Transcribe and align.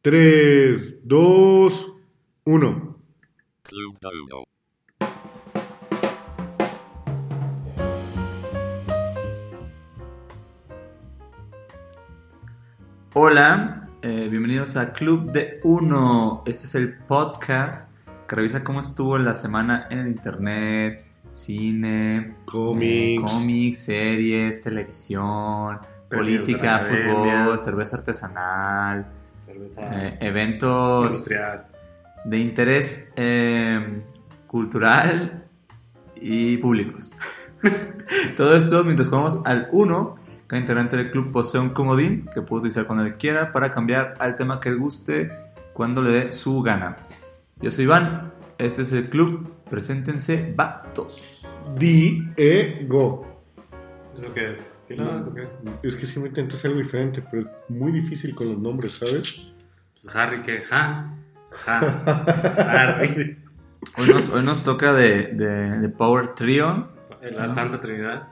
3, 0.00 1.00
2, 1.08 1.92
1. 2.44 2.96
Club 3.62 3.98
de 4.00 4.08
Uno. 4.22 4.44
Hola, 13.14 13.88
eh, 14.02 14.28
bienvenidos 14.30 14.76
a 14.76 14.92
Club 14.92 15.32
de 15.32 15.60
Uno. 15.64 16.42
Este 16.46 16.66
es 16.66 16.74
el 16.74 16.96
podcast 16.98 17.92
que 18.28 18.36
revisa 18.36 18.62
cómo 18.62 18.80
estuvo 18.80 19.18
la 19.18 19.34
semana 19.34 19.86
en 19.90 19.98
el 20.00 20.08
internet, 20.08 21.04
cine, 21.28 22.36
Cómics. 22.44 23.22
eh, 23.22 23.26
cómics, 23.26 23.78
series, 23.80 24.60
televisión, 24.60 25.80
política, 26.08 26.84
fútbol, 26.88 27.58
cerveza 27.58 27.96
artesanal, 27.96 29.06
Cerveza 29.48 29.88
eh, 29.94 30.18
eventos 30.20 31.04
industrial. 31.06 31.66
de 32.26 32.38
interés 32.38 33.10
eh, 33.16 34.02
cultural 34.46 35.48
y 36.16 36.58
públicos. 36.58 37.14
Todo 38.36 38.54
esto 38.54 38.84
mientras 38.84 39.08
jugamos 39.08 39.40
al 39.46 39.68
1. 39.72 40.12
Cada 40.46 40.60
integrante 40.60 40.98
del 40.98 41.10
club 41.10 41.30
posee 41.30 41.62
un 41.62 41.70
comodín 41.70 42.28
que 42.32 42.42
puede 42.42 42.60
utilizar 42.60 42.86
cuando 42.86 43.06
él 43.06 43.14
quiera 43.14 43.50
para 43.50 43.70
cambiar 43.70 44.16
al 44.18 44.36
tema 44.36 44.60
que 44.60 44.70
le 44.70 44.76
guste 44.76 45.30
cuando 45.72 46.02
le 46.02 46.10
dé 46.10 46.32
su 46.32 46.60
gana. 46.60 46.98
Yo 47.62 47.70
soy 47.70 47.84
Iván, 47.84 48.34
este 48.58 48.82
es 48.82 48.92
el 48.92 49.08
club. 49.08 49.50
Preséntense, 49.70 50.52
vatos. 50.54 51.46
Diego. 51.78 53.27
¿Eso 54.18 54.34
qué 54.34 54.52
es? 54.52 54.84
¿Sí 54.86 54.96
no? 54.96 55.20
¿Eso 55.20 55.32
qué 55.34 55.42
es? 55.42 55.48
Es 55.82 55.96
que 55.96 56.06
siempre 56.06 56.28
intento 56.30 56.56
hacer 56.56 56.70
algo 56.70 56.82
diferente, 56.82 57.22
pero 57.30 57.42
es 57.42 57.48
muy 57.70 57.92
difícil 57.92 58.34
con 58.34 58.48
los 58.52 58.60
nombres, 58.60 58.94
¿sabes? 58.98 59.52
Pues 60.02 60.14
Harry, 60.16 60.42
¿qué? 60.42 60.60
Ja. 60.64 61.14
Ja. 61.50 61.78
Harry. 62.68 63.38
Hoy 63.96 64.08
nos, 64.08 64.28
hoy 64.28 64.42
nos 64.42 64.64
toca 64.64 64.92
de, 64.92 65.28
de- 65.34 65.78
de 65.78 65.88
Power 65.88 66.28
Trio. 66.34 66.88
La 67.32 67.48
Santa 67.48 67.80
Trinidad. 67.80 68.28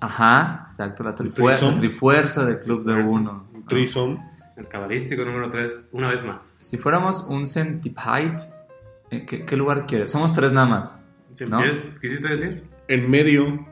Ajá, 0.00 0.58
exacto, 0.60 1.02
la, 1.02 1.14
trifuer- 1.14 1.60
la 1.60 1.74
trifuerza 1.78 2.44
del 2.44 2.60
club 2.60 2.84
de 2.84 2.94
uno. 2.94 3.48
Un 3.54 3.66
Trisom. 3.66 4.18
El 4.56 4.68
cabalístico 4.68 5.24
número 5.24 5.48
3. 5.50 5.86
Una 5.92 6.10
vez 6.10 6.24
más. 6.26 6.42
Si 6.42 6.76
fuéramos 6.76 7.24
un 7.28 7.46
centipede, 7.46 8.36
¿en 9.10 9.24
¿qué, 9.26 9.44
qué 9.46 9.56
lugar 9.56 9.86
quieres? 9.86 10.10
Somos 10.10 10.32
tres 10.34 10.52
nada 10.52 10.66
más. 10.66 11.08
¿No? 11.48 11.58
¿Quieres- 11.62 11.82
¿Quisiste 12.00 12.28
decir? 12.28 12.64
En 12.88 13.10
medio. 13.10 13.66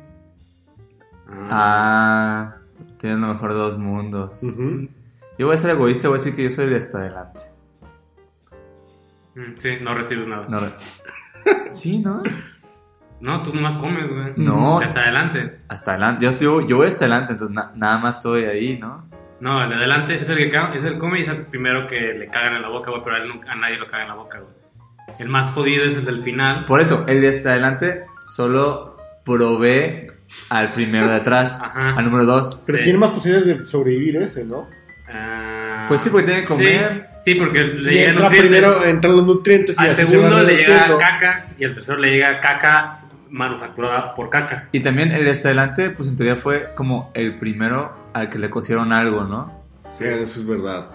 Ah, 1.50 2.56
tienen 2.98 3.20
lo 3.20 3.28
mejor 3.28 3.52
dos 3.54 3.78
mundos. 3.78 4.40
Yo 5.38 5.46
voy 5.46 5.54
a 5.54 5.58
ser 5.58 5.70
egoísta, 5.70 6.08
voy 6.08 6.16
a 6.16 6.18
decir 6.18 6.34
que 6.36 6.42
yo 6.44 6.50
soy 6.50 6.64
el 6.64 6.70
de 6.70 6.76
hasta 6.78 6.98
adelante. 6.98 7.40
Mm, 9.34 9.54
Sí, 9.58 9.78
no 9.80 9.94
recibes 9.94 10.26
nada. 10.26 10.46
No, 10.48 10.60
re- 10.60 10.70
sí, 11.70 11.98
¿no? 12.00 12.22
No, 13.20 13.42
tú 13.42 13.52
nomás 13.54 13.76
comes, 13.76 14.10
güey. 14.10 14.32
No. 14.36 14.78
Hasta 14.78 15.00
adelante. 15.02 15.60
Hasta 15.68 15.92
adelante. 15.92 16.24
Yo, 16.24 16.32
yo, 16.38 16.66
yo 16.66 16.76
voy 16.78 16.88
hasta 16.88 17.04
adelante, 17.04 17.32
entonces 17.32 17.54
na- 17.54 17.72
nada 17.74 17.98
más 17.98 18.16
estoy 18.16 18.44
ahí, 18.44 18.78
¿no? 18.78 19.06
No, 19.40 19.62
el 19.62 19.70
de 19.70 19.76
adelante 19.76 20.20
es 20.22 20.28
el 20.28 20.36
que 20.50 20.76
es 20.76 20.84
el 20.84 20.98
come 20.98 21.18
y 21.20 21.22
es 21.22 21.28
el 21.28 21.46
primero 21.46 21.86
que 21.86 21.98
le 22.14 22.28
cagan 22.28 22.54
en 22.56 22.62
la 22.62 22.68
boca, 22.68 22.90
güey, 22.90 23.02
pero 23.02 23.16
a, 23.16 23.18
él 23.20 23.28
nunca- 23.28 23.52
a 23.52 23.56
nadie 23.56 23.76
lo 23.78 23.86
caga 23.86 24.02
en 24.02 24.08
la 24.08 24.14
boca, 24.14 24.38
güey. 24.40 24.52
El 25.18 25.28
más 25.28 25.50
jodido 25.52 25.84
es 25.84 25.96
el 25.96 26.04
del 26.04 26.22
final. 26.22 26.64
Por 26.66 26.80
eso, 26.80 27.04
el 27.08 27.20
de 27.20 27.28
hasta 27.28 27.50
adelante 27.50 28.04
solo 28.24 28.96
provee 29.24 30.06
al 30.48 30.72
primero 30.72 31.08
de 31.08 31.16
atrás, 31.16 31.60
Ajá. 31.62 31.94
al 31.96 32.04
número 32.04 32.24
dos. 32.24 32.62
Pero 32.66 32.78
Sí. 32.78 32.84
tiene 32.84 32.98
más 32.98 33.10
posibilidades 33.10 33.58
de 33.60 33.64
sobrevivir 33.66 34.16
ese, 34.16 34.44
¿no? 34.44 34.68
Ah, 35.12 35.84
Pues 35.88 36.00
sí, 36.02 36.10
porque 36.10 36.26
tiene 36.26 36.40
que 36.42 36.46
comer. 36.46 37.08
Sí, 37.20 37.32
sí, 37.32 37.38
porque 37.38 37.64
le 37.64 37.92
llegan 37.92 38.10
entra 38.10 38.24
nutrientes. 38.28 38.40
primero, 38.60 38.84
entran 38.84 39.16
los 39.16 39.26
nutrientes 39.26 39.76
y 39.78 39.82
Al 39.82 39.94
segundo 39.96 40.42
le 40.42 40.56
llega 40.56 40.96
caca 40.98 41.46
y 41.58 41.64
al 41.64 41.74
tercero 41.74 41.98
le 41.98 42.10
llega 42.12 42.38
caca 42.40 43.00
manufacturada 43.28 44.14
por 44.14 44.30
caca. 44.30 44.68
Y 44.72 44.80
también 44.80 45.12
el 45.12 45.24
de 45.24 45.30
hasta 45.30 45.48
adelante, 45.48 45.90
pues 45.90 46.08
en 46.08 46.16
teoría 46.16 46.36
fue 46.36 46.72
como 46.76 47.10
el 47.14 47.38
primero 47.38 48.10
al 48.14 48.28
que 48.28 48.38
le 48.38 48.50
cosieron 48.50 48.92
algo, 48.92 49.24
¿no? 49.24 49.64
Sí, 49.88 50.04
eso 50.04 50.40
es 50.40 50.46
verdad. 50.46 50.86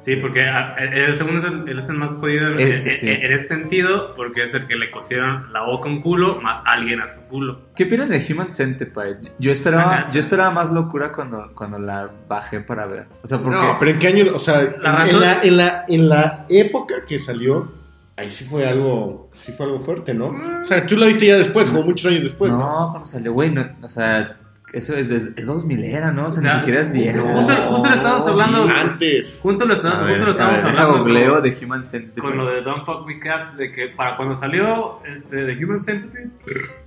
Sí, 0.00 0.16
porque 0.16 0.44
a- 0.44 0.74
el 0.76 1.16
segundo 1.16 1.38
es 1.40 1.44
el, 1.44 1.68
él 1.68 1.78
es 1.78 1.88
el 1.88 1.96
más 1.96 2.14
jodido 2.14 2.52
en, 2.52 2.60
Eh, 2.60 2.78
sí, 2.78 2.90
en- 2.90 2.96
sí. 2.96 3.08
en 3.10 3.32
ese 3.32 3.44
sentido, 3.44 4.14
porque 4.14 4.44
es 4.44 4.54
el 4.54 4.66
que 4.66 4.76
le 4.76 4.90
cosieron 4.90 5.52
la 5.52 5.62
boca 5.64 5.88
a 5.88 5.92
un 5.92 6.00
culo 6.00 6.40
más 6.40 6.62
alguien 6.64 7.00
a 7.00 7.08
su 7.08 7.22
culo. 7.26 7.62
¿Qué 7.74 7.84
opinan 7.84 8.08
de 8.08 8.24
Human 8.30 8.48
Centipede? 8.48 9.18
Yo 9.38 9.50
esperaba, 9.50 9.94
Ajá. 9.98 10.08
yo 10.10 10.20
esperaba 10.20 10.50
más 10.52 10.72
locura 10.72 11.10
cuando, 11.12 11.48
cuando 11.54 11.78
la 11.78 12.10
bajé 12.28 12.60
para 12.60 12.86
ver. 12.86 13.06
O 13.22 13.26
sea, 13.26 13.38
porque... 13.38 13.56
No, 13.58 13.76
pero 13.78 13.90
¿en 13.90 13.98
qué 13.98 14.06
año? 14.08 14.24
O 14.34 14.38
sea, 14.38 14.62
en, 14.62 14.82
razón- 14.82 15.08
en 15.16 15.20
la, 15.20 15.42
en, 15.42 15.56
la, 15.56 15.84
en 15.88 16.08
la 16.08 16.46
época 16.48 16.94
que 17.06 17.18
salió, 17.18 17.72
ahí 18.16 18.30
sí 18.30 18.44
fue 18.44 18.66
algo, 18.68 19.30
sí 19.34 19.52
fue 19.52 19.66
algo 19.66 19.80
fuerte, 19.80 20.14
¿no? 20.14 20.28
O 20.62 20.64
sea, 20.64 20.86
tú 20.86 20.96
la 20.96 21.06
viste 21.06 21.26
ya 21.26 21.36
después, 21.38 21.68
como 21.70 21.82
muchos 21.82 22.10
años 22.10 22.22
después, 22.22 22.50
¿no? 22.52 22.58
no, 22.58 22.88
cuando 22.90 23.04
salió, 23.04 23.32
güey, 23.32 23.50
no, 23.50 23.64
o 23.82 23.88
sea, 23.88 24.36
eso 24.72 24.94
es, 24.96 25.10
es, 25.10 25.32
es 25.36 25.46
2000 25.46 25.84
era, 25.84 26.12
¿no? 26.12 26.26
O 26.26 26.30
sea, 26.30 26.40
O 26.40 26.42
sea, 26.42 26.52
ni 26.54 26.58
siquiera 26.60 26.80
es 26.80 26.92
viejo. 26.92 27.26
justo- 27.26 27.68
justo 27.70 27.88
lo 27.88 27.94
estábamos 27.94 28.30
hablando- 28.30 28.66
Sí, 28.66 28.72
antes. 28.76 29.38
Junto 29.42 29.64
lo, 29.66 29.74
está- 29.74 29.98
ver, 30.02 30.08
justo 30.10 30.24
lo 30.24 30.30
estábamos 30.32 30.62
ver, 30.62 30.70
hablando 30.70 31.04
con, 31.04 31.42
de 31.42 31.56
Human 31.64 31.84
Centipede. 31.84 32.20
con 32.20 32.36
lo 32.36 32.46
de 32.46 32.62
Don't 32.62 32.84
Fuck 32.84 33.06
With 33.06 33.18
Cats, 33.20 33.56
de 33.56 33.72
que 33.72 33.88
para 33.88 34.16
cuando 34.16 34.34
salió 34.36 35.00
este, 35.06 35.46
The 35.46 35.64
Human 35.64 35.80
Centipede, 35.80 36.30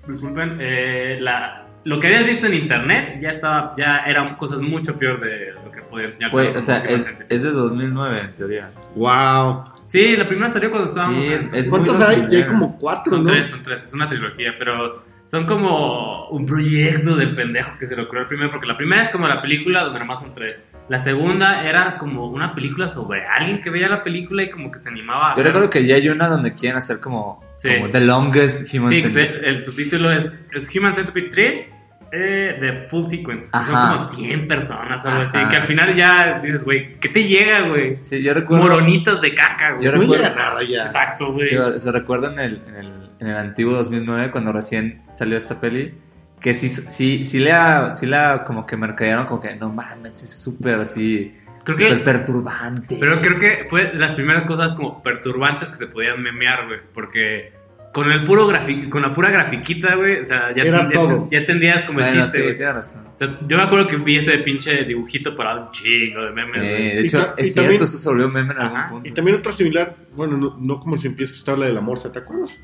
disculpen, 0.08 0.58
eh, 0.60 1.18
la, 1.22 1.68
lo 1.84 2.00
que 2.00 2.08
habías 2.08 2.26
visto 2.26 2.46
en 2.46 2.54
internet 2.54 3.18
ya 3.20 3.30
estaba, 3.30 3.74
ya 3.78 4.00
eran 4.06 4.36
cosas 4.36 4.60
mucho 4.62 4.96
peor 4.98 5.20
de 5.20 5.54
lo 5.64 5.72
que 5.72 5.82
podía 5.82 6.06
enseñar. 6.08 6.32
Güey, 6.32 6.56
o 6.56 6.62
sea, 6.62 6.78
es, 6.80 7.08
es 7.30 7.44
de 7.44 7.52
2009 7.52 8.20
en 8.22 8.34
teoría. 8.36 8.72
Wow. 8.96 9.64
Sí, 9.88 10.16
la 10.16 10.28
primera 10.28 10.50
salió 10.50 10.70
cuando 10.70 10.88
estábamos... 10.88 11.18
Sí, 11.22 11.34
es- 11.54 11.68
¿Cuántos 11.70 11.98
muy 11.98 12.06
hay? 12.06 12.16
Ya 12.16 12.22
hay 12.22 12.28
2000 12.44 12.48
como 12.48 12.78
cuatro, 12.78 13.12
Son 13.14 13.24
¿no? 13.26 13.32
tres, 13.32 13.50
son 13.50 13.64
tres, 13.64 13.84
es 13.84 13.94
una 13.94 14.08
trilogía, 14.08 14.52
pero 14.58 15.04
son 15.32 15.46
como 15.46 16.28
un 16.28 16.46
proyecto 16.46 17.16
de 17.16 17.28
pendejo 17.28 17.78
que 17.80 17.88
se 17.88 17.96
le 17.96 18.02
ocurrió 18.04 18.24
al 18.24 18.28
primero, 18.28 18.52
porque 18.52 18.68
la 18.68 18.76
primera 18.76 19.02
es 19.04 19.10
como 19.10 19.28
la 19.30 19.42
película 19.42 19.84
donde 19.84 20.00
nomás 20.00 20.20
son 20.20 20.34
tres. 20.34 20.60
La 20.90 21.00
segunda 21.00 21.64
era 21.66 21.98
como 21.98 22.28
una 22.28 22.54
película 22.54 22.90
sobre 22.90 23.26
alguien 23.26 23.62
que 23.62 23.70
veía 23.70 23.88
la 23.88 24.04
película 24.04 24.44
y 24.44 24.50
como 24.50 24.70
que 24.70 24.80
se 24.80 24.90
animaba 24.90 25.28
a 25.28 25.30
Yo 25.30 25.32
hacer- 25.36 25.46
recuerdo 25.46 25.70
que 25.70 25.86
ya 25.86 25.96
hay 25.96 26.10
una 26.10 26.28
donde 26.28 26.54
quieren 26.54 26.78
hacer 26.78 27.00
como, 27.00 27.42
Sí. 27.60 27.70
como 27.76 27.90
The 27.90 28.02
Longest 28.02 28.74
Human 28.74 28.90
Sí, 28.90 28.96
que 29.04 29.10
se- 29.10 29.14
Centipede. 29.22 29.50
el 29.50 29.64
subtítulo 29.64 30.12
es, 30.12 30.32
es 30.52 30.76
Human 30.76 30.96
Centipede 30.96 31.30
3 31.30 31.78
eh, 32.14 32.58
de 32.60 32.88
Full 32.90 33.06
Sequence. 33.08 33.50
que 33.52 33.66
Son 33.66 33.74
como 33.74 34.00
100 34.00 34.48
personas 34.50 35.06
o 35.06 35.08
algo 35.08 35.22
Ajá. 35.22 35.40
así, 35.40 35.48
que 35.48 35.56
al 35.56 35.66
final 35.66 35.96
ya 35.96 36.40
dices, 36.44 36.66
güey, 36.66 36.92
¿qué 37.00 37.08
te 37.08 37.24
llega, 37.26 37.70
güey? 37.70 37.98
Sí, 38.02 38.22
yo 38.22 38.34
recuerdo... 38.34 38.64
Moronitos 38.66 39.22
de 39.22 39.34
caca, 39.34 39.72
güey. 39.76 39.86
Yo 39.86 39.94
No 39.94 40.02
recuerdo- 40.02 40.24
llega 40.26 40.36
nada 40.36 40.60
ya. 40.62 40.84
Exacto, 40.88 41.32
güey. 41.32 41.48
Se 41.80 41.90
recuerdo 41.90 42.30
en 42.34 42.40
el, 42.40 42.62
en, 42.68 42.76
el, 42.76 43.01
en 43.22 43.28
el 43.28 43.38
antiguo 43.38 43.74
2009 43.76 44.32
cuando 44.32 44.52
recién 44.52 45.04
salió 45.14 45.38
esta 45.38 45.62
peli 45.62 45.94
que 46.40 46.54
sí, 46.56 46.68
sí, 46.70 47.24
sí, 47.24 47.38
la, 47.40 47.92
sí 47.92 48.08
la 48.08 48.44
como 48.44 48.66
que 48.66 48.76
mercadearon 48.76 49.26
como 49.28 49.40
que 49.40 49.56
no 49.56 49.72
mames, 49.72 50.24
es 50.24 50.34
súper 50.42 50.80
así, 50.82 51.36
Creo 51.64 51.78
súper 51.78 51.98
que- 52.00 52.04
perturbante. 52.04 52.98
Pero 53.00 53.22
creo 53.22 53.38
que 53.40 53.68
fue 53.70 53.92
de 53.92 54.00
las 54.00 54.16
primeras 54.16 54.44
cosas 54.48 54.74
como 54.74 55.04
perturbantes 55.04 55.70
que 55.70 55.76
se 55.76 55.86
podían 55.86 56.20
memear, 56.24 56.66
güey. 56.66 56.80
Porque 56.96 57.54
con 57.94 58.12
el 58.12 58.24
puro 58.24 58.50
grafi- 58.50 58.90
con 58.90 59.04
la 59.04 59.14
pura 59.14 59.30
grafiquita, 59.30 59.94
güey, 59.98 60.22
o 60.22 60.26
sea, 60.26 60.52
ya, 60.56 60.64
Era 60.64 60.86
ya- 60.86 60.90
todo. 60.92 61.28
ya 61.30 61.38
entendías 61.38 61.84
como 61.84 62.00
el 62.00 62.06
Bueno, 62.06 62.24
chiste, 62.24 62.40
sí, 62.40 62.56
tienes 62.56 62.74
razón. 62.74 63.06
O 63.14 63.16
sea, 63.16 63.38
yo 63.48 63.58
me 63.58 63.62
acuerdo 63.64 63.86
que 63.88 63.98
vi 63.98 64.18
ese 64.18 64.40
pinche 64.40 64.84
dibujito 64.86 65.36
para 65.36 65.56
un 65.58 65.70
chingo 65.72 66.24
de 66.26 66.32
memes, 66.32 66.54
Sí, 66.54 66.60
de 66.60 67.00
hecho, 67.02 67.20
es 67.38 67.54
cierto, 67.54 67.62
también- 67.62 67.84
eso 67.84 67.98
se 68.00 68.10
volvió 68.10 68.30
meme 68.30 68.54
en 68.54 68.60
algún 68.60 68.90
punto. 68.90 69.08
Y 69.08 69.12
también 69.12 69.38
otra 69.38 69.54
similar, 69.54 69.96
bueno, 70.16 70.38
no, 70.38 70.58
no 70.60 70.80
como 70.80 70.98
si 70.98 71.06
empieza 71.06 71.34
a 71.34 71.38
estar 71.38 71.56
la 71.60 71.68
de 71.68 71.74
la 71.74 71.82
morsa, 71.82 72.12
¿te 72.12 72.18
acuerdas? 72.18 72.58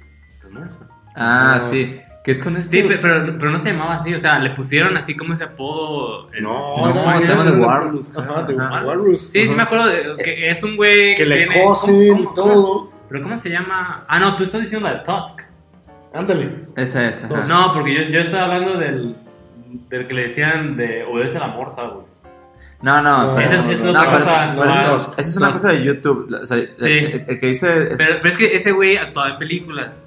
Ah, 1.15 1.53
Ah. 1.55 1.59
sí, 1.59 1.99
que 2.23 2.31
es 2.31 2.39
con 2.39 2.55
este... 2.57 2.81
Sí, 2.81 2.87
pe- 2.87 2.97
pero, 2.97 3.37
pero 3.39 3.51
no 3.51 3.59
se 3.59 3.71
llamaba 3.71 3.95
así, 3.95 4.13
o 4.13 4.19
sea, 4.19 4.37
le 4.39 4.51
pusieron 4.51 4.97
así 4.97 5.15
como 5.15 5.33
ese 5.33 5.45
apodo. 5.45 6.31
el- 6.33 6.43
No, 6.43 6.89
era- 6.89 7.21
se 7.21 7.27
llama 7.29 7.45
The 7.45 7.51
Warlus, 7.51 8.15
Ajá. 8.17 8.45
The. 8.45 8.53
Warlus. 8.55 9.21
Sí, 9.31 9.47
sí 9.47 9.55
me 9.55 9.63
acuerdo 9.63 9.87
de, 9.87 10.15
que 10.23 10.49
es 10.49 10.61
un 10.63 10.75
güey 10.75 11.15
Que 11.15 11.25
le 11.25 11.45
tiene- 11.47 11.63
cosen 11.63 11.95
¿cómo- 11.95 12.03
y 12.03 12.23
cómo- 12.25 12.33
todo. 12.33 12.91
Pero 13.09 13.23
¿cómo 13.23 13.37
se 13.37 13.49
llama? 13.49 14.03
Ah, 14.09 14.19
no, 14.19 14.35
tú 14.35 14.43
estás 14.43 14.61
diciendo 14.61 14.87
la 14.89 14.95
de 14.95 15.03
Tusk. 15.03 15.41
Ándale. 16.13 16.65
Esa 16.75 17.07
es, 17.07 17.23
ajá. 17.23 17.43
No, 17.47 17.73
porque 17.73 17.95
yo, 17.95 18.01
yo 18.11 18.19
estaba 18.19 18.45
hablando 18.45 18.77
del, 18.77 19.15
del 19.89 20.07
que 20.07 20.13
le 20.13 20.23
decían 20.27 20.75
de 20.75 21.03
obedece 21.05 21.37
a 21.37 21.41
la 21.41 21.47
morsa, 21.47 21.83
güey. 21.83 22.05
No, 22.81 23.01
no, 23.01 23.27
No, 23.27 23.35
pero- 23.35 23.47
Esa 23.49 23.55
es- 23.55 23.65
esa 23.65 23.71
es 23.87 23.93
no, 23.93 23.99
otra 24.01 24.11
cosa, 24.19 24.53
no, 24.53 24.59
pero 24.61 24.71
es- 24.73 24.79
eso- 25.01 25.11
esa 25.17 25.21
es 25.21 25.37
una 25.37 25.47
no. 25.47 25.51
cosa 25.53 25.69
de 25.71 25.83
YouTube. 25.83 26.37
O 26.41 26.45
sea, 26.45 26.57
el, 26.57 27.25
el 27.27 27.39
que 27.39 27.47
dice... 27.47 27.91
es- 27.93 27.97
Pero, 27.97 28.15
pero 28.21 28.29
es 28.29 28.37
que 28.37 28.55
ese 28.55 28.71
güey 28.73 28.97
actuaba 28.97 29.29
en 29.31 29.37
películas. 29.37 30.01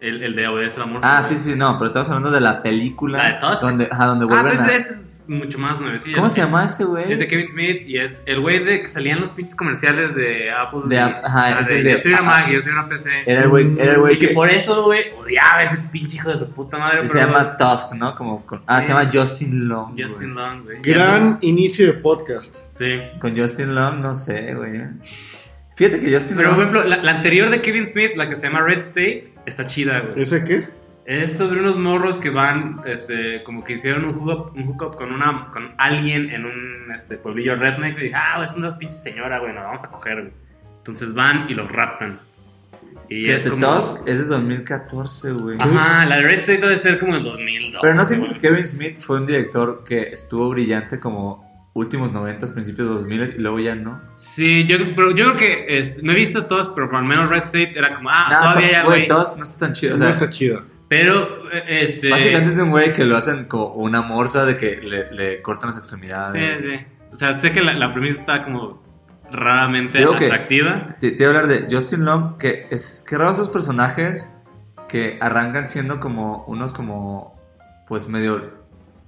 El, 0.00 0.22
el 0.22 0.36
de 0.36 0.46
obedece 0.48 0.76
a 0.76 0.80
la 0.80 0.86
morsa. 0.86 1.18
ah, 1.18 1.22
sí, 1.22 1.36
sí, 1.36 1.54
no, 1.56 1.78
pero 1.78 1.86
estamos 1.86 2.08
hablando 2.08 2.30
de 2.30 2.40
la 2.40 2.62
película 2.62 3.16
¿La 3.18 3.24
de 3.34 3.40
Tusk? 3.40 3.62
donde, 3.62 3.88
ajá, 3.90 4.06
donde 4.06 4.24
Ah, 4.26 4.28
vuelven 4.28 4.52
pero 4.52 4.62
a... 4.62 4.66
ese, 4.66 4.76
es 4.78 5.24
mucho 5.28 5.58
más 5.58 5.80
nuevecillo. 5.80 6.14
¿Cómo 6.16 6.28
se 6.28 6.40
llama 6.42 6.64
este 6.66 6.84
güey? 6.84 7.10
Es 7.10 7.18
de 7.18 7.26
Kevin 7.26 7.48
Smith 7.50 7.82
y 7.86 7.98
es 7.98 8.12
el 8.26 8.40
güey 8.42 8.62
de 8.62 8.82
que 8.82 8.86
salían 8.88 9.20
los 9.22 9.32
pinches 9.32 9.56
comerciales 9.56 10.14
de 10.14 10.50
Apple. 10.52 10.80
De 10.86 10.98
ajá, 11.00 11.22
ah, 11.56 11.60
es 11.60 11.68
de, 11.68 11.78
el 11.78 11.84
de- 11.84 11.90
Yo 11.92 11.98
soy 11.98 12.12
una 12.12 12.20
ah, 12.20 12.24
Mac, 12.24 12.50
yo 12.52 12.60
soy 12.60 12.72
una 12.72 12.86
PC. 12.86 13.22
Era 13.24 13.42
el 13.44 13.48
güey, 13.48 13.74
era 13.78 13.92
el 13.94 14.00
güey 14.00 14.14
y 14.16 14.18
que, 14.18 14.28
que... 14.28 14.34
por 14.34 14.50
eso, 14.50 14.84
güey, 14.84 15.04
odiaba 15.18 15.54
a 15.60 15.62
ese 15.64 15.78
pinche 15.90 16.16
hijo 16.16 16.28
de 16.28 16.38
su 16.38 16.50
puta 16.50 16.76
madre. 16.76 17.06
se 17.06 17.14
pero- 17.14 17.26
llama 17.26 17.56
Tusk, 17.56 17.94
¿no? 17.94 18.14
Como 18.14 18.44
con- 18.44 18.60
ah, 18.66 18.82
se 18.82 18.88
llama 18.88 19.08
Justin 19.10 19.68
Long. 19.68 19.98
Justin. 19.98 20.34
Long, 20.34 20.64
güey. 20.64 20.82
Gran 20.82 21.38
inicio 21.40 21.86
de 21.86 21.92
podcast. 21.94 22.54
Sí. 22.72 22.84
Con 23.18 23.34
Justin 23.34 23.74
Long, 23.74 24.00
no 24.00 24.14
sé, 24.14 24.54
güey. 24.54 24.82
Fíjate 25.74 26.00
que 26.00 26.10
yo 26.10 26.20
sí 26.20 26.34
Pero, 26.36 26.50
por 26.50 26.60
ejemplo, 26.60 26.84
la, 26.84 26.98
la 26.98 27.10
anterior 27.16 27.50
de 27.50 27.60
Kevin 27.60 27.88
Smith, 27.88 28.12
la 28.16 28.28
que 28.28 28.36
se 28.36 28.42
llama 28.42 28.60
Red 28.60 28.80
State, 28.80 29.32
está 29.44 29.66
chida, 29.66 30.00
güey. 30.00 30.22
¿Ese 30.22 30.44
qué 30.44 30.56
es? 30.56 30.76
Es 31.04 31.36
sobre 31.36 31.60
unos 31.60 31.76
morros 31.76 32.16
que 32.16 32.30
van, 32.30 32.80
este, 32.86 33.42
como 33.42 33.62
que 33.62 33.74
hicieron 33.74 34.06
un 34.06 34.14
hookup, 34.14 34.56
un 34.56 34.68
hookup 34.68 34.96
con 34.96 35.12
una, 35.12 35.50
con 35.52 35.74
alguien 35.76 36.30
en 36.30 36.46
un, 36.46 36.90
este, 36.94 37.18
pueblillo 37.18 37.56
redneck. 37.56 37.98
Y 37.98 38.04
dije, 38.04 38.14
ah, 38.14 38.42
es 38.42 38.54
una 38.54 38.78
pinche 38.78 38.98
señora, 38.98 39.38
güey, 39.40 39.52
nos 39.52 39.64
vamos 39.64 39.84
a 39.84 39.90
coger, 39.90 40.20
güey. 40.20 40.32
Entonces 40.78 41.12
van 41.12 41.50
y 41.50 41.54
los 41.54 41.70
raptan. 41.70 42.20
Y 43.08 43.28
es 43.28 43.42
Fíjate, 43.42 43.50
como... 43.50 43.76
Tusk 43.76 44.08
es 44.08 44.18
de 44.18 44.24
2014, 44.24 45.32
güey. 45.32 45.58
Ajá, 45.60 46.06
la 46.06 46.16
de 46.16 46.22
Red 46.22 46.40
State 46.40 46.60
debe 46.60 46.78
ser 46.78 46.98
como 46.98 47.16
el 47.16 47.24
2002. 47.24 47.80
Pero 47.82 47.94
no 47.94 48.04
güey. 48.04 48.32
que 48.32 48.40
Kevin 48.40 48.64
Smith 48.64 49.00
fue 49.00 49.18
un 49.18 49.26
director 49.26 49.84
que 49.84 50.04
estuvo 50.04 50.48
brillante 50.48 50.98
como 50.98 51.43
últimos 51.74 52.12
90, 52.12 52.46
principios 52.54 52.88
2000 52.88 53.34
y 53.36 53.40
luego 53.40 53.58
ya 53.60 53.74
no. 53.74 54.00
Sí, 54.16 54.66
yo, 54.66 54.78
pero 54.96 55.10
yo 55.10 55.34
creo 55.34 55.36
que 55.36 55.98
no 56.02 56.12
he 56.12 56.14
visto 56.16 56.46
todos, 56.46 56.70
pero 56.70 56.88
por 56.88 57.00
lo 57.02 57.06
menos 57.06 57.28
Red 57.28 57.44
State 57.44 57.72
era 57.78 57.92
como, 57.92 58.08
ah, 58.10 58.26
Ah, 58.30 58.52
todavía 58.54 58.78
algo 58.78 58.90
güey. 58.90 59.06
Tusk 59.06 59.36
no 59.36 59.42
está 59.42 59.66
tan 59.66 59.72
chido. 59.74 59.94
O 59.94 59.98
sea, 59.98 60.06
no 60.06 60.12
está 60.12 60.28
chido. 60.30 60.62
Pero, 60.88 61.50
eh, 61.52 61.84
este. 61.84 62.08
básicamente 62.10 62.50
es 62.50 62.56
de 62.56 62.62
un 62.62 62.70
güey 62.70 62.92
que 62.92 63.04
lo 63.04 63.16
hacen 63.16 63.44
como 63.46 63.68
una 63.74 64.02
morsa 64.02 64.44
de 64.44 64.56
que 64.56 64.76
le, 64.76 65.10
le 65.12 65.42
cortan 65.42 65.68
las 65.70 65.74
Sí, 65.76 65.78
extremidades. 65.80 66.58
sí. 66.60 66.86
O 67.12 67.18
sea, 67.18 67.40
sé 67.40 67.52
que 67.52 67.60
la, 67.62 67.72
la 67.74 67.92
premisa 67.92 68.20
está 68.20 68.42
como 68.42 68.82
raramente 69.32 69.98
Digo 69.98 70.14
que- 70.14 70.26
atractiva. 70.26 70.86
Te, 71.00 71.10
te 71.12 71.26
voy 71.26 71.34
a 71.34 71.40
hablar 71.40 71.46
de 71.48 71.74
Justin 71.74 72.04
Long, 72.04 72.36
que 72.38 72.66
es 72.70 73.04
que 73.08 73.16
raro 73.18 73.30
esos 73.32 73.48
personajes 73.48 74.30
que 74.88 75.18
arrancan 75.20 75.66
siendo 75.66 75.98
como 76.00 76.44
unos 76.46 76.72
como 76.72 77.34
pues 77.88 78.08
medio 78.08 78.63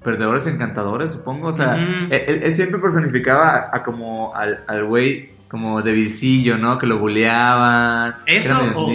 perdedores 0.06 0.46
encantadores, 0.46 1.12
supongo. 1.12 1.48
O 1.48 1.52
sea, 1.52 1.74
él, 1.76 2.22
él- 2.28 2.40
él 2.44 2.54
siempre 2.54 2.80
personificaba 2.80 3.50
a, 3.50 3.76
a 3.76 3.82
como 3.82 4.34
al 4.34 4.64
al 4.66 4.84
güey 4.86 5.35
como 5.56 5.80
de 5.82 5.92
vicillo, 5.92 6.58
¿no? 6.58 6.78
Que 6.78 6.86
lo 6.86 6.98
bulleaban. 6.98 8.16
que 8.26 8.38
Eso, 8.38 8.56
o, 8.74 8.90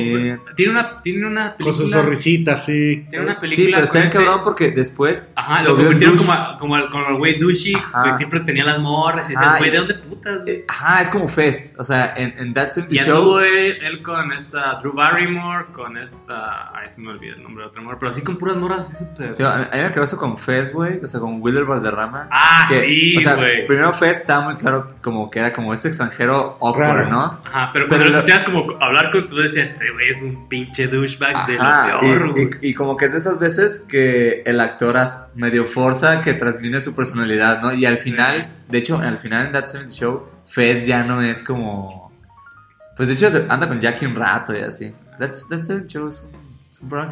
tiene 0.56 0.72
una, 0.72 1.02
tiene 1.02 1.25
una 1.28 1.56
Con 1.56 1.66
sus 1.68 1.78
película. 1.78 1.98
sonrisitas, 2.02 2.66
sí. 2.66 3.06
Tiene 3.10 3.25
una 3.25 3.34
Sí, 3.36 3.42
película. 3.42 3.69
pero 3.78 3.84
está 3.84 3.92
con 3.94 4.02
bien 4.02 4.08
este- 4.08 4.18
cabrón 4.18 4.42
porque 4.44 4.72
después 4.72 5.28
Ajá, 5.36 5.60
se 5.60 5.68
lo 5.69 5.75
convirtieron 5.75 6.18
como, 6.18 6.34
a- 6.34 6.58
como, 6.60 6.75
al- 6.75 6.90
como 6.90 7.06
al 7.08 7.16
güey 7.18 7.38
Ajá. 7.75 8.04
que 8.04 8.18
siempre 8.18 8.40
tenía 8.42 8.63
las 8.63 8.80
morras. 8.80 9.30
Y 9.30 9.36
Ajá, 9.36 9.56
dices, 9.56 9.58
güey, 9.60 9.69
y- 9.69 9.72
¿de 9.72 9.78
dónde 9.78 9.94
putas? 9.96 10.42
güey? 10.44 10.56
Eh, 10.56 10.66
Ajá, 10.68 11.02
es 11.02 11.10
como 11.10 11.28
Fez. 11.28 11.75
O 11.78 11.84
sea, 11.84 12.13
en, 12.16 12.34
en 12.38 12.54
That 12.54 12.74
70 12.74 12.96
Y 12.96 12.98
Show. 13.00 13.18
anduvo 13.18 13.40
él, 13.42 13.78
él 13.81 14.02
con 14.02 14.31
esta 14.34 14.75
Drew 14.80 14.94
Barrymore, 14.94 15.66
con 15.72 15.98
esta. 15.98 16.72
Ay, 16.75 16.90
se 16.90 17.02
me 17.02 17.10
olvidó 17.10 17.36
el 17.36 17.44
nombre 17.44 17.63
de 17.63 17.69
otra 17.69 17.81
morra. 17.81 17.98
Pero 18.00 18.12
así 18.12 18.22
con 18.22 18.38
puras 18.38 18.56
morras. 18.58 18.80
así 18.94 19.06
súper- 19.06 19.36
Tío, 19.36 19.50
a 19.50 19.58
mí 19.58 19.66
me 19.74 19.92
quedó 19.92 20.04
eso 20.04 20.18
con 20.18 20.38
Fez, 20.38 20.74
güey. 20.74 21.00
O 21.04 21.08
sea, 21.08 21.19
con 21.19 21.42
Willer 21.42 21.66
Valderrama. 21.66 22.28
Ah, 22.31 22.66
que, 22.69 22.81
sí, 22.86 23.18
o 23.18 23.22
sea, 23.22 23.36
güey. 23.36 23.66
primero 23.66 23.92
Fez 23.94 24.18
estaba 24.22 24.46
muy 24.46 24.56
claro 24.56 24.88
como 25.02 25.30
que 25.31 25.40
era 25.40 25.54
como 25.54 25.74
este 25.74 25.88
extranjero 25.88 26.50
awkward. 26.59 27.07
¿no? 27.09 27.39
Ajá, 27.45 27.69
pero 27.74 27.86
Pero 27.86 27.88
cuando 27.88 28.06
lo 28.06 28.12
lo- 28.12 28.18
escuchabas 28.19 28.44
como 28.44 28.65
hablar 28.83 29.12
con 29.12 29.27
su 29.27 29.36
voz, 29.36 29.44
decías, 29.45 29.71
este 29.71 29.92
güey 29.92 30.09
es 30.09 30.21
un 30.21 30.48
pinche 30.50 30.88
douchebag 30.88 31.48
de 31.48 31.57
Ajá, 31.59 31.88
lo 31.94 32.00
peor, 32.01 32.27
y, 32.27 32.31
güey. 32.45 32.50
y- 32.62 32.69
y 32.69 32.74
como 32.74 32.98
que 32.98 33.06
es 33.06 33.12
de 33.13 33.18
esas 33.19 33.39
veces 33.39 33.86
que 33.88 34.44
el 34.45 34.59
actor 34.59 34.98
as- 34.98 35.27
medio 35.36 35.65
forza 35.65 36.21
que 36.21 36.33
transmite 36.33 36.81
su 36.81 36.95
personalidad, 36.95 37.62
¿no? 37.62 37.74
Y 37.74 37.86
al 37.86 37.98
final, 37.98 38.63
de 38.69 38.77
hecho, 38.77 38.98
al 39.00 39.18
final 39.18 39.48
en 39.48 39.51
That 39.53 39.65
70 39.68 39.94
Show, 39.94 40.27
Fez 40.45 40.86
ya 40.86 41.03
no 41.03 41.21
es 41.21 41.44
como... 41.44 42.12
Pues 42.98 43.07
de 43.07 43.13
hecho 43.15 43.45
anda 43.50 43.68
con 43.68 43.80
Jackie 43.80 44.06
un 44.06 44.15
rato 44.15 44.53
y 44.56 44.59
así. 44.59 44.94
That, 45.18 45.30
That 45.31 45.33
70 45.36 45.86
Show 45.88 46.07
es 46.09 46.21
un, 46.31 46.40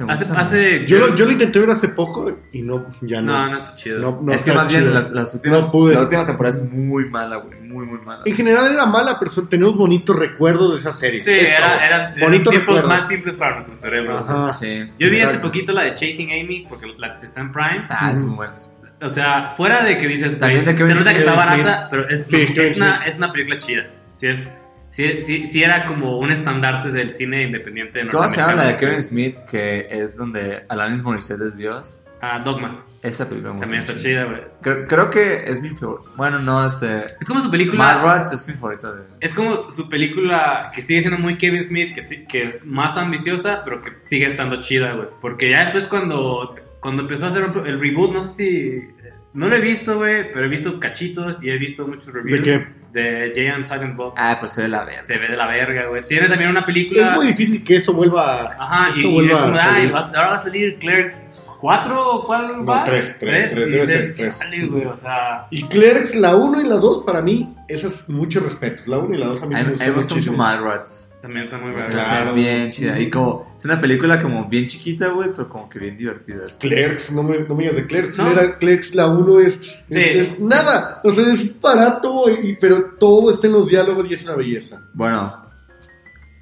Hace, 0.07 0.25
hace 0.36 0.86
Yo, 0.88 0.98
lo- 1.00 1.16
yo 1.16 1.25
lo 1.25 1.31
intenté 1.31 1.60
ver 1.60 1.69
hace 1.69 1.89
poco 1.89 2.31
y 2.51 2.62
no, 2.63 2.88
ya 3.01 3.21
no. 3.21 3.33
No, 3.33 3.51
no 3.51 3.57
está 3.57 3.75
chido. 3.75 4.00
No, 4.00 4.19
no 4.21 4.31
es 4.33 4.42
que 4.42 4.51
más 4.51 4.68
bien 4.68 4.92
las, 4.94 5.12
las 5.12 5.33
últimas, 5.36 5.62
No 5.62 5.71
pude. 5.71 5.94
la 5.94 6.01
última 6.01 6.25
temporada 6.25 6.56
es 6.57 6.63
muy 6.71 7.06
mala, 7.10 7.36
güey. 7.38 7.60
Muy, 7.62 7.86
muy 7.86 8.00
mala. 8.00 8.24
En 8.25 8.33
general 8.36 8.71
era 8.71 8.86
mala, 8.88 9.18
pero 9.19 9.30
son- 9.31 9.48
tenemos 9.48 9.77
bonitos 9.77 10.16
recuerdos 10.16 10.71
de 10.71 10.77
esa 10.77 10.92
serie. 10.92 11.24
Sí, 11.24 11.31
Es 11.31 11.50
era, 11.57 11.86
eran 11.86 12.13
Bonitos 12.19 12.51
tiempos 12.51 12.75
recuerdos. 12.77 13.00
más 13.00 13.07
simples 13.07 13.36
para 13.36 13.56
nuestro 13.56 13.75
cerebro. 13.75 14.18
Ajá. 14.18 14.56
Sí. 14.56 14.89
Yo 14.98 15.10
vi 15.10 15.21
hace 15.21 15.38
poquito 15.39 15.72
la 15.72 15.83
de 15.83 15.94
Chasing 15.94 16.31
Amy, 16.31 16.65
porque 16.68 16.88
la, 16.98 17.19
está 17.22 17.42
en 17.42 17.51
Prime. 17.51 17.86
Ah, 17.89 18.12
es 18.12 18.24
muy 18.24 18.36
bueno. 18.38 18.54
O 19.01 19.10
sea, 19.10 19.54
fuera 19.56 19.83
de 19.83 19.98
que 19.98 20.07
dices, 20.07 20.38
También 20.39 20.63
se 20.63 20.74
nota 20.74 21.13
que 21.13 21.19
está 21.19 21.33
barata, 21.33 21.88
pero 21.89 22.10
es, 22.10 22.25
Sí, 22.27 22.45
es, 22.56 22.75
una, 22.75 23.04
es 23.06 23.18
una 23.18 23.31
película 23.31 23.57
chida. 23.57 23.83
Sí, 24.13 24.27
es, 24.27 24.51
sí, 24.91 25.21
sí, 25.24 25.45
sí 25.47 25.63
era 25.63 25.86
como 25.86 26.19
un 26.19 26.31
estandarte 26.31 26.89
del 26.91 27.12
cine 27.12 27.44
independiente 27.44 28.07
¿Cómo 28.09 28.30
se 28.30 28.38
llama 28.41 28.56
la 28.56 28.65
de. 28.68 28.77
Kevin 28.77 29.01
Smith? 29.01 29.36
Que 29.50 29.88
es 29.89 30.18
donde 30.18 30.63
Alanis 30.69 31.03
Morissette 31.03 31.41
es 31.41 31.57
Dios. 31.57 32.03
Ah, 32.21 32.39
Dogma. 32.39 32.83
Esa 33.01 33.30
película 33.30 33.57
También 33.57 33.83
está 33.83 33.95
chida, 33.95 34.25
güey. 34.25 34.41
Creo, 34.62 34.86
creo 34.88 35.09
que 35.09 35.45
es 35.50 35.62
mi 35.62 35.69
favorita. 35.69 36.09
Bueno, 36.18 36.39
no, 36.39 36.68
este. 36.68 37.06
Es 37.06 37.25
como 37.25 37.39
su 37.39 37.50
película... 37.50 37.77
Mallrats 37.77 38.33
es 38.33 38.45
mi 38.45 38.56
favorita 38.56 38.91
de. 38.91 39.03
Es 39.21 39.33
como 39.33 39.71
su 39.71 39.88
película 39.88 40.69
que 40.75 40.81
sigue 40.81 41.00
siendo 41.00 41.18
muy 41.18 41.38
Kevin 41.38 41.63
Smith, 41.63 41.95
que, 41.95 42.01
sí- 42.01 42.25
que 42.27 42.44
es 42.44 42.65
más 42.65 42.97
ambiciosa, 42.97 43.62
pero 43.63 43.81
que 43.81 43.91
sigue 44.03 44.25
estando 44.27 44.59
chida, 44.59 44.91
güey. 44.95 45.07
Porque 45.21 45.50
ya 45.50 45.62
después 45.62 45.88
cuando, 45.88 46.53
cuando 46.81 47.03
empezó 47.03 47.24
a 47.25 47.27
hacer 47.30 47.45
un- 47.45 47.65
el 47.65 47.80
reboot, 47.80 48.12
no 48.13 48.24
sé 48.24 48.30
si... 48.36 48.88
No 49.31 49.47
lo 49.47 49.56
he 49.56 49.62
visto, 49.62 49.95
güey, 49.95 50.30
pero 50.33 50.44
he 50.45 50.50
visto 50.50 50.77
cachitos 50.77 51.41
y 51.41 51.51
he 51.51 51.57
visto 51.57 51.88
muchos 51.88 52.13
reviews 52.13 52.41
qué? 52.44 52.68
De 52.91 53.31
Jay 53.36 53.47
and 53.47 53.65
Silent 53.65 53.95
Bob. 53.95 54.13
Ah, 54.18 54.36
pues 54.39 54.51
se 54.53 54.63
ve 54.63 54.68
la 54.68 54.83
verga. 54.83 55.03
Se 55.03 55.18
ve 55.18 55.27
de 55.30 55.38
la 55.38 55.47
verga, 55.47 55.86
güey. 55.88 56.01
Tiene 56.07 56.27
también 56.27 56.50
una 56.50 56.65
película... 56.65 57.09
Es 57.09 57.15
muy 57.15 57.27
difícil 57.27 57.63
que 57.63 57.75
eso 57.75 57.94
vuelva 57.94 58.41
a. 58.41 58.63
Ajá, 58.63 58.88
y, 58.95 59.00
eso 59.00 59.07
y 59.09 59.13
vuelva 59.13 59.33
es 59.38 59.39
como, 59.45 59.57
a 59.57 59.62
ay, 59.63 59.69
salir. 59.75 59.94
va- 59.95 60.06
ahora 60.06 60.27
va 60.30 60.36
a 60.36 60.39
salir 60.41 60.77
Clerks 60.80 61.27
4 61.59 62.15
o 62.15 62.25
cuál 62.25 62.47
No, 62.59 62.65
va? 62.65 62.83
tres, 62.85 63.17
tres, 63.19 63.51
tres, 63.51 63.67
Y 63.67 63.71
debe 63.71 63.85
dices, 63.85 64.17
tres. 64.17 64.39
"Chale, 64.39 64.65
güey, 64.67 64.85
o 64.85 64.95
sea... 64.95 65.47
Y 65.51 65.63
Clerks, 65.63 66.15
la 66.15 66.35
1 66.35 66.61
y 66.61 66.63
la 66.67 66.75
2, 66.75 67.03
para 67.06 67.21
mí, 67.21 67.53
esas 67.67 68.07
muchos 68.07 68.41
respetos. 68.44 68.88
La 68.88 68.97
1 68.97 69.13
y 69.15 69.17
la 69.17 69.25
2 69.27 69.44
a 69.44 69.45
mí 69.45 69.53
me 69.53 69.59
a 69.59 69.63
mí 69.63 69.67
me 69.67 69.71
gusta 69.73 69.85
gustan 69.91 70.17
mucho 70.17 70.31
muchísimo. 70.31 70.38
Mallrats. 70.38 71.15
También 71.21 71.45
está 71.45 71.57
muy 71.57 71.73
sea, 71.75 71.85
Claro. 71.88 72.33
bien 72.33 72.69
chida. 72.71 72.97
Y 72.97 73.09
como. 73.09 73.45
Es 73.57 73.65
una 73.65 73.77
película 73.81 74.21
como 74.21 74.45
bien 74.45 74.67
chiquita, 74.67 75.09
güey, 75.09 75.29
pero 75.35 75.50
como 75.50 75.67
que 75.67 75.77
bien 75.79 75.97
divertida. 75.97 76.45
Clerks, 76.59 77.11
no 77.11 77.23
me, 77.23 77.39
no 77.39 77.56
me 77.56 77.63
digas 77.63 77.75
de 77.75 77.85
Clerks. 77.88 78.17
No. 78.17 78.31
Era 78.31 78.57
Clerks, 78.57 78.95
la 78.95 79.07
1 79.07 79.39
es, 79.41 79.55
es, 79.55 79.75
Sí. 79.89 80.00
es 80.00 80.39
nada. 80.39 80.91
O 81.03 81.09
sea, 81.12 81.33
es 81.33 81.59
barato, 81.59 82.23
y, 82.29 82.55
pero 82.55 82.91
todo 82.97 83.31
está 83.31 83.47
en 83.47 83.53
los 83.53 83.67
diálogos 83.67 84.09
y 84.09 84.13
es 84.13 84.23
una 84.23 84.35
belleza. 84.35 84.79
Bueno. 84.94 85.45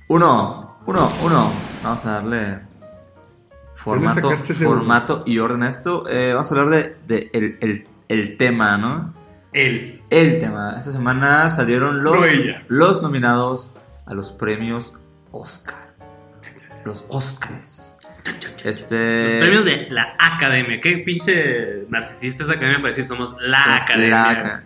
Uno. 0.09 0.77
Uno, 0.85 1.11
uno. 1.23 1.51
Vamos 1.83 2.05
a 2.05 2.11
darle. 2.11 2.59
Formato, 3.77 4.31
formato 4.31 5.24
y 5.25 5.38
orden 5.39 5.63
a 5.63 5.69
esto. 5.69 6.03
Eh, 6.09 6.33
vamos 6.33 6.51
a 6.51 6.56
hablar 6.56 6.69
de, 6.69 6.97
de 7.07 7.29
el, 7.31 7.57
el, 7.62 7.88
el 8.09 8.35
tema, 8.38 8.77
¿no? 8.77 9.13
Él. 9.53 10.01
El 10.09 10.39
tema. 10.39 10.75
Esta 10.77 10.91
semana 10.91 11.50
salieron 11.50 12.03
los, 12.03 12.18
los 12.68 13.01
nominados 13.01 13.75
a 14.06 14.13
los 14.13 14.31
premios 14.31 14.97
Oscar. 15.31 15.94
Los 16.85 17.06
Oscars. 17.09 17.97
Este. 18.63 19.30
Los 19.30 19.42
premios 19.42 19.66
de 19.66 19.87
la 19.92 20.16
academia. 20.19 20.80
Qué 20.81 20.97
pinche 20.99 21.85
narcisista 21.90 22.44
esa 22.44 22.54
academia 22.54 22.78
para 22.78 22.90
decir 22.90 23.06
somos 23.06 23.35
la 23.40 23.63
somos 23.63 23.83
academia. 23.83 24.09
la 24.09 24.63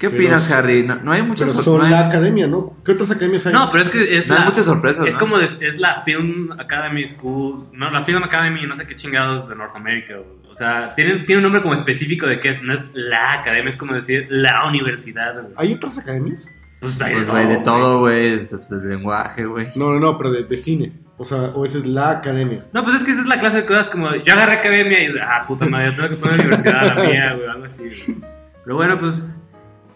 ¿Qué 0.00 0.08
Pero- 0.08 0.22
opinas, 0.22 0.50
Harry? 0.50 0.82
No, 0.82 0.96
no 0.96 1.12
hay 1.12 1.22
muchas 1.22 1.50
Pero 1.50 1.62
sor- 1.62 1.64
son 1.64 1.78
no 1.78 1.84
hay- 1.84 1.90
la 1.92 2.06
academia, 2.08 2.46
¿no? 2.46 2.74
¿Qué 2.84 2.92
otras 2.92 3.10
academias 3.10 3.44
hay? 3.46 3.52
No, 3.52 3.68
pero 3.70 3.84
es 3.84 3.90
que 3.90 4.16
es 4.16 4.26
no 4.28 4.34
hay 4.34 4.40
la. 4.40 4.46
muchas 4.46 4.64
sorpresas. 4.64 5.06
es 5.06 5.12
¿no? 5.12 5.20
como 5.20 5.38
de- 5.38 5.58
es 5.60 5.78
la 5.78 6.02
Film 6.04 6.50
Academy 6.58 7.06
School, 7.06 7.68
no, 7.74 7.90
la 7.90 8.02
Film 8.02 8.22
Academy, 8.22 8.66
no 8.66 8.74
sé 8.74 8.86
qué 8.86 8.96
chingados 8.96 9.48
de 9.48 9.54
Norteamérica. 9.54 10.14
güey. 10.16 10.50
O 10.50 10.54
sea, 10.54 10.94
tiene, 10.96 11.20
tiene 11.26 11.36
un 11.38 11.42
nombre 11.44 11.62
como 11.62 11.74
específico 11.74 12.26
de 12.26 12.38
que 12.38 12.48
es, 12.48 12.62
no 12.62 12.72
es 12.72 12.80
la 12.94 13.34
academia, 13.34 13.68
es 13.68 13.76
como 13.76 13.92
decir 13.94 14.26
la 14.30 14.66
universidad. 14.66 15.34
güey. 15.34 15.54
¿Hay 15.56 15.74
otras 15.74 15.98
academias? 15.98 16.48
Pues, 16.80 17.00
hay 17.02 17.12
Pues, 17.14 17.26
de 17.26 17.32
güey, 17.32 17.46
de 17.46 17.52
güey. 17.56 17.62
todo, 17.62 17.98
güey. 18.00 18.30
De, 18.38 18.76
de 18.80 18.88
lenguaje, 18.88 19.44
güey. 19.44 19.68
No, 19.76 19.90
no, 19.92 20.00
no, 20.00 20.16
pero 20.16 20.30
de, 20.32 20.44
de 20.44 20.56
cine. 20.56 20.92
O 21.18 21.26
sea, 21.26 21.36
o 21.54 21.66
esa 21.66 21.76
es 21.76 21.84
la 21.86 22.08
academia. 22.12 22.64
No, 22.72 22.82
pues 22.82 22.96
es 22.96 23.04
que 23.04 23.10
esa 23.10 23.20
es 23.20 23.26
la 23.26 23.38
clase 23.38 23.58
de 23.58 23.66
cosas 23.66 23.90
como 23.90 24.14
yo 24.16 24.32
agarré 24.32 24.54
academia 24.54 25.02
y 25.04 25.12
ah, 25.22 25.42
puta 25.46 25.66
madre, 25.66 25.92
tengo 25.92 26.08
que 26.08 26.16
poner 26.16 26.40
universidad 26.40 26.78
a 26.78 26.94
la 26.94 27.04
mía, 27.04 27.34
güey, 27.36 27.48
algo 27.50 27.64
así. 27.66 27.82
güey. 27.82 28.16
Pero 28.64 28.76
bueno, 28.76 28.96
pues 28.98 29.44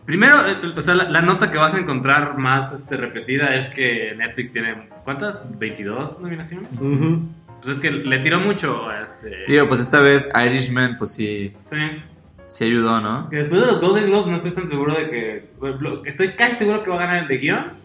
primero, 0.05 0.47
eh, 0.47 0.57
o 0.77 0.81
sea, 0.83 0.95
la, 0.95 1.09
la 1.11 1.23
nota 1.23 1.51
que 1.51 1.59
vas 1.59 1.75
a 1.75 1.79
encontrar 1.79 2.37
más 2.39 2.73
este, 2.73 2.97
repetida 2.97 3.55
es 3.55 3.69
que 3.69 4.15
Netflix 4.17 4.53
tiene 4.53 4.89
¿cuántas? 5.05 5.47
22 5.59 6.21
nominaciones. 6.21 6.71
Ujú. 6.81 7.23
Pues 7.63 7.77
es 7.77 7.81
que 7.81 7.91
le 7.91 8.19
tiró 8.19 8.41
mucho 8.41 8.89
a 8.89 9.01
este 9.03 9.45
Digo, 9.49 9.67
pues 9.67 9.81
esta 9.81 10.01
vez 10.01 10.29
Irishman, 10.35 10.97
pues 10.99 11.13
sí, 11.13 11.53
Sí. 11.65 11.79
sí 12.47 12.65
ayudó, 12.65 13.01
¿no? 13.01 13.29
Que 13.31 13.37
después 13.39 13.61
de 13.61 13.67
los 13.67 13.81
Golden 13.81 14.07
Globes 14.07 14.29
no 14.29 14.37
estoy 14.37 14.53
tan 14.53 14.69
seguro 14.69 14.95
de 14.95 15.09
que 15.11 15.51
estoy 16.05 16.29
casi 16.35 16.57
seguro 16.57 16.83
que 16.83 16.91
va 16.91 16.97
a 16.97 17.01
ganar 17.07 17.23
el 17.23 17.29
de 17.29 17.39
guion. 17.39 17.85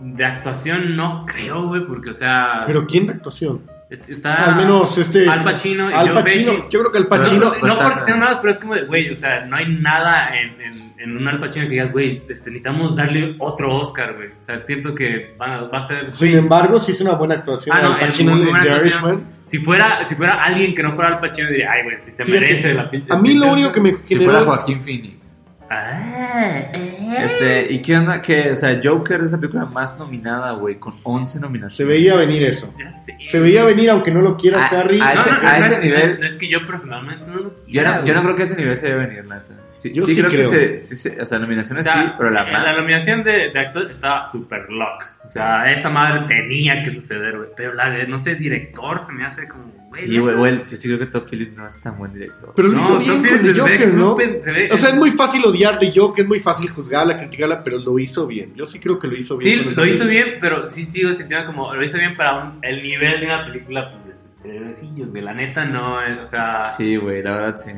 De 0.00 0.24
actuación 0.24 0.96
no 0.96 1.24
creo, 1.26 1.68
güey, 1.68 1.86
porque 1.86 2.10
o 2.10 2.14
sea, 2.14 2.64
Pero 2.66 2.86
¿quién 2.86 3.06
de 3.06 3.12
actuación? 3.12 3.62
Está 4.08 4.44
Al 4.50 4.56
menos 4.56 4.96
este. 4.98 5.28
Al 5.28 5.44
Pacino 5.44 5.90
y 5.90 5.94
Al 5.94 6.12
Pacino. 6.14 6.68
Yo 6.70 6.80
creo 6.80 6.92
que 6.92 6.98
Al 6.98 7.06
Pacino. 7.08 7.52
No, 7.60 7.66
no 7.66 7.72
está- 7.74 7.84
porque 7.88 8.04
sean 8.04 8.18
malos, 8.20 8.38
pero 8.40 8.52
es 8.52 8.58
como 8.58 8.74
de, 8.74 8.84
güey, 8.86 9.10
o 9.10 9.16
sea, 9.16 9.44
no 9.46 9.56
hay 9.56 9.66
nada 9.80 10.30
en, 10.36 10.60
en, 10.60 10.94
en 10.98 11.16
un 11.16 11.26
Al 11.28 11.38
Pacino 11.38 11.64
que 11.66 11.72
digas, 11.72 11.92
güey, 11.92 12.18
este, 12.28 12.50
necesitamos 12.50 12.96
darle 12.96 13.36
otro 13.38 13.74
Oscar, 13.76 14.14
güey. 14.14 14.28
O 14.28 14.42
sea, 14.42 14.62
siento 14.64 14.94
que 14.94 15.34
va, 15.40 15.62
va 15.68 15.78
a 15.78 15.82
ser... 15.82 16.12
Sin 16.12 16.36
embargo, 16.38 16.78
sí 16.78 16.92
es 16.92 17.00
una 17.00 17.12
buena 17.14 17.34
actuación. 17.36 17.76
Ah, 17.76 17.80
no, 17.82 17.92
Al 17.94 18.00
Pacino 18.08 18.32
en 18.32 18.44
The. 18.44 18.76
Irishman. 18.86 19.26
Si 19.44 19.58
fuera, 19.58 20.04
si 20.04 20.14
fuera 20.14 20.34
alguien 20.42 20.74
que 20.74 20.82
no 20.82 20.94
fuera 20.94 21.10
Al 21.10 21.20
Pacino, 21.20 21.48
diría, 21.48 21.70
ay, 21.72 21.82
güey, 21.84 21.98
si 21.98 22.10
se 22.10 22.24
Fíjate, 22.24 22.40
merece 22.40 22.74
la 22.74 22.88
pinche... 22.90 23.12
A 23.12 23.16
mí 23.16 23.34
lo 23.34 23.40
pinche 23.46 23.52
único 23.54 23.72
que 23.72 23.80
me 23.80 23.94
Si 23.94 24.02
generó. 24.06 24.30
fuera 24.30 24.44
Joaquín 24.46 24.80
Phoenix. 24.80 25.31
Ah, 25.74 26.70
eh. 26.74 27.16
Este, 27.24 27.66
¿y 27.72 27.80
qué 27.82 27.96
onda? 27.96 28.20
Que, 28.20 28.52
o 28.52 28.56
sea, 28.56 28.78
Joker 28.82 29.20
es 29.22 29.32
la 29.32 29.38
película 29.38 29.64
más 29.66 29.98
nominada, 29.98 30.52
güey, 30.52 30.76
con 30.76 30.94
11 31.02 31.40
nominaciones. 31.40 31.76
Se 31.76 31.84
veía 31.84 32.14
venir 32.14 32.42
eso. 32.42 32.74
Ya 32.78 32.90
sé. 32.92 33.16
Se 33.20 33.40
veía 33.40 33.64
venir, 33.64 33.90
aunque 33.90 34.10
no 34.10 34.20
lo 34.20 34.36
quieras, 34.36 34.70
A- 34.72 34.80
Harry. 34.80 35.00
a 35.00 35.12
ese- 35.12 35.30
a 35.30 35.58
ese 35.58 35.74
es- 35.74 35.84
nivel- 35.84 36.22
Es 36.24 36.36
que 36.36 36.48
yo 36.48 36.64
personalmente 36.66 37.24
no 37.26 37.34
lo 37.34 37.42
Yo 37.56 37.62
quiero. 37.66 37.94
no, 37.96 38.04
yo 38.04 38.14
no 38.14 38.22
creo 38.22 38.36
que 38.36 38.42
ese 38.42 38.56
nivel 38.56 38.76
se 38.76 38.86
debe 38.88 39.06
venir, 39.06 39.24
neta. 39.24 39.44
Sí, 39.74 39.92
Yo 39.92 40.04
sí, 40.04 40.14
sí 40.14 40.20
creo, 40.20 40.30
creo. 40.30 40.50
que 40.50 40.80
se, 40.80 40.80
sí, 40.82 40.96
se- 40.96 41.20
o 41.20 41.26
sea, 41.26 41.38
nominaciones 41.38 41.86
O 41.86 41.90
sea, 41.90 42.02
sí, 42.02 42.08
pero 42.16 42.30
la 42.30 42.44
más. 42.44 42.62
La 42.62 42.76
nominación 42.76 43.22
de, 43.24 43.50
de 43.50 43.58
actor 43.60 43.90
estaba 43.90 44.24
super 44.24 44.68
lock. 44.70 45.02
O 45.24 45.28
sea, 45.28 45.72
esa 45.72 45.88
madre 45.90 46.24
tenía 46.28 46.82
que 46.82 46.90
suceder, 46.90 47.36
güey. 47.36 47.48
Pero 47.56 47.74
la 47.74 47.90
de, 47.90 48.06
no 48.06 48.18
sé, 48.18 48.34
director 48.36 49.00
se 49.04 49.12
me 49.12 49.24
hace 49.24 49.48
como, 49.48 49.72
güey. 49.92 50.02
Sí, 50.06 50.18
güey, 50.18 50.34
güey, 50.36 50.62
yo 50.68 50.76
sí 50.76 50.88
creo 50.88 50.98
que 50.98 51.06
Top 51.06 51.28
Phillips 51.30 51.52
no 51.54 51.66
es 51.66 51.80
tan 51.80 51.96
buen 51.98 52.12
director. 52.12 52.52
Pero 52.56 52.68
lo 52.68 52.74
No, 52.78 52.80
hizo 52.80 52.98
bien 52.98 53.12
con 53.12 53.22
The 53.22 53.52
ve 53.52 53.86
¿no? 53.94 54.14
ve- 54.16 54.68
O 54.72 54.76
sea, 54.76 54.88
es 54.90 54.96
muy 54.96 55.10
fácil 55.10 55.44
odiar 55.44 55.78
de 55.78 55.92
Joker, 55.94 56.22
es 56.24 56.28
muy 56.28 56.40
fácil 56.40 56.68
juzgarla, 56.70 57.18
criticarla, 57.18 57.62
pero 57.62 57.78
lo 57.78 57.98
hizo 57.98 58.26
bien. 58.26 58.54
Yo 58.56 58.66
sí 58.66 58.78
creo 58.78 58.98
que 58.98 59.06
lo 59.08 59.16
hizo 59.16 59.36
bien. 59.36 59.58
Sí, 59.70 59.74
lo 59.76 59.86
hizo 59.86 60.06
bien, 60.06 60.34
pero 60.40 60.68
sí 60.68 60.84
sigo 60.84 61.12
sintiendo 61.12 61.46
como, 61.46 61.74
lo 61.74 61.84
hizo 61.84 61.98
bien 61.98 62.16
para 62.16 62.44
un- 62.44 62.58
el 62.62 62.82
nivel 62.82 63.20
de 63.20 63.26
una 63.26 63.44
película, 63.44 63.90
pues, 63.92 64.06
de 64.06 64.22
superhéroecillos, 64.22 65.10
güey. 65.12 65.22
La 65.22 65.34
neta 65.34 65.64
no, 65.64 66.02
eh, 66.02 66.18
o 66.20 66.26
sea... 66.26 66.66
Sí, 66.66 66.96
güey, 66.96 67.22
la 67.22 67.32
verdad 67.32 67.56
sí. 67.56 67.70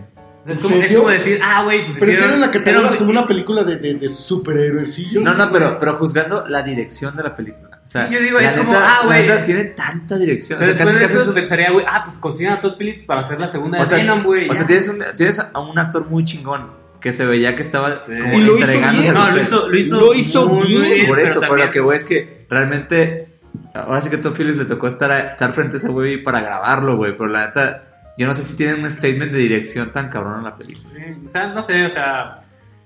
O 0.44 0.46
sea, 0.46 0.54
es, 0.54 0.60
¿En 0.60 0.62
como, 0.62 0.74
es 0.76 0.82
serio? 0.82 0.98
como 1.00 1.10
decir, 1.10 1.40
ah, 1.42 1.62
güey, 1.64 1.84
pues 1.84 1.96
Pero 1.98 2.12
hicieron... 2.12 2.34
hicieron 2.34 2.40
la 2.40 2.50
catalogas 2.50 2.96
como 2.96 3.10
una 3.10 3.26
película 3.26 3.64
de, 3.64 3.76
de, 3.76 3.94
de 3.94 4.08
superhéroes. 4.08 4.94
Sí, 4.94 5.18
No, 5.20 5.34
no, 5.34 5.50
pero, 5.50 5.78
pero 5.78 5.94
juzgando 5.94 6.44
la 6.48 6.62
dirección 6.62 7.16
de 7.16 7.22
la 7.22 7.34
película. 7.34 7.80
O 7.82 7.86
sea, 7.86 8.08
Sí, 8.08 8.14
yo 8.14 8.20
digo, 8.20 8.38
es 8.38 8.52
como, 8.52 8.72
ah, 8.76 9.00
güey. 9.04 9.44
tiene 9.44 9.64
tanta 9.64 10.16
dirección. 10.16 10.56
O 10.58 10.62
sea, 10.64 10.72
O 10.72 10.74
sea, 10.74 10.84
después 10.84 10.86
casi, 10.88 10.94
de 10.98 11.02
casi 11.02 11.14
eso 11.14 11.22
es 11.22 11.28
un- 11.28 11.34
pensaría, 11.34 11.70
güey, 11.72 11.86
ah, 11.88 12.02
pues 12.04 12.16
consigan 12.18 12.52
a 12.54 12.60
Todd 12.60 12.76
Phillips 12.78 13.04
para 13.06 13.20
hacer 13.22 13.40
la 13.40 13.48
segunda 13.48 13.78
o 13.78 13.80
de 13.80 13.86
sea, 13.86 13.96
Venom, 13.98 14.22
güey. 14.22 14.48
o 14.50 14.54
sea, 14.54 14.66
tienes, 14.66 14.88
un- 14.88 15.02
tienes 15.16 15.38
a 15.38 15.58
un 15.60 15.78
actor 15.78 16.06
muy 16.08 16.24
chingón 16.24 16.70
que 17.00 17.12
se 17.12 17.26
veía 17.26 17.54
que 17.54 17.62
estaba 17.62 18.00
Sí. 18.00 18.12
como 18.12 18.38
Y 18.38 18.42
lo 18.44 18.56
hizo 18.56 18.64
entregándose 18.64 19.10
bien. 19.12 19.14
No, 19.14 19.30
lo 19.30 19.40
hizo, 19.40 19.68
lo 19.68 19.76
hizo, 19.78 20.00
Lo 20.00 20.14
hizo 20.14 20.46
muy, 20.48 20.66
bien, 20.66 21.06
Por 21.06 21.20
eso, 21.20 21.40
pero 21.40 21.56
lo 21.56 21.70
que 21.70 21.80
voy 21.80 21.96
es 21.96 22.04
que 22.04 22.46
realmente. 22.48 23.30
Ahora 23.74 24.00
sí 24.00 24.08
que 24.08 24.16
a 24.16 24.20
Tom 24.20 24.32
Phillips 24.34 24.58
le 24.58 24.64
tocó 24.64 24.88
estar, 24.88 25.10
a- 25.10 25.18
estar 25.32 25.52
frente 25.52 25.76
a 25.76 25.78
ese 25.78 25.88
güey 25.88 26.22
para 26.22 26.40
grabarlo, 26.40 26.96
güey. 26.96 27.12
Pero 27.12 27.26
la 27.28 27.46
neta, 27.46 27.93
yo 28.18 28.26
no 28.26 28.34
sé 28.34 28.42
si 28.42 28.56
tienen 28.56 28.82
un 28.84 28.90
statement 28.90 29.32
de 29.32 29.38
dirección 29.38 29.92
tan 29.92 30.08
cabrón 30.08 30.38
en 30.38 30.44
la 30.44 30.56
película. 30.56 30.88
Sí, 30.88 31.02
o 31.24 31.28
sea, 31.28 31.48
no 31.48 31.62
sé, 31.62 31.84
o 31.84 31.88
sea, 31.90 32.38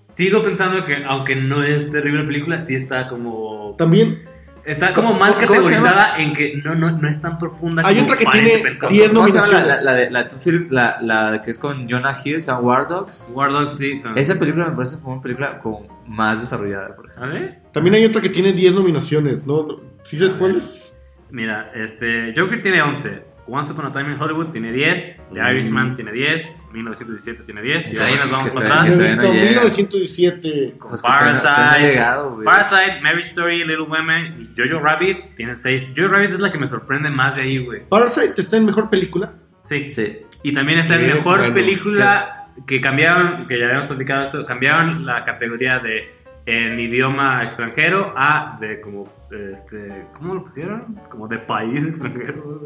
sigo 0.09 0.43
pensando 0.43 0.85
que 0.85 1.05
aunque 1.05 1.37
no 1.37 1.63
es 1.63 1.91
terrible 1.91 2.21
la 2.23 2.27
película, 2.27 2.61
sí 2.61 2.75
está 2.75 3.07
como 3.07 3.75
También 3.77 4.25
está 4.65 4.93
como 4.93 5.09
¿Cómo- 5.09 5.21
mal 5.21 5.37
categorizada 5.37 6.17
en 6.19 6.33
que 6.35 6.61
no 6.63 6.75
no 6.75 6.91
no 6.91 7.09
es 7.09 7.21
tan 7.21 7.39
profunda 7.39 7.83
Hay 7.87 7.95
como 7.95 8.07
otra 8.07 8.19
que 8.19 8.27
tiene 8.27 8.59
pensar. 8.59 8.91
10 8.91 9.13
¿Cómo 9.13 9.27
se 9.29 9.35
llama 9.35 9.47
la, 9.47 9.53
nominaciones. 9.53 9.85
la, 9.85 9.93
la 9.93 9.99
de, 9.99 10.11
la 10.11 10.23
de 10.25 10.29
Todd 10.31 10.41
Phillips? 10.45 10.71
La, 10.71 10.99
la 11.01 11.41
que 11.43 11.51
es 11.51 11.59
con 11.59 11.89
Jonah 11.89 12.15
Hill, 12.23 12.43
se 12.43 12.49
llama 12.49 12.61
War 12.61 12.87
Dogs. 12.87 13.29
War 13.33 13.51
Dogs 13.51 13.77
sí, 13.79 14.03
Esa 14.17 14.35
película 14.35 14.67
me 14.69 14.77
parece 14.77 14.97
como 14.99 15.15
una 15.15 15.23
película 15.23 15.59
como 15.61 16.03
más 16.07 16.41
desarrollada, 16.41 16.95
por 16.95 17.07
ejemplo. 17.07 17.25
¿A 17.25 17.33
ver? 17.33 17.61
También 17.73 17.95
hay 17.95 18.05
otra 18.05 18.21
que 18.21 18.29
tiene 18.29 18.53
10 18.53 18.75
nominaciones, 18.75 19.47
¿no? 19.47 19.67
no 19.67 19.81
¿Sí 20.05 20.19
sabes 20.19 20.35
cuál 20.35 20.57
es? 20.57 20.97
Mira, 21.31 21.71
este 21.75 22.35
Joker 22.37 22.61
tiene 22.61 22.83
11. 22.83 23.23
Once 23.49 23.73
Upon 23.73 23.87
a 23.87 23.93
Time 23.93 24.13
in 24.13 24.21
Hollywood 24.21 24.49
tiene 24.49 24.71
10, 24.73 25.21
The 25.33 25.41
Mm. 25.41 25.47
Irishman 25.49 25.95
tiene 25.95 26.13
10, 26.13 26.63
1917 26.73 27.43
tiene 27.45 27.63
10, 27.63 27.93
y 27.93 27.99
ahí 27.99 28.15
nos 28.21 28.31
vamos 28.31 28.51
para 28.51 28.67
atrás. 28.83 28.89
he 28.89 28.93
todavía 28.93 29.17
no 29.17 29.23
visto 29.23 29.33
llega. 29.33 29.49
1917. 29.63 30.75
Con 30.79 30.91
Pues 30.91 31.03
no- 31.03 31.09
Parasite, 31.09 31.87
llegado. 31.89 32.41
Parasite, 32.45 33.01
Marriage 33.03 33.29
Story, 33.29 33.59
Little 33.65 33.83
Women 33.89 34.37
y 34.41 34.51
Jojo 34.57 34.81
Rabbit 34.85 35.35
tienen 35.35 35.59
6. 35.59 35.93
Jojo 35.97 36.09
Rabbit 36.09 36.31
es 36.31 36.41
la 36.41 36.51
que 36.53 36.59
me 36.59 36.67
sorprende 36.67 37.11
más 37.11 37.37
de 37.37 37.43
ahí, 37.43 37.59
güey. 37.65 37.89
Parasite 37.89 38.41
está 38.41 38.57
en 38.59 38.67
mejor 38.67 38.91
película. 38.91 39.33
Sí. 39.63 39.89
Sí. 39.91 40.19
Y 40.43 40.53
también 40.53 40.79
está 40.79 40.97
en 40.97 41.07
mejor 41.07 41.39
bueno, 41.39 41.55
película 41.55 42.49
que 42.67 42.81
cambiaron, 42.81 43.47
que 43.47 43.59
ya 43.59 43.67
habíamos 43.67 43.87
platicado 43.87 44.23
esto, 44.25 44.45
cambiaron 44.45 45.07
la 45.07 45.25
categoría 45.25 45.79
de 45.79 46.17
en 46.47 46.79
idioma 46.81 47.45
extranjero 47.45 48.15
a 48.17 48.57
de 48.61 48.81
como, 48.81 49.13
este, 49.53 50.07
¿cómo 50.15 50.35
lo 50.35 50.43
pusieron? 50.43 50.99
Como 51.11 51.29
de 51.29 51.39
país 51.39 51.85
extranjero. 51.89 52.63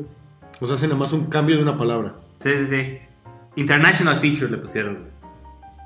O 0.62 0.66
sea, 0.66 0.76
hace 0.76 0.86
nada 0.86 0.98
más 0.98 1.12
un 1.12 1.26
cambio 1.26 1.56
de 1.56 1.62
una 1.62 1.76
palabra. 1.76 2.14
Sí, 2.38 2.50
sí, 2.50 2.66
sí. 2.66 2.98
International 3.56 4.20
Feature 4.20 4.50
le 4.50 4.58
pusieron. 4.58 5.10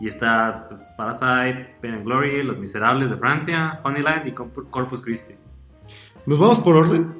Y 0.00 0.08
está 0.08 0.66
pues, 0.68 0.84
Parasite, 0.96 1.76
Pain 1.80 1.94
and 1.94 2.04
Glory, 2.04 2.42
Los 2.42 2.58
Miserables 2.58 3.10
de 3.10 3.16
Francia, 3.16 3.80
Honeyland 3.82 4.26
y 4.26 4.32
Corp- 4.32 4.68
Corpus 4.70 5.00
Christi. 5.02 5.34
¿Nos 6.26 6.38
vamos 6.38 6.60
por 6.60 6.76
orden? 6.76 7.14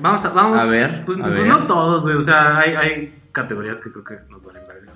Vamos 0.00 0.24
a, 0.24 0.30
vamos, 0.30 0.58
A 0.58 0.64
ver, 0.64 1.04
Pues, 1.04 1.18
a 1.18 1.22
pues 1.24 1.34
ver. 1.40 1.46
no 1.46 1.66
todos, 1.66 2.04
güey. 2.04 2.16
O 2.16 2.22
sea, 2.22 2.56
hay, 2.56 2.74
hay 2.74 3.22
categorías 3.32 3.78
que 3.78 3.92
creo 3.92 4.04
que 4.04 4.14
nos 4.30 4.42
valen 4.44 4.62
verga. 4.66 4.92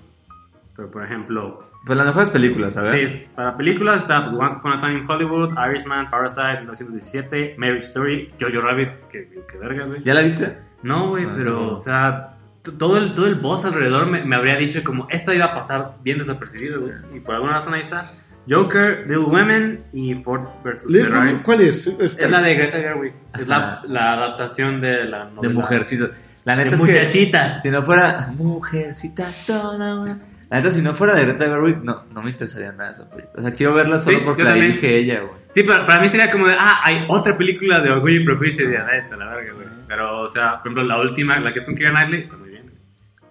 Pero 0.75 0.91
por 0.91 1.05
ejemplo, 1.05 1.61
Pues 1.85 1.97
las 1.99 2.07
mejores 2.07 2.31
películas, 2.31 2.76
a 2.79 2.83
ver. 2.83 2.91
Sí, 2.91 3.26
para 3.37 3.57
películas 3.57 3.99
está 3.99 4.25
pues, 4.25 4.35
Once 4.37 4.59
Upon 4.59 4.73
a 4.73 4.79
Time 4.79 4.95
in 5.00 5.03
Hollywood, 5.09 5.50
Irishman, 5.69 6.09
Parasite, 6.11 6.61
1917, 6.61 7.57
Marriage 7.59 7.85
Story, 7.87 8.33
Jojo 8.41 8.61
Rabbit, 8.61 8.88
que, 9.11 9.29
que 9.50 9.59
vergas, 9.59 9.91
güey. 9.91 10.03
¿Ya 10.03 10.14
la 10.14 10.23
viste? 10.23 10.59
No, 10.85 11.09
güey, 11.09 11.26
pero, 11.35 11.75
o 11.75 11.83
sea, 11.83 12.37
todo 12.79 12.99
el, 12.99 13.12
todo 13.14 13.26
el 13.26 13.35
boss 13.37 13.64
alrededor 13.64 14.07
me, 14.07 14.25
me 14.25 14.37
habría 14.37 14.57
dicho 14.57 14.83
como 14.85 15.07
esta 15.11 15.35
iba 15.35 15.47
a 15.47 15.53
pasar 15.53 15.97
bien 16.03 16.19
desapercibido, 16.19 16.81
güey. 16.81 16.95
Y 17.17 17.21
por 17.21 17.35
alguna 17.35 17.55
razón 17.55 17.75
ahí 17.75 17.81
está. 17.81 18.11
Joker, 18.49 19.00
Little 19.09 19.25
Women 19.25 19.85
y 19.93 20.14
Ford 20.17 20.43
vs. 20.62 20.87
Ferrari. 20.93 21.41
¿Cuál 21.43 21.62
es? 21.62 21.87
Es 21.87 22.31
la 22.31 22.43
de 22.43 22.55
Greta 22.55 22.76
Gerwig. 22.79 23.14
Es 23.38 23.49
la, 23.49 23.81
la 23.87 24.12
adaptación 24.12 24.81
de 24.81 25.05
la 25.07 25.25
novela. 25.25 25.41
De 25.41 25.49
mujercitas. 25.49 26.11
La 26.45 26.55
De 26.55 26.64
es 26.69 26.71
que 26.73 26.76
muchachitas. 26.76 27.62
si 27.62 27.71
no 27.71 27.83
fuera 27.83 28.31
mujercitas 28.37 29.47
toda 29.47 29.95
una- 29.99 30.19
La 30.55 30.61
neta, 30.61 30.71
si 30.71 30.83
no 30.83 30.95
fuera 30.95 31.15
de 31.17 31.25
Greta 31.25 31.47
Gerwig, 31.47 31.83
no, 31.83 32.05
no 32.13 32.23
me 32.23 32.31
interesaría 32.31 32.71
nada 32.71 32.93
esa 32.93 33.11
película. 33.11 33.35
O 33.37 33.43
sea, 33.43 33.51
quiero 33.51 33.75
verla 33.75 33.99
solo 33.99 34.19
Sí, 34.19 34.23
porque 34.25 34.45
la 34.45 34.51
también. 34.51 34.69
dirige 34.71 34.97
ella, 34.99 35.21
güey. 35.23 35.35
Sí, 35.49 35.65
pero 35.65 35.85
para 35.85 36.01
mí 36.01 36.07
sería 36.07 36.31
como 36.31 36.47
de, 36.47 36.55
ah, 36.57 36.79
hay 36.85 37.05
otra 37.09 37.37
película 37.37 37.81
de 37.81 37.91
Orgullo 37.91 38.21
y 38.21 38.25
Prejuicio 38.25 38.67
y 38.67 38.69
de 38.69 38.79
neta, 38.79 39.17
la 39.17 39.35
verga, 39.35 39.53
güey. 39.53 39.67
Pero, 39.89 40.21
o 40.21 40.29
sea, 40.29 40.51
por 40.53 40.61
ejemplo, 40.61 40.85
la 40.85 41.01
última, 41.01 41.41
la 41.41 41.53
que 41.53 41.59
es 41.59 41.65
con 41.67 41.75
Keira 41.75 41.91
Knightley, 41.91 42.23
está 42.23 42.37
muy 42.37 42.51
bien. 42.51 42.67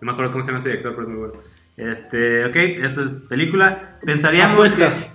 No 0.02 0.06
me 0.06 0.12
acuerdo 0.12 0.32
cómo 0.34 0.44
se 0.44 0.50
llama 0.52 0.60
ese 0.60 0.68
director, 0.68 0.96
pero 0.98 1.04
es 1.04 1.14
muy 1.14 1.20
bueno. 1.28 1.42
Este, 1.78 2.44
ok, 2.44 2.56
eso 2.84 3.02
es 3.06 3.16
película. 3.30 4.00
Pensaríamos 4.06 4.56
Apuestas. 4.58 4.94
que... 4.94 5.12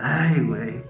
Ay, 0.00 0.40
güey. 0.40 0.82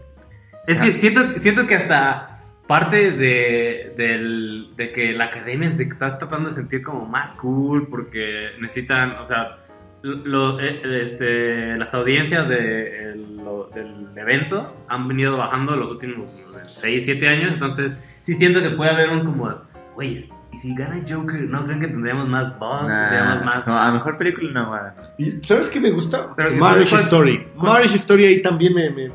Es 0.67 0.79
que 0.79 0.99
siento, 0.99 1.37
siento 1.37 1.67
que 1.67 1.75
hasta 1.75 2.41
parte 2.67 3.11
de, 3.13 3.93
del, 3.95 4.75
de 4.75 4.91
que 4.91 5.13
la 5.13 5.27
academia 5.27 5.69
se 5.69 5.83
está 5.83 6.17
tratando 6.17 6.49
de 6.49 6.55
sentir 6.55 6.81
como 6.81 7.05
más 7.05 7.35
cool 7.35 7.89
porque 7.89 8.53
necesitan, 8.59 9.13
o 9.19 9.25
sea, 9.27 9.60
lo- 10.03 10.59
eh, 10.61 10.81
este, 11.03 11.77
las 11.77 11.95
audiencias 11.95 12.49
de, 12.49 13.11
el- 13.13 13.37
lo- 13.37 13.71
del 13.75 14.09
evento 14.17 14.75
han 14.89 15.09
venido 15.09 15.37
bajando 15.37 15.77
los 15.77 15.91
últimos 15.91 16.35
6, 16.67 17.05
7 17.05 17.29
años, 17.29 17.53
entonces 17.53 17.97
sí 18.23 18.35
siento 18.35 18.63
que 18.63 18.71
puede 18.71 18.91
haber 18.91 19.11
un 19.11 19.25
como, 19.25 19.55
güey, 19.95 20.29
y 20.53 20.59
si 20.59 20.75
gana 20.75 20.97
Joker, 21.09 21.41
¿no 21.43 21.65
creen 21.65 21.79
que 21.79 21.87
tendríamos 21.89 22.27
más 22.29 22.59
buzz? 22.59 22.89
Nah, 22.89 23.09
tendríamos 23.09 23.45
más... 23.45 23.67
No, 23.69 23.79
a 23.79 23.93
mejor 23.93 24.17
película 24.19 24.51
no. 24.53 24.77
¿Y 25.19 25.39
¿Sabes 25.47 25.69
qué 25.69 25.81
me 25.81 25.91
gusta? 25.91 26.35
Pero, 26.37 26.57
Marriage 26.57 26.91
¿cuál- 26.91 27.03
Story. 27.03 27.47
cuál- 27.57 27.73
Marriage 27.75 27.97
Story 27.97 28.25
ahí 28.27 28.43
también 28.43 28.75
me... 28.75 28.91
me- 28.91 29.13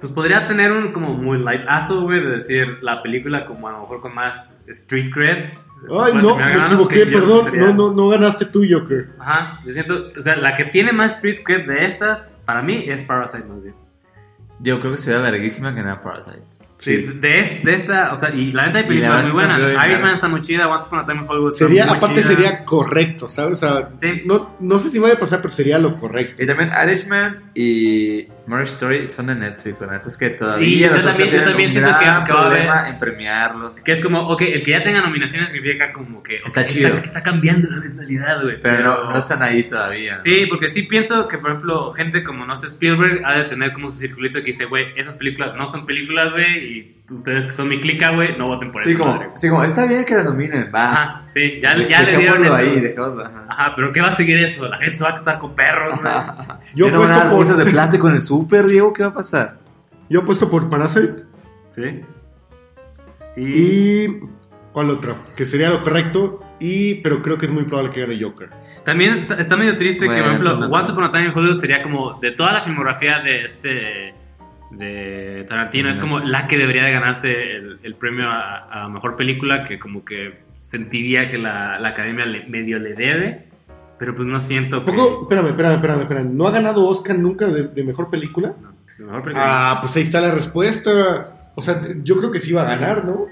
Pues 0.00 0.12
podría 0.12 0.46
tener 0.46 0.70
un 0.72 0.92
como 0.92 1.14
muy 1.14 1.38
lightazo, 1.38 2.02
güey, 2.02 2.20
de 2.20 2.30
decir 2.32 2.78
la 2.82 3.02
película 3.02 3.44
como 3.46 3.68
a 3.68 3.72
lo 3.72 3.80
mejor 3.80 4.00
con 4.00 4.14
más 4.14 4.50
street 4.66 5.10
cred. 5.10 5.50
Ay, 5.88 6.12
no, 6.14 6.36
me 6.36 6.42
ganando, 6.42 6.66
equivoqué, 6.66 7.06
perdón. 7.06 7.44
sería- 7.44 7.62
No, 7.62 7.72
no, 7.74 7.92
no 7.92 8.08
ganaste 8.08 8.46
tú, 8.46 8.62
Joker. 8.68 9.10
Ajá, 9.18 9.60
yo 9.64 9.72
siento, 9.72 10.10
o 10.16 10.20
sea, 10.22 10.36
la 10.36 10.54
que 10.54 10.64
tiene 10.66 10.92
más 10.92 11.14
street 11.14 11.42
cred 11.44 11.66
de 11.66 11.86
estas, 11.86 12.32
para 12.44 12.62
mí, 12.62 12.84
es 12.86 13.04
Parasite 13.04 13.44
más 13.44 13.62
bien. 13.62 13.74
Yo 14.60 14.78
creo 14.80 14.92
que 14.92 14.98
sería 14.98 15.20
verguísima 15.20 15.74
que 15.74 15.82
nada 15.82 16.02
Parasite. 16.02 16.42
Sí, 16.80 16.96
de, 16.96 17.60
de 17.62 17.74
esta, 17.74 18.10
o 18.10 18.16
sea, 18.16 18.30
y 18.34 18.52
la 18.52 18.64
neta 18.66 18.78
hay 18.78 18.84
películas 18.86 19.26
muy 19.26 19.34
buenas. 19.34 19.60
Irishman 19.86 20.12
está 20.12 20.28
muy 20.28 20.40
chida, 20.40 20.66
Once 20.66 20.86
Upon 20.86 21.00
a 21.00 21.04
Time 21.04 21.20
in 21.20 21.26
Hollywood 21.28 21.52
está 21.52 21.66
Sería, 21.66 21.86
muy 21.86 21.96
aparte 21.96 22.22
chida. 22.22 22.28
sería 22.28 22.64
correcto, 22.64 23.28
¿sabes? 23.28 23.62
O 23.62 23.68
sea, 23.68 23.90
Sí. 23.96 24.22
no, 24.24 24.56
no 24.60 24.78
sé 24.78 24.88
si 24.88 24.98
vaya 24.98 25.14
a 25.14 25.18
pasar, 25.18 25.42
pero 25.42 25.52
sería 25.52 25.78
lo 25.78 25.96
correcto. 25.96 26.42
Y 26.42 26.46
también 26.46 26.70
Irishman 26.86 27.50
y 27.54 28.28
Marriage 28.46 28.72
Story 28.72 29.10
son 29.10 29.26
de 29.26 29.34
Netflix. 29.34 29.80
La 29.80 29.88
neta 29.88 30.08
es 30.08 30.16
que 30.16 30.30
todavía 30.30 30.66
Sí, 30.66 30.78
yo 30.80 30.90
los 30.90 31.04
también- 31.04 31.30
yo 31.30 31.44
también 31.44 31.68
un 31.68 31.72
siento 31.72 31.98
que- 31.98 32.04
gran 32.04 32.24
que 32.24 32.32
va 32.32 32.38
a 32.38 32.42
haber- 32.46 32.52
problema 32.58 32.88
en 32.88 32.98
premiarlos. 32.98 33.82
Que 33.82 33.92
es 33.92 34.00
como, 34.00 34.20
ok, 34.28 34.42
el 34.42 34.62
que 34.64 34.70
ya 34.72 34.82
tenga 34.82 35.00
nominaciones 35.02 35.50
significa 35.50 35.92
como 35.92 36.22
que... 36.22 36.36
ok, 36.40 36.46
Está 36.46 36.66
chido. 36.66 36.88
Está, 36.96 37.22
cambiando 37.22 37.68
la 37.70 37.80
mentalidad, 37.80 38.42
güey. 38.42 38.60
Pero 38.60 38.82
no, 39.04 39.10
no 39.12 39.18
están 39.18 39.42
ahí 39.42 39.64
todavía. 39.64 40.16
¿no? 40.16 40.22
Sí, 40.22 40.46
porque 40.48 40.68
sí 40.68 40.82
pienso 40.82 41.28
que, 41.28 41.38
por 41.38 41.50
ejemplo, 41.50 41.92
gente 41.92 42.22
como, 42.22 42.44
no 42.46 42.56
sé, 42.56 42.66
Spielberg 42.66 43.22
ha 43.24 43.34
de 43.38 43.44
tener 43.44 43.72
como 43.72 43.90
su 43.90 43.98
circulito 43.98 44.40
que 44.40 44.46
dice, 44.46 44.64
güey, 44.64 44.86
esas 44.96 45.16
películas 45.16 45.52
no 45.56 45.66
son 45.66 45.86
películas, 45.86 46.32
güey, 46.32 46.56
y 46.78 46.96
ustedes 47.10 47.44
que 47.46 47.52
son 47.52 47.68
mi 47.68 47.80
clica, 47.80 48.10
güey, 48.10 48.38
no 48.38 48.46
voten 48.46 48.70
por 48.70 48.82
Sí, 48.84 48.90
esa 48.90 48.98
como, 49.00 49.14
madre, 49.16 49.30
sí, 49.34 49.48
como, 49.48 49.64
está 49.64 49.84
bien 49.84 50.04
que 50.04 50.14
la 50.14 50.22
nominen, 50.22 50.70
va. 50.72 50.92
Ajá, 50.92 51.24
sí, 51.28 51.58
ya, 51.60 51.76
ya 51.76 52.02
le 52.02 52.16
dieron 52.16 52.44
eso. 52.44 52.54
ahí, 52.54 52.80
dejémoslo. 52.80 53.24
Ajá. 53.26 53.46
Ajá, 53.48 53.72
pero 53.74 53.90
¿qué 53.90 54.00
va 54.00 54.08
a 54.08 54.12
seguir 54.16 54.38
eso? 54.38 54.68
La 54.68 54.78
gente 54.78 54.96
se 54.96 55.02
va 55.04 55.10
a 55.10 55.14
casar 55.14 55.38
con 55.40 55.54
perros, 55.54 56.00
güey. 56.00 56.14
Yo 56.74 56.86
¿Ya 56.86 56.92
no 56.92 57.00
van 57.00 57.10
a 57.10 57.14
apuesto 57.14 57.18
dar 57.18 57.28
por- 57.28 57.36
bolsas 57.36 57.56
de 57.58 57.64
plástico 57.66 58.08
en 58.08 58.14
el 58.14 58.20
súper, 58.30 58.66
Diego? 58.66 58.92
¿Qué 58.92 59.02
va 59.02 59.08
a 59.10 59.14
pasar? 59.14 59.58
Yo 60.08 60.20
apuesto 60.20 60.48
por 60.48 60.68
Parasite. 60.68 61.24
Sí. 61.70 62.00
Y... 63.36 63.42
Y. 63.42 64.20
¿Cuál 64.72 64.90
otra? 64.90 65.14
Que 65.36 65.44
sería 65.44 65.70
lo 65.70 65.80
correcto. 65.82 66.38
y, 66.60 66.96
pero 67.02 67.22
creo 67.22 67.36
que 67.36 67.46
es 67.46 67.52
muy 67.52 67.64
probable 67.64 67.90
que 67.90 68.00
gane 68.02 68.22
Joker. 68.22 68.50
También 68.84 69.14
está, 69.18 69.34
está 69.34 69.56
medio 69.56 69.76
triste 69.76 70.06
que, 70.08 70.16
por 70.18 70.28
ejemplo, 70.28 70.56
no, 70.56 70.68
no. 70.68 70.74
Once 70.76 70.92
Upon 70.92 71.04
a 71.04 71.10
Time 71.10 71.26
in 71.26 71.32
Hollywood 71.34 71.60
sería 71.60 71.82
como 71.82 72.20
de 72.20 72.30
toda 72.32 72.52
la 72.52 72.62
filmografía 72.62 73.18
de 73.18 73.44
este 73.44 74.14
de 74.70 75.44
Tarantino, 75.48 75.90
es 75.90 75.98
como 75.98 76.20
la 76.20 76.46
que 76.46 76.56
debería 76.56 76.84
de 76.84 76.92
ganarse 76.92 77.32
el, 77.56 77.80
el 77.82 77.94
premio 77.96 78.28
a, 78.30 78.84
a 78.84 78.88
mejor 78.88 79.16
película, 79.16 79.64
que 79.64 79.80
como 79.80 80.04
que 80.04 80.38
sentiría 80.52 81.28
que 81.28 81.38
la, 81.38 81.80
la 81.80 81.88
academia 81.88 82.24
le- 82.24 82.46
medio 82.46 82.78
le 82.78 82.94
debe, 82.94 83.48
pero 84.00 84.14
pues 84.14 84.26
no 84.26 84.40
siento 84.40 84.82
que. 84.82 84.92
Poco, 84.92 85.24
espérame, 85.24 85.48
espérame, 85.48 85.74
espérame, 85.74 86.00
espérame. 86.00 86.34
¿No 86.34 86.48
ha 86.48 86.50
ganado 86.50 86.86
Oscar 86.86 87.18
nunca 87.18 87.46
de, 87.46 87.68
de 87.68 87.84
mejor 87.84 88.08
película? 88.08 88.54
No, 88.58 88.72
de 88.96 89.04
mejor 89.04 89.22
película. 89.22 89.44
Ah, 89.46 89.78
pues 89.82 89.94
ahí 89.94 90.02
está 90.02 90.22
la 90.22 90.30
respuesta. 90.30 91.52
O 91.54 91.60
sea, 91.60 91.82
yo 92.02 92.16
creo 92.16 92.30
que 92.30 92.40
sí 92.40 92.54
va 92.54 92.62
a 92.62 92.76
ganar, 92.76 93.04
¿no? 93.04 93.26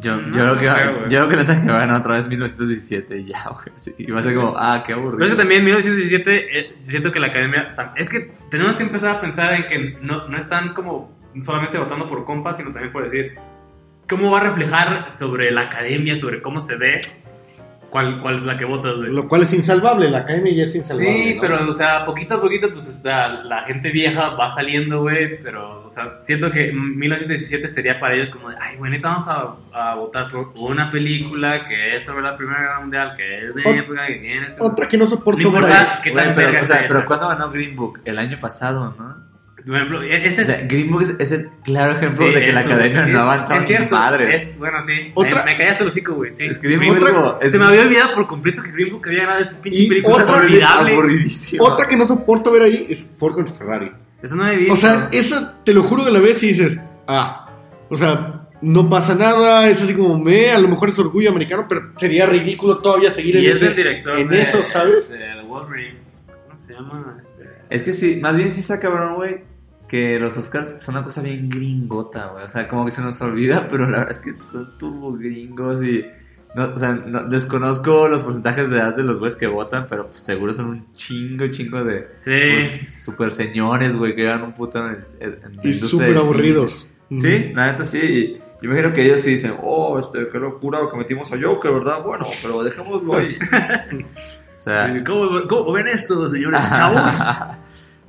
Yo, 0.00 0.16
No, 0.16 0.26
yo 0.28 0.32
creo 0.32 0.56
que, 0.56 0.66
creo, 0.66 1.08
yo 1.08 1.28
creo 1.28 1.44
que 1.44 1.68
va 1.68 1.76
a 1.76 1.80
ganar 1.80 2.00
otra 2.00 2.14
vez 2.14 2.26
1917 2.26 3.18
y 3.18 3.24
ya, 3.26 3.44
güey. 3.50 3.76
Sí, 3.76 3.94
y 3.98 4.10
va 4.10 4.20
a 4.20 4.22
ser 4.22 4.34
como, 4.34 4.54
ah, 4.56 4.82
qué 4.86 4.94
aburrido. 4.94 5.18
Pero 5.18 5.26
es 5.26 5.30
que 5.32 5.38
también 5.38 5.58
en 5.60 5.64
1917 5.66 6.58
eh, 6.58 6.76
siento 6.78 7.12
que 7.12 7.20
la 7.20 7.26
academia... 7.26 7.74
Es 7.96 8.08
que 8.08 8.32
tenemos 8.50 8.76
que 8.76 8.82
empezar 8.82 9.16
a 9.16 9.20
pensar 9.20 9.52
en 9.52 9.66
que 9.66 9.98
no, 10.00 10.26
no 10.26 10.38
están 10.38 10.72
como 10.72 11.14
solamente 11.38 11.76
votando 11.76 12.08
por 12.08 12.24
compas, 12.24 12.56
sino 12.56 12.72
también 12.72 12.92
por 12.92 13.04
decir 13.04 13.34
cómo 14.08 14.30
va 14.30 14.38
a 14.38 14.44
reflejar 14.44 15.10
sobre 15.10 15.50
la 15.50 15.62
academia, 15.62 16.16
sobre 16.16 16.40
cómo 16.40 16.62
se 16.62 16.76
ve, 16.76 17.00
cuál, 17.96 18.20
cuál 18.20 18.34
es 18.34 18.42
la 18.42 18.56
que 18.58 18.66
votas, 18.66 18.94
güey. 18.96 19.10
Lo 19.10 19.26
cual 19.26 19.42
es 19.42 19.52
insalvable, 19.54 20.10
la 20.10 20.18
academia 20.18 20.54
ya 20.54 20.62
es 20.64 20.74
insalvable. 20.74 21.12
Sí, 21.14 21.34
¿no? 21.34 21.40
pero, 21.40 21.70
o 21.70 21.72
sea, 21.72 22.04
poquito 22.04 22.34
a 22.34 22.40
poquito, 22.42 22.70
pues, 22.70 22.86
está, 22.88 23.28
la 23.28 23.62
gente 23.62 23.90
vieja 23.90 24.30
va 24.30 24.50
saliendo, 24.50 25.00
güey, 25.00 25.38
pero, 25.42 25.82
o 25.86 25.88
sea, 25.88 26.18
siento 26.20 26.50
que 26.50 26.72
1917 26.72 27.68
sería 27.68 27.98
para 27.98 28.14
ellos 28.14 28.28
como 28.28 28.50
de, 28.50 28.56
ay, 28.60 28.76
güey, 28.76 28.90
neta, 28.90 29.08
vamos 29.08 29.26
a, 29.28 29.54
a 29.72 29.94
votar 29.94 30.30
por 30.30 30.52
una 30.56 30.90
película 30.90 31.64
que 31.64 31.96
es 31.96 32.04
sobre 32.04 32.22
la 32.22 32.36
Primera 32.36 32.60
Guerra 32.60 32.80
Mundial, 32.80 33.14
que 33.16 33.38
es 33.38 33.54
de 33.54 33.62
Ot- 33.62 33.78
época, 33.78 34.06
que 34.08 34.14
tiene 34.16 34.46
este... 34.46 34.62
Otra 34.62 34.88
que 34.88 34.98
no 34.98 35.06
soporto 35.06 35.42
No 35.42 35.50
por 35.50 35.62
importa 35.62 36.00
qué 36.02 36.10
tan 36.10 36.34
pero, 36.34 36.60
o 36.60 36.64
sea, 36.66 36.84
pero. 36.88 37.06
¿cuándo 37.06 37.28
ganó 37.28 37.50
Green 37.50 37.74
Book? 37.74 38.00
El 38.04 38.18
año 38.18 38.38
pasado, 38.38 38.94
¿no? 38.98 39.25
Por 39.66 39.74
ejemplo, 39.74 40.02
e- 40.02 40.16
ese 40.26 40.38
O 40.38 40.40
es... 40.42 40.46
sea, 40.46 40.60
Green 40.68 40.90
Book 40.92 41.02
es, 41.02 41.16
es 41.18 41.32
el 41.32 41.48
claro 41.64 41.98
ejemplo 41.98 42.26
sí, 42.28 42.32
de 42.34 42.44
que 42.44 42.52
la 42.52 42.60
academia 42.60 43.04
sí, 43.04 43.10
no 43.10 43.18
avanza 43.18 43.56
Es 43.56 43.66
cierto, 43.66 43.96
madre. 43.96 44.36
es, 44.36 44.56
bueno, 44.58 44.78
sí. 44.86 45.10
Otra- 45.14 45.44
Me, 45.44 45.52
me 45.52 45.56
callaste 45.58 45.82
el 45.82 45.88
hocico, 45.90 46.14
güey, 46.14 46.32
sí. 46.34 46.44
Es 46.46 46.62
Green 46.62 46.78
Book 46.86 46.96
Otra- 47.02 47.38
es 47.42 47.50
Se 47.50 47.58
me 47.58 47.64
había 47.64 47.82
olvidado 47.82 48.14
por 48.14 48.26
completo 48.28 48.62
que 48.62 48.70
Green 48.70 48.92
Book 48.92 49.02
había 49.08 49.22
ganado 49.24 49.40
esa 49.40 49.60
pinche 49.60 49.88
película 49.88 50.22
otra- 50.22 50.36
olvidable. 50.40 50.96
Otra 51.58 51.88
que 51.88 51.96
no 51.96 52.06
soporto 52.06 52.52
ver 52.52 52.62
ahí 52.62 52.86
es 52.88 53.08
Ford 53.18 53.34
contra 53.34 53.54
Ferrari. 53.54 53.92
Eso 54.22 54.36
no 54.36 54.48
he 54.48 54.56
visto. 54.56 54.72
O 54.74 54.76
sea, 54.76 55.08
esa 55.12 55.56
te 55.64 55.74
lo 55.74 55.82
juro 55.82 56.04
de 56.04 56.12
la 56.12 56.20
vez 56.20 56.40
y 56.44 56.48
dices, 56.48 56.78
ah, 57.08 57.50
o 57.90 57.96
sea, 57.96 58.48
no 58.62 58.88
pasa 58.88 59.14
nada, 59.14 59.68
es 59.68 59.82
así 59.82 59.94
como 59.94 60.18
me, 60.18 60.50
a 60.50 60.58
lo 60.58 60.68
mejor 60.68 60.88
es 60.90 60.98
orgullo 61.00 61.30
americano, 61.30 61.66
pero 61.68 61.92
sería 61.96 62.24
ridículo 62.26 62.78
todavía 62.78 63.10
seguir 63.12 63.34
y 63.36 63.46
en, 63.46 63.50
es 63.52 63.56
ese- 63.56 63.66
el 63.66 63.76
director 63.76 64.18
en 64.18 64.28
de, 64.28 64.42
eso, 64.42 64.62
¿sabes? 64.62 65.08
de 65.10 65.18
The 65.18 65.42
Wolverine. 65.46 65.98
¿Cómo 66.46 66.58
se 66.58 66.72
llama? 66.72 67.16
Este... 67.20 67.48
Es 67.68 67.82
que 67.82 67.92
sí, 67.92 68.18
más 68.22 68.36
bien 68.36 68.54
sí 68.54 68.60
está 68.60 68.80
cabrón, 68.80 69.16
güey, 69.16 69.44
que 69.88 70.18
los 70.18 70.36
Oscars 70.36 70.80
son 70.80 70.96
una 70.96 71.04
cosa 71.04 71.22
bien 71.22 71.48
gringota, 71.48 72.26
güey. 72.32 72.44
O 72.44 72.48
sea, 72.48 72.66
como 72.68 72.84
que 72.84 72.90
se 72.92 73.00
nos 73.02 73.20
olvida, 73.20 73.68
pero 73.68 73.88
la 73.88 73.98
verdad 73.98 74.12
es 74.12 74.20
que 74.20 74.34
son 74.40 74.76
turbo 74.78 75.12
gringos 75.12 75.82
y... 75.84 76.04
No, 76.54 76.72
o 76.74 76.78
sea, 76.78 76.92
no- 76.94 77.24
desconozco 77.24 78.08
los 78.08 78.24
porcentajes 78.24 78.70
de 78.70 78.76
edad 78.76 78.96
de 78.96 79.02
los 79.04 79.18
güeyes 79.18 79.36
que 79.36 79.46
votan, 79.46 79.86
pero 79.90 80.08
pues, 80.08 80.20
seguro 80.20 80.54
son 80.54 80.66
un 80.70 80.92
chingo, 80.94 81.46
chingo 81.48 81.84
de 81.84 82.08
Sí. 82.18 82.30
pues, 82.54 83.04
super 83.04 83.30
señores, 83.30 83.94
güey, 83.94 84.14
que 84.16 84.24
ganan 84.24 84.44
un 84.44 84.54
puto 84.54 84.78
en, 84.88 85.02
el- 85.20 85.34
en 85.44 85.56
la 85.56 85.62
Y 85.62 85.72
industria 85.74 85.88
súper 86.08 86.16
aburridos. 86.16 86.88
cine. 87.10 87.20
Sí, 87.20 87.52
la 87.54 87.66
neta 87.72 87.84
sí. 87.84 87.98
y 87.98 88.34
Yo 88.62 88.70
imagino 88.70 88.90
que 88.94 89.04
ellos 89.04 89.20
sí 89.20 89.30
dicen, 89.32 89.54
oh, 89.62 89.98
este, 89.98 90.28
qué 90.28 90.38
locura 90.38 90.80
lo 90.80 90.90
que 90.90 90.96
metimos 90.96 91.30
a 91.30 91.36
Joker, 91.38 91.72
¿verdad? 91.74 92.02
Bueno, 92.02 92.26
pero 92.42 92.62
dejémoslo 92.64 93.16
ahí. 93.18 93.36
o 94.56 94.58
sea, 94.58 95.04
¿Cómo, 95.04 95.42
cómo 95.46 95.72
ven 95.72 95.88
esto, 95.88 96.26
señores 96.30 96.60
chavos? 96.70 97.40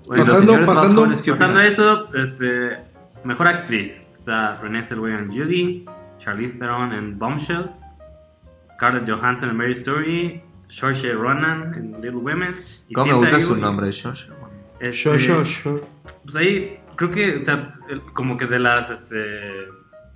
Bueno, 0.07 0.23
los 0.23 0.29
Pasando- 0.33 0.53
señores 0.53 0.67
más 0.67 0.75
pasando- 0.77 1.01
jóvenes 1.01 1.21
que 1.21 1.31
Pasando 1.31 1.59
eso, 1.61 2.15
este, 2.15 2.77
mejor 3.23 3.47
actriz. 3.47 4.03
Está 4.11 4.55
Renée 4.61 4.81
Zellweger 4.83 5.19
en 5.19 5.31
Judy, 5.31 5.85
Charlize 6.17 6.57
Theron 6.57 6.93
en 6.93 7.19
Bombshell, 7.19 7.69
Scarlett 8.73 9.10
Johansson 9.10 9.49
en 9.49 9.58
Mary 9.58 9.71
Story, 9.71 10.41
Saoirse 10.67 11.13
Ronan 11.13 11.73
en 11.75 11.91
Little 12.01 12.17
Women. 12.17 12.55
y 12.89 12.93
¿Cómo 12.93 13.08
me 13.08 13.13
gusta 13.19 13.39
su 13.39 13.55
nombre? 13.55 13.89
Este, 13.89 14.93
Sure, 14.93 15.19
sure, 15.19 15.45
sure. 15.45 15.82
Pues 16.23 16.36
ahí, 16.36 16.79
creo 16.95 17.10
que, 17.12 17.38
o 17.38 17.43
sea, 17.43 17.73
como 18.13 18.38
que 18.38 18.45
de 18.47 18.60
las, 18.60 18.89
este... 18.91 19.67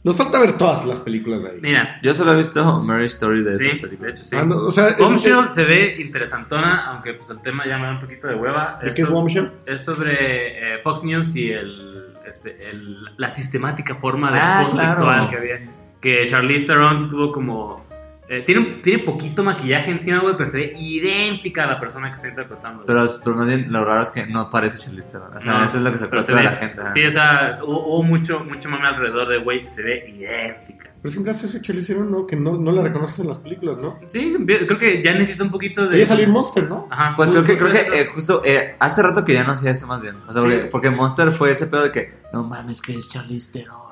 Nos 0.03 0.15
falta 0.15 0.39
ver 0.39 0.57
todas 0.57 0.83
las 0.85 0.99
películas 0.99 1.43
de 1.43 1.49
ahí. 1.51 1.57
Mira, 1.61 1.99
Yo 2.01 2.13
solo 2.15 2.33
he 2.33 2.37
visto 2.37 2.79
Mary 2.81 3.05
Story 3.05 3.43
de 3.43 3.51
esas 3.51 3.61
sí, 3.61 3.75
de 3.75 3.81
películas. 3.87 4.13
hecho 4.13 4.23
sí. 4.23 4.35
Ah, 4.35 4.43
no, 4.45 4.55
o 4.57 4.71
sea, 4.71 4.95
Bombshell 4.97 5.45
¿de 5.45 5.51
se 5.51 5.63
ve 5.65 5.95
interesantona, 5.99 6.87
aunque 6.87 7.13
pues 7.13 7.29
el 7.29 7.39
tema 7.41 7.67
ya 7.67 7.77
me 7.77 7.85
da 7.85 7.91
un 7.91 8.01
poquito 8.01 8.27
de 8.27 8.35
hueva. 8.35 8.79
qué 8.81 8.89
es 8.89 8.97
so- 8.97 9.11
Bombshell? 9.11 9.51
es 9.65 9.83
sobre 9.85 10.75
eh, 10.75 10.79
Fox 10.79 11.03
News 11.03 11.35
y 11.35 11.51
el, 11.51 12.15
este, 12.27 12.57
el- 12.71 12.97
la 13.17 13.29
sistemática 13.29 13.93
forma 13.95 14.31
de 14.31 14.39
Ah, 14.39 14.59
acoso 14.61 14.75
claro. 14.77 14.93
sexual 14.93 15.29
que 15.29 15.37
había. 15.37 15.59
Que 16.01 16.25
Charlize 16.27 16.65
Theron 16.65 17.07
tuvo 17.07 17.31
como... 17.31 17.85
eh, 18.33 18.43
tiene, 18.45 18.61
un- 18.61 18.81
tiene 18.81 19.03
poquito 19.03 19.43
maquillaje 19.43 19.91
encima, 19.91 20.19
güey, 20.19 20.35
pero 20.37 20.49
se 20.49 20.57
ve 20.57 20.71
idéntica 20.79 21.65
a 21.65 21.67
la 21.67 21.79
persona 21.79 22.09
que 22.09 22.15
está 22.15 22.29
interpretando. 22.29 22.83
Pero, 22.85 23.07
pero 23.23 23.35
más 23.35 23.45
bien 23.47 23.67
lo 23.69 23.83
raro 23.83 24.03
es 24.03 24.11
que 24.11 24.25
no 24.25 24.49
parece 24.49 24.77
Charlize 24.77 25.11
Theron. 25.11 25.35
O 25.35 25.39
sea, 25.41 25.51
No, 25.53 25.63
eso 25.65 25.77
es 25.77 25.83
lo 25.83 25.91
que 25.91 25.97
se 25.97 26.05
acuerda 26.05 26.33
ve- 26.33 26.43
la 26.43 26.51
gente. 26.51 26.81
Sí, 26.93 27.05
o 27.05 27.11
sea, 27.11 27.59
hubo, 27.63 27.87
hubo 27.87 28.03
mucho, 28.03 28.43
mucho 28.45 28.69
mame 28.69 28.87
alrededor 28.87 29.27
de, 29.27 29.39
güey, 29.39 29.69
se 29.69 29.83
ve 29.83 30.05
idéntica. 30.07 30.89
Pero 31.01 31.11
siempre 31.11 31.31
hace 31.33 31.47
ese 31.47 31.61
Charlize 31.61 31.95
¿no? 31.95 32.25
Que 32.27 32.35
no, 32.35 32.57
no 32.57 32.71
la 32.71 32.83
reconoces 32.83 33.19
en 33.19 33.27
las 33.29 33.39
películas, 33.39 33.77
¿no? 33.79 33.99
Sí, 34.07 34.35
creo 34.45 34.77
que 34.77 35.01
ya 35.03 35.13
necesita 35.13 35.43
un 35.43 35.51
poquito 35.51 35.87
de... 35.87 36.05
Salió 36.05 36.25
en 36.25 36.31
Monster, 36.31 36.69
¿no? 36.69 36.87
Ajá. 36.91 37.13
Pues 37.15 37.31
creo 37.31 37.43
que, 37.43 37.55
creo 37.57 37.69
Justo 37.69 37.83
que 37.83 37.89
eso. 37.89 37.93
eh, 37.93 38.05
justo 38.13 38.41
eh, 38.45 38.75
hace 38.79 39.01
rato 39.01 39.25
que 39.25 39.33
ya 39.33 39.43
no 39.43 39.53
hacía 39.53 39.71
eso 39.71 39.87
más 39.87 39.99
bien. 40.01 40.15
O 40.27 40.31
sea, 40.31 40.69
porque 40.71 40.89
Monster 40.91 41.31
fue 41.31 41.51
ese 41.51 41.67
pedo 41.67 41.83
de 41.83 41.91
que, 41.91 42.13
no 42.31 42.43
mames, 42.43 42.81
que 42.81 42.93
es 42.93 43.07
Charlize 43.09 43.51
Theron. 43.51 43.90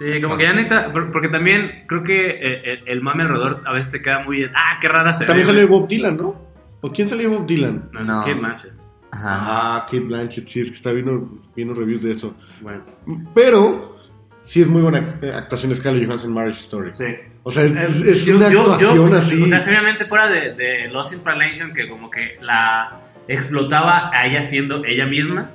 Sí, 0.00 0.20
como 0.22 0.38
que 0.38 0.44
ya 0.44 0.54
necesita... 0.54 0.90
por- 0.92 1.12
Porque 1.12 1.28
también 1.28 1.84
creo 1.86 2.02
que 2.02 2.30
eh, 2.30 2.62
el, 2.72 2.82
el 2.88 3.00
mame 3.02 3.24
alrededor 3.24 3.58
a 3.66 3.72
veces 3.72 3.90
se 3.90 4.00
queda 4.00 4.20
muy... 4.24 4.44
Ah, 4.54 4.78
qué 4.80 4.88
rara 4.88 5.12
se 5.12 5.26
También 5.26 5.46
ve. 5.46 5.52
salió. 5.52 5.68
Bob 5.68 5.86
Dylan, 5.88 6.16
¿no? 6.16 6.40
¿O 6.80 6.90
quién 6.90 7.06
salió 7.06 7.28
Bob 7.30 7.46
Dylan? 7.46 7.90
No, 7.92 8.00
No. 8.00 8.20
es 8.20 8.26
Kate 8.26 8.34
Blanchett. 8.40 8.72
Ajá. 9.10 9.28
Ah, 9.76 9.82
Kate 9.84 10.00
Blanchett, 10.00 10.48
sí, 10.48 10.60
es 10.60 10.70
que 10.70 10.76
está 10.76 10.92
viendo, 10.92 11.28
viendo 11.54 11.74
reviews 11.74 12.02
de 12.02 12.12
eso. 12.12 12.34
Bueno. 12.62 12.82
Pero 13.34 13.98
sí 14.44 14.62
es 14.62 14.68
muy 14.68 14.80
buena 14.80 15.18
eh, 15.20 15.32
actuación 15.34 15.68
de 15.70 15.76
Scarlett 15.76 16.06
Johansson 16.06 16.32
Marriage 16.32 16.60
Story. 16.60 16.92
Sí. 16.94 17.04
O 17.42 17.50
sea, 17.50 17.64
es, 17.64 17.76
Eh, 17.76 18.10
es 18.10 18.24
yo- 18.24 18.36
una 18.36 18.48
yo- 18.48 18.64
yo- 18.66 18.72
actuación 18.72 19.14
así. 19.14 19.42
O 19.42 19.46
sea, 19.48 19.60
generalmente 19.60 20.06
fuera 20.06 20.28
de, 20.28 20.54
de 20.54 20.88
Lost 20.88 21.12
in 21.12 21.22
Translation, 21.22 21.72
que 21.74 21.88
como 21.90 22.08
que 22.08 22.38
la 22.40 23.00
explotaba 23.28 24.10
a 24.14 24.26
ella 24.26 24.42
siendo 24.42 24.82
ella 24.84 25.06
misma, 25.06 25.50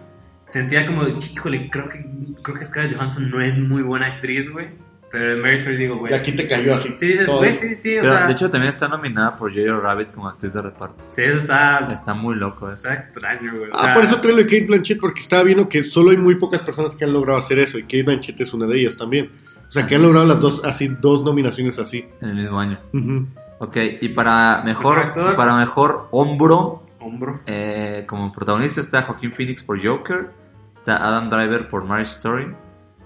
sentía 0.46 0.86
como, 0.86 1.08
híjole, 1.08 1.70
creo 1.70 1.90
que, 1.90 2.06
creo 2.42 2.58
que 2.58 2.66
Scarlett 2.66 2.96
Johansson 2.96 3.30
no 3.30 3.42
es 3.42 3.58
muy 3.58 3.82
buena 3.82 4.08
actriz, 4.08 4.52
güey. 4.52 4.70
Pero 5.12 5.34
en 5.34 5.42
Mary 5.42 5.54
Story 5.56 5.78
digo, 5.78 5.98
güey. 5.98 6.12
y 6.12 6.16
aquí 6.16 6.32
te 6.34 6.48
cayó 6.48 6.76
así. 6.76 6.94
Sí, 7.00 7.08
dices, 7.08 7.26
todo. 7.28 7.38
güey, 7.38 7.54
sí, 7.54 7.76
sí, 7.76 7.98
o 7.98 8.02
Pero 8.02 8.18
sea. 8.18 8.26
de 8.26 8.34
hecho 8.34 8.50
también 8.50 8.70
está 8.70 8.88
nominada 8.88 9.36
por 9.36 9.54
Jojo 9.54 9.80
Rabbit 9.80 10.12
como 10.12 10.28
actriz 10.28 10.54
de 10.54 10.62
reparto. 10.64 10.96
sí, 11.00 11.22
eso 11.22 11.38
está, 11.38 11.88
Está 11.92 12.14
muy 12.16 12.36
loco 12.36 12.72
eso. 12.72 12.90
está 12.90 12.94
extraño, 12.96 13.52
güey. 13.56 13.70
o 13.70 13.76
Ah, 13.76 13.84
sea, 13.86 13.94
por 13.94 14.04
eso 14.04 14.20
traigo 14.20 14.38
de 14.40 14.46
Kate 14.46 14.66
Blanchett, 14.66 15.00
porque 15.00 15.22
estaba 15.22 15.44
viendo 15.44 15.70
que 15.70 15.84
solo 15.84 16.10
hay 16.12 16.18
muy 16.18 16.36
pocas 16.36 16.62
personas 16.62 16.96
que 16.96 17.06
han 17.06 17.14
logrado 17.14 17.38
hacer 17.40 17.60
eso, 17.60 17.78
y 17.78 17.84
Kate 17.84 18.04
Blanchett 18.04 18.42
es 18.42 18.54
una 18.54 18.66
de 18.66 18.80
ellas 18.82 18.98
también. 18.98 19.30
O 19.70 19.72
sea, 19.72 19.86
que 19.88 19.96
han 19.96 20.02
logrado 20.02 20.26
las 20.26 20.40
dos, 20.42 20.62
así, 20.66 20.88
dos 21.00 21.24
nominaciones 21.24 21.80
así. 21.80 22.06
En 22.22 22.30
el 22.30 22.36
mismo 22.36 22.60
año. 22.60 22.80
Ujú. 22.92 23.28
Ok, 23.60 23.78
y 24.02 24.10
para 24.10 24.64
mejor, 24.66 25.14
para 25.38 25.56
mejor 25.56 26.08
hombro, 26.12 26.85
Hombro. 27.06 27.42
eh, 27.46 28.04
como 28.08 28.32
protagonista 28.32 28.82
está 28.82 29.04
Joaquín 29.04 29.32
Phoenix 29.32 29.64
por 29.64 29.84
Joker, 29.84 30.32
está 30.74 30.98
Adam 30.98 31.30
Driver 31.30 31.68
por 31.68 31.84
Marriage 31.86 32.12
Story, 32.14 32.54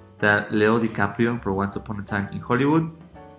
está 0.06 0.48
Leo 0.50 0.80
DiCaprio 0.80 1.40
por 1.42 1.54
Once 1.54 1.78
Upon 1.80 2.02
a 2.02 2.06
Time 2.06 2.30
in 2.34 2.42
Hollywood, 2.48 2.84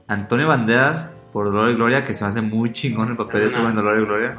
Antonio 0.08 0.48
Banderas 0.48 1.10
por 1.32 1.46
Dolor 1.46 1.70
y 1.70 1.74
Gloria, 1.74 2.04
que 2.04 2.12
se 2.14 2.24
me 2.24 2.28
hace 2.28 2.40
muy 2.42 2.72
chingón 2.72 3.08
el 3.10 3.16
papel 3.16 3.48
de 3.48 3.56
güey 3.56 3.66
en 3.70 3.76
Dolor 3.76 3.98
y 4.00 4.04
Gloria, 4.04 4.36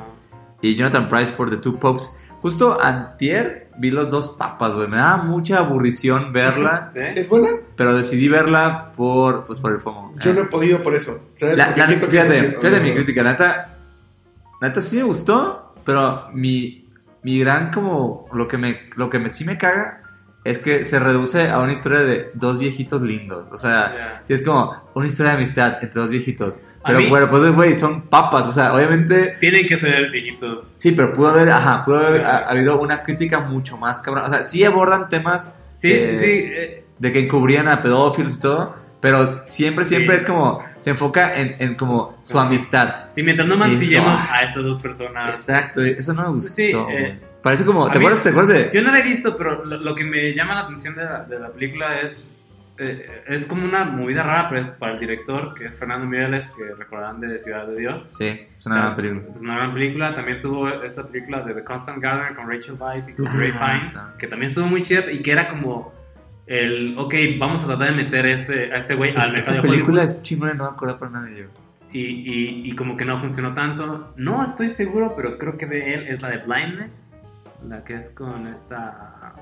y 0.61 0.75
Jonathan 0.75 1.07
Price 1.07 1.33
por 1.33 1.49
The 1.49 1.57
Two 1.57 1.79
Popes. 1.79 2.15
Justo 2.41 2.81
antier 2.81 3.69
vi 3.77 3.91
los 3.91 4.09
dos 4.09 4.29
papas, 4.29 4.73
güey, 4.73 4.87
me 4.87 4.97
daba 4.97 5.17
mucha 5.23 5.59
aburrición 5.59 6.33
verla, 6.33 6.89
¿Sí? 6.93 6.99
¿Es 6.99 7.29
buena? 7.29 7.49
pero 7.75 7.95
decidí 7.95 8.27
verla 8.27 8.91
por, 8.97 9.45
pues, 9.45 9.59
por 9.59 9.71
el 9.71 9.79
FOMO. 9.79 10.15
Yo 10.19 10.33
no 10.33 10.41
he 10.41 10.45
podido 10.45 10.81
por 10.83 10.93
eso. 10.95 11.19
¿sabes? 11.37 11.55
La- 11.57 11.73
fíjate, 11.73 12.79
mi 12.81 12.91
crítica, 12.91 13.23
la 13.23 13.31
neta, 13.31 13.77
la 14.59 14.67
neta 14.67 14.81
sí 14.81 14.97
me 14.97 15.03
gustó, 15.03 15.60
pero 15.85 16.29
mi, 16.33 16.87
mi 17.23 17.39
gran 17.39 17.71
como, 17.71 18.27
lo 18.33 18.47
que 18.47 18.57
me, 18.57 18.89
lo 18.95 19.09
que 19.09 19.19
me, 19.19 19.29
sí 19.29 19.45
me 19.45 19.57
caga 19.57 19.97
es 20.43 20.57
que 20.57 20.85
se 20.85 20.99
reduce 20.99 21.49
a 21.49 21.59
una 21.59 21.71
historia 21.71 21.99
de 21.99 22.31
dos 22.33 22.57
viejitos 22.57 23.01
lindos, 23.03 23.45
o 23.51 23.57
sea, 23.57 23.93
Ya. 23.95 24.21
sí 24.23 24.33
es 24.33 24.41
como 24.41 24.73
una 24.95 25.05
historia 25.05 25.33
de 25.33 25.37
amistad 25.37 25.77
entre 25.81 26.01
dos 26.01 26.09
viejitos, 26.09 26.59
pero 26.83 26.97
mí- 26.97 27.09
bueno, 27.09 27.29
pues 27.29 27.51
güey, 27.53 27.75
son 27.77 28.01
papas, 28.09 28.47
o 28.47 28.51
sea, 28.51 28.73
obviamente, 28.73 29.37
Tienen 29.39 29.67
que 29.67 29.77
ser 29.77 30.09
viejitos. 30.09 30.71
sí, 30.73 30.93
pero 30.93 31.13
pudo 31.13 31.27
haber, 31.29 31.49
ajá, 31.49 31.85
pudo 31.85 31.97
haber 32.07 32.25
ha- 32.25 32.39
habido 32.49 32.79
una 32.81 33.03
crítica 33.03 33.41
mucho 33.41 33.77
más 33.77 34.01
cabrón, 34.01 34.25
o 34.25 34.29
sea, 34.29 34.41
sí 34.43 34.63
abordan 34.63 35.09
temas 35.09 35.55
Sí, 35.75 35.91
eh, 35.91 36.17
sí, 36.19 36.25
sí. 36.25 36.31
eh, 36.51 36.85
de 36.97 37.11
que 37.11 37.19
encubrían 37.19 37.67
a 37.67 37.81
pedófilos 37.81 38.37
y 38.37 38.39
todo, 38.39 38.75
Pero 39.01 39.41
siempre, 39.45 39.83
siempre 39.83 40.15
Sí. 40.17 40.21
es 40.23 40.29
como, 40.29 40.63
se 40.77 40.91
enfoca 40.91 41.35
en, 41.35 41.55
en 41.59 41.75
como 41.75 42.17
su 42.21 42.39
amistad. 42.39 43.05
Sí, 43.11 43.23
mientras 43.23 43.47
no 43.49 43.57
mancillemos 43.57 44.13
eso- 44.21 44.31
a 44.31 44.43
estas 44.43 44.63
dos 44.63 44.79
personas. 44.79 45.29
Exacto, 45.35 45.81
eso 45.81 46.13
no 46.13 46.21
me 46.23 46.29
gustó. 46.29 46.53
Sí, 46.53 46.71
eh, 46.91 47.19
Parece 47.41 47.65
como, 47.65 47.89
¿te 47.89 47.97
mí- 47.97 48.05
acuerdas, 48.05 48.23
¿te 48.23 48.29
acuerdas 48.29 48.53
de...? 48.55 48.69
Yo 48.71 48.83
no 48.83 48.91
la 48.91 48.99
he 48.99 49.03
visto, 49.03 49.35
pero 49.35 49.65
lo, 49.65 49.77
lo 49.79 49.95
que 49.95 50.03
me 50.03 50.33
llama 50.35 50.53
la 50.53 50.61
atención 50.61 50.93
de 50.95 51.03
la, 51.03 51.23
de 51.23 51.39
la 51.39 51.49
película 51.51 51.99
es. 52.01 52.27
eh, 52.77 53.23
es 53.27 53.45
como 53.47 53.63
una 53.65 53.83
movida 53.85 54.23
rara 54.23 54.47
pero 54.49 54.61
es 54.61 54.67
para 54.67 54.93
el 54.93 54.99
director, 54.99 55.53
que 55.55 55.65
es 55.65 55.77
Fernando 55.79 56.05
Mireles, 56.07 56.51
que 56.51 56.73
recordarán 56.75 57.19
de 57.19 57.37
Ciudad 57.39 57.65
de 57.67 57.75
Dios. 57.77 58.07
Sí, 58.11 58.25
es 58.57 58.65
O 58.65 58.69
una 58.69 58.75
sea, 58.75 58.83
gran 58.83 58.95
película. 58.95 59.21
Es 59.31 59.41
una 59.41 59.55
gran 59.55 59.73
película. 59.73 60.13
También 60.13 60.39
tuvo 60.39 60.69
esta 60.69 61.03
película 61.07 61.41
de 61.41 61.53
The 61.55 61.63
Constant 61.63 62.01
Gardener 62.01 62.33
con 62.35 62.47
Rachel 62.49 62.75
Weisz 62.79 63.07
y 63.09 63.13
con 63.13 63.25
Ray 63.25 63.51
Fiennes, 63.51 63.97
que 64.19 64.27
también 64.27 64.49
estuvo 64.51 64.65
muy 64.67 64.81
chida 64.83 65.11
y 65.11 65.21
que 65.23 65.31
era 65.31 65.47
como 65.47 65.91
el, 66.51 66.95
ok, 66.97 67.13
vamos 67.39 67.63
a 67.63 67.67
tratar 67.67 67.91
de 67.91 68.03
meter 68.03 68.25
a 68.25 68.31
este, 68.33 68.73
a 68.73 68.77
este 68.77 68.95
güey 68.95 69.11
al 69.11 69.31
mercado 69.31 69.37
esa 69.37 69.53
de 69.53 69.61
película 69.61 70.03
es 70.03 70.21
chingona, 70.21 70.53
no 70.53 70.65
me 70.65 70.69
acuerdo 70.71 70.97
para 70.97 71.11
nada 71.11 71.25
de 71.27 71.39
yo. 71.39 71.45
Y, 71.93 72.01
y, 72.01 72.69
y 72.69 72.75
como 72.75 72.97
que 72.97 73.05
no 73.05 73.19
funcionó 73.19 73.53
tanto. 73.53 74.13
No 74.17 74.43
estoy 74.43 74.67
seguro, 74.67 75.13
pero 75.15 75.37
creo 75.37 75.55
que 75.55 75.65
de 75.65 75.93
él 75.93 76.07
es 76.07 76.21
la 76.21 76.29
de 76.29 76.37
Blindness, 76.39 77.19
la 77.67 77.83
que 77.83 77.95
es 77.95 78.09
con 78.09 78.47
esta... 78.47 79.33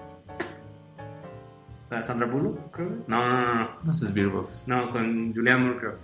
¿La 1.90 1.98
de 1.98 2.04
Sandra 2.04 2.28
Bullock, 2.28 2.70
creo? 2.72 2.90
No, 3.08 3.28
no, 3.28 3.46
no, 3.46 3.56
no. 3.56 3.70
No 3.84 3.92
es 3.92 4.14
Beerbox. 4.14 4.64
No, 4.68 4.92
con 4.92 5.34
Julianne 5.34 5.64
Moore, 5.64 5.80
creo. 5.80 5.96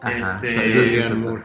Ajá, 0.00 0.40
Este, 0.42 0.72
Julianne 0.72 1.14
Moore. 1.16 1.42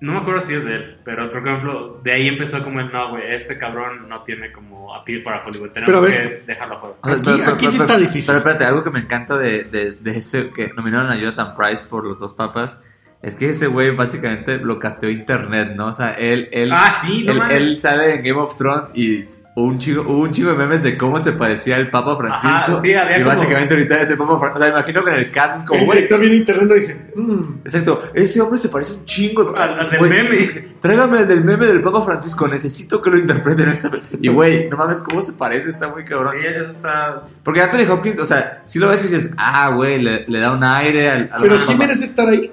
No 0.00 0.12
me 0.14 0.18
acuerdo 0.20 0.40
si 0.40 0.54
es 0.54 0.64
de 0.64 0.74
él, 0.76 0.96
pero 1.04 1.30
por 1.30 1.46
ejemplo, 1.46 2.00
de 2.02 2.12
ahí 2.12 2.26
empezó 2.26 2.62
como 2.62 2.80
el 2.80 2.90
no, 2.90 3.10
güey, 3.10 3.34
este 3.34 3.58
cabrón 3.58 4.08
no 4.08 4.22
tiene 4.22 4.50
como 4.50 4.94
appeal 4.94 5.22
para 5.22 5.44
Hollywood, 5.44 5.70
tenemos 5.72 5.94
Pero 5.94 5.98
a 5.98 6.18
ver. 6.18 6.40
que 6.40 6.46
dejarlo. 6.46 6.96
O 7.02 7.08
sea, 7.08 7.16
Aquí- 7.16 7.42
aquí 7.46 7.66
sí 7.66 7.76
está 7.76 7.98
difícil. 7.98 8.24
Pero 8.26 8.38
espérate, 8.38 8.64
algo 8.64 8.82
que 8.82 8.90
me 8.90 9.00
encanta 9.00 9.36
de, 9.36 9.64
de, 9.64 9.92
de 9.92 10.10
ese 10.18 10.50
que 10.52 10.72
nominaron 10.74 11.10
a 11.10 11.16
Jonathan 11.16 11.54
Price 11.54 11.84
por 11.84 12.04
los 12.06 12.18
dos 12.18 12.32
papas 12.32 12.80
es 13.22 13.34
que 13.34 13.50
ese 13.50 13.66
güey 13.66 13.94
básicamente 13.94 14.58
lo 14.58 14.78
casteó 14.78 15.10
internet, 15.10 15.72
¿no? 15.76 15.88
O 15.88 15.92
sea, 15.92 16.12
él, 16.14 16.48
él, 16.52 16.70
Ah, 16.72 16.98
sí, 17.04 17.22
no 17.24 17.32
él, 17.32 17.50
él 17.50 17.76
sale 17.78 18.14
en 18.14 18.22
Game 18.22 18.40
of 18.40 18.56
Thrones 18.56 18.90
y 18.94 19.22
hubo 19.56 19.66
un 19.66 19.78
chico, 19.78 20.00
hubo 20.08 20.20
un 20.22 20.30
chico 20.32 20.48
de 20.48 20.54
memes 20.54 20.82
de 20.82 20.96
cómo 20.96 21.18
se 21.18 21.32
parecía 21.32 21.76
el 21.76 21.90
Papa 21.90 22.16
Francisco. 22.16 22.48
Ajá, 22.48 22.80
sí, 22.82 22.94
había 22.94 23.18
y 23.18 23.22
como- 23.22 23.34
básicamente 23.36 23.74
ahorita 23.74 24.00
es 24.00 24.08
el 24.10 24.16
Papa 24.16 24.38
Francisco. 24.38 24.56
O 24.58 24.58
sea, 24.62 24.68
imagino 24.70 25.04
que 25.04 25.10
en 25.10 25.16
el 25.18 25.30
caso 25.30 25.56
es 25.58 25.64
como, 25.64 25.84
güey, 25.84 25.98
a 26.10 26.24
internet 26.34 26.70
y 26.70 26.74
dice, 26.80 27.10
"Mm, 27.14 27.42
Exacto, 27.64 28.02
ese 28.14 28.40
hombre 28.40 28.58
se 28.58 28.68
parece 28.70 28.94
un 28.94 29.04
chingo 29.04 29.54
Al- 29.54 29.78
al 29.80 29.90
del 29.90 29.98
Güey, 29.98 30.10
meme. 30.10 30.38
Tráigame 30.80 31.18
el 31.20 31.28
del 31.28 31.44
meme 31.44 31.66
del 31.66 31.82
Papa 31.82 32.00
Francisco, 32.00 32.48
necesito 32.48 33.02
que 33.02 33.10
lo 33.10 33.18
interpreten 33.18 33.64
en 33.66 33.68
esta 33.68 33.90
Y 34.18 34.28
güey, 34.28 34.70
no 34.70 34.78
mames, 34.78 35.02
¿cómo 35.02 35.20
se 35.20 35.34
parece? 35.34 35.68
Está 35.68 35.88
muy 35.88 36.04
cabrón. 36.04 36.32
Sí, 36.40 36.46
eso 36.46 36.70
está... 36.70 37.22
Porque 37.44 37.60
Anthony 37.60 37.84
Hopkins, 37.92 38.18
o 38.18 38.24
sea, 38.24 38.62
si 38.64 38.78
lo 38.78 38.88
ves 38.88 39.04
y 39.04 39.08
dices, 39.14 39.30
ah, 39.36 39.74
güey, 39.76 40.00
le, 40.02 40.24
le 40.26 40.38
da 40.38 40.52
un 40.52 40.64
aire 40.64 41.10
al, 41.10 41.28
al 41.30 41.42
pero 41.42 41.60
sí 41.66 41.74
merece 41.74 42.06
estar 42.06 42.26
ahí 42.26 42.50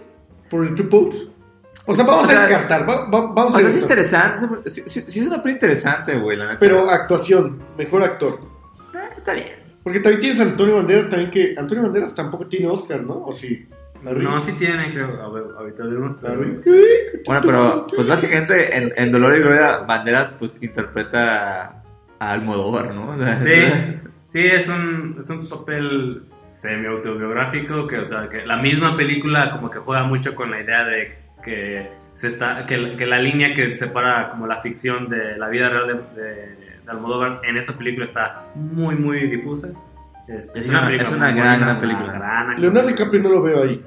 por 0.50 0.66
el 0.66 0.76
Two 0.76 0.90
Popes. 0.90 1.28
O 1.90 1.96
sea, 1.96 2.06
vamos 2.06 2.26
O 2.26 2.28
sea, 2.28 2.40
a 2.44 2.48
descartar, 2.48 2.90
va- 2.90 3.06
va- 3.10 3.28
vamos 3.34 3.54
O 3.54 3.58
a 3.58 3.60
sea, 3.62 3.70
es 3.70 3.78
interesante, 3.78 4.40
es- 4.66 4.74
sí, 4.74 4.82
sí- 4.86 5.02
sí 5.08 5.20
es 5.22 5.28
una 5.28 5.42
peli 5.42 5.54
interesante, 5.56 6.18
güey, 6.18 6.36
la 6.38 6.46
neta. 6.48 6.60
Pero 6.60 6.90
actuación, 6.90 7.60
mejor 7.78 8.04
actor. 8.04 8.40
Eh, 8.94 8.98
está 9.18 9.34
bien. 9.34 9.48
Porque 9.84 10.02
también 10.02 10.20
tienes 10.20 10.40
a 10.42 10.44
Antonio 10.44 10.76
Banderas 10.76 11.08
también 11.08 11.32
que 11.32 11.56
Antonio 11.58 11.84
Banderas 11.84 12.14
tampoco 12.14 12.46
tiene 12.48 12.68
Oscar, 12.68 13.02
¿no? 13.04 13.24
¿O 13.26 13.34
sí? 13.34 13.68
No, 14.04 14.44
sí 14.44 14.52
tiene, 14.54 14.92
creo. 14.92 15.22
A 15.22 15.30
ver, 15.30 15.44
ahorita 15.58 15.86
vemos. 15.86 16.18
pero- 16.22 16.40
Bueno, 17.26 17.42
pero 17.46 17.88
pues 17.96 18.06
básicamente 18.08 18.78
en, 18.78 18.92
en 18.96 19.12
Dolor 19.12 19.36
y 19.36 19.40
Gloria 19.40 19.78
Banderas 19.80 20.32
pues 20.38 20.62
interpreta 20.62 21.84
a 22.20 22.32
Almodóvar, 22.32 22.94
¿no? 22.94 23.08
O 23.12 23.16
sea, 23.16 23.40
Sí, 23.40 23.48
sí, 24.28 24.46
es 24.46 24.68
un, 24.68 25.16
es 25.18 25.30
un 25.30 25.48
papel 25.48 26.22
semi-autobiográfico 26.62 27.88
que, 27.88 28.00
o 28.00 28.06
sea, 28.06 28.28
que 28.30 28.46
la 28.46 28.58
misma 28.58 28.96
película 28.96 29.50
como 29.52 29.70
que 29.70 29.80
juega 29.80 30.04
mucho 30.04 30.36
con 30.36 30.52
la 30.52 30.62
idea 30.62 30.84
de 30.86 31.08
que 31.44 31.90
se 32.14 32.28
está, 32.28 32.66
que, 32.66 32.96
que 32.96 33.06
la 33.06 33.20
línea 33.20 33.54
que 33.54 33.76
separa 33.76 34.30
como 34.30 34.48
la 34.48 34.62
ficción 34.62 35.08
de 35.08 35.38
la 35.38 35.50
vida 35.50 35.70
real 35.70 35.88
de, 36.16 36.22
de, 36.22 36.34
de 36.84 36.92
Almodóvar 36.92 37.42
en 37.44 37.58
esta 37.58 37.74
película 37.74 38.06
está 38.06 38.48
muy, 38.56 38.96
muy 38.96 39.28
difusa. 39.28 39.68
Este, 40.28 40.60
Es 40.60 40.68
una- 40.70 40.94
es 40.94 41.12
una 41.12 41.32
gran, 41.32 41.36
buena, 41.38 41.58
gran 41.58 41.64
una 41.70 41.80
película. 41.80 42.12
gran 42.12 42.60
Leonardo. 42.62 42.88
DiCaprio 42.90 43.24
no 43.24 43.30
lo 43.30 43.42
veo 43.44 43.64
ahí. 43.64 43.86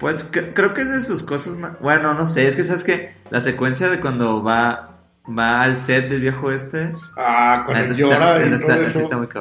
Pues 0.00 0.32
cre- 0.32 0.52
creo 0.54 0.72
que 0.74 0.80
es 0.82 0.90
de 0.90 1.00
sus 1.00 1.22
cosas 1.22 1.56
más... 1.58 1.78
Bueno, 1.80 2.14
no 2.14 2.26
sé, 2.26 2.46
es 2.48 2.56
que 2.56 2.62
sabes 2.64 2.82
que 2.82 3.14
la 3.30 3.40
secuencia 3.40 3.88
de 3.88 4.00
cuando 4.00 4.42
va, 4.42 4.91
va 5.28 5.62
al 5.62 5.76
set 5.76 6.08
del 6.08 6.20
viejo 6.20 6.50
este... 6.50 6.94
Ah, 7.16 7.64
neta 7.68 7.94
sí 7.94 8.00
llora. 8.00 8.38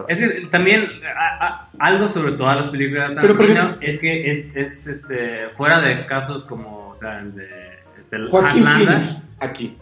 Es 0.08 0.20
que 0.20 0.48
también 0.50 0.88
a- 1.18 1.46
a- 1.48 1.70
algo 1.80 2.08
sobre 2.08 2.34
todas 2.34 2.56
las 2.58 2.68
películas 2.70 3.10
de 3.10 3.16
Tarantino 3.16 3.78
es 3.82 3.98
que 3.98 4.32
es, 4.54 4.56
es, 4.56 4.88
este 4.88 5.50
fuera 5.56 5.82
de 5.82 6.06
casos 6.06 6.44
como 6.46 6.90
o 6.90 6.94
sea 6.94 7.20
el 7.20 7.32
de 7.34 7.50
este 7.98 8.16
el 8.18 8.30
Joaquín. 8.30 8.64
Phoenix, 8.66 9.24
aquí. 9.40 9.78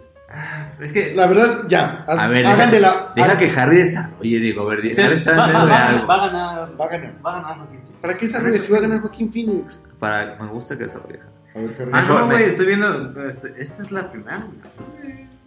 es 0.80 0.94
que 0.94 1.14
La 1.16 1.26
verdad, 1.28 1.64
ya. 1.68 2.06
A 2.08 2.28
ver, 2.28 2.46
deja, 2.46 2.68
de 2.68 2.80
la. 2.80 3.12
deja 3.16 3.38
que 3.38 3.50
Harry 3.50 3.78
desarrolle, 3.78 4.40
digo, 4.40 4.62
a 4.62 4.76
ver, 4.76 4.82
Sí, 4.84 4.92
está 4.92 5.32
en 5.32 5.40
va, 5.40 5.48
medio 5.48 5.60
va- 5.60 5.66
de 5.66 5.72
va 5.72 5.76
a 5.76 5.80
ganar, 5.80 5.96
algo. 5.96 6.08
va 6.08 6.16
a 6.16 6.28
ganar 6.28 6.80
Va 6.80 6.86
a 6.86 6.88
ganar. 6.90 7.14
va 7.26 7.30
a 7.30 7.34
ganar 7.42 7.58
Joaquín 7.58 7.80
Phoenix. 7.82 8.00
¿Para 8.02 8.14
qué 8.18 8.26
desarrolle 8.28 8.60
si 8.60 8.72
va 8.72 8.78
a 8.78 8.82
ganar 8.82 9.00
Joaquín 9.02 9.34
Phoenix? 9.34 9.82
Para, 10.00 10.38
me 10.40 10.48
gusta 10.48 10.78
que 10.78 10.84
desarrolle. 10.84 11.20
A 11.56 11.60
ver, 11.60 11.76
Harry. 11.80 11.90
Ah, 11.94 12.02
no, 12.08 12.26
güey, 12.28 12.44
estoy 12.44 12.68
viendo. 12.68 13.26
Este, 13.28 13.54
esta 13.58 13.84
es 13.84 13.92
la 13.92 14.10
primera. 14.10 14.48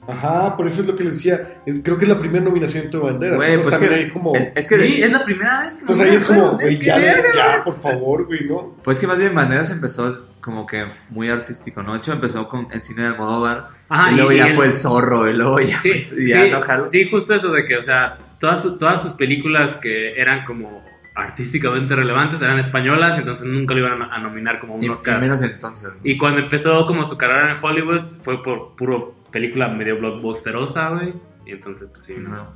Ajá, 0.09 0.57
por 0.57 0.67
eso 0.67 0.81
es 0.83 0.87
lo 0.89 0.97
que 0.97 1.05
le 1.05 1.11
decía. 1.13 1.63
Es- 1.65 1.81
creo 1.83 1.97
que 1.97 2.05
es 2.05 2.09
la 2.09 2.19
primera 2.19 2.45
nominación 2.45 2.81
de 2.83 2.87
Antonio 2.87 3.07
Banderas. 3.07 3.37
Güey, 3.37 3.63
pues 3.63 3.79
que, 3.79 4.01
es 4.01 4.11
como. 4.11 4.35
es, 4.35 4.51
es 4.55 4.69
que 4.69 4.79
sí, 4.79 5.03
es 5.03 5.13
la 5.13 5.25
primera 5.25 5.61
vez 5.61 5.75
que 5.77 5.81
Entonces 5.83 6.07
ahí 6.11 6.17
es 6.17 6.25
como, 6.25 6.53
güey, 6.59 6.79
ya, 6.81 6.99
ya, 7.01 7.63
por 7.65 7.75
favor, 7.81 8.27
güey, 8.27 8.45
¿no? 8.47 8.77
Pues 8.83 8.99
que 8.99 9.07
más 9.07 9.19
bien 9.19 9.35
Banderas 9.35 9.71
empezó 9.71 10.27
como 10.41 10.67
que 10.67 10.85
muy 11.11 11.29
artístico, 11.29 11.83
¿no? 11.85 11.93
De 11.93 11.99
hecho, 11.99 12.13
empezó 12.13 12.49
con 12.49 12.67
el 12.73 12.83
cine 12.83 13.03
de 13.03 13.09
Almodóvar. 13.09 13.69
Ajá, 13.89 14.11
y 14.11 14.17
luego 14.17 14.33
y- 14.33 14.37
ya 14.39 14.49
fue 14.49 14.67
el- 14.67 14.75
zorro, 14.75 15.31
y 15.31 15.35
luego 15.35 15.61
ya, 15.61 15.81
Sí, 15.81 15.91
pues, 15.91 16.13
y 16.19 16.29
ya 16.31 16.43
sí, 16.45 16.51
no 16.51 16.91
sí, 16.91 17.09
justo 17.09 17.35
eso 17.35 17.53
de 17.53 17.65
que, 17.65 17.77
o 17.77 17.83
sea, 17.85 18.19
todas, 18.41 18.61
su- 18.63 18.77
todas 18.79 19.01
sus 19.03 19.13
películas 19.13 19.77
que 19.77 20.21
eran 20.21 20.45
como 20.45 20.83
artísticamente 21.15 21.95
relevantes 21.95 22.41
eran 22.41 22.59
españolas, 22.59 23.19
entonces 23.19 23.45
nunca 23.45 23.75
lo 23.75 23.81
iban 23.81 24.03
a, 24.03 24.19
nominar 24.19 24.59
como 24.59 24.75
un 24.75 24.83
Y, 24.83 24.87
y 24.87 24.89
Oscar. 24.89 25.21
menos 25.21 25.43
entonces. 25.43 25.91
¿no? 25.95 26.01
Y 26.03 26.17
cuando 26.19 26.41
empezó 26.41 26.87
como 26.87 27.05
su 27.05 27.17
carrera 27.17 27.53
en 27.53 27.59
Hollywood 27.63 28.01
fue 28.23 28.43
por 28.43 28.75
puro 28.75 29.15
película 29.33 29.69
medio 29.69 29.99
blockbusterosa, 29.99 30.91
güey. 30.91 31.15
Y 31.45 31.53
entonces, 31.53 31.89
pues 31.89 32.05
sí, 32.05 32.15
¿no? 32.17 32.31
No. 32.31 32.53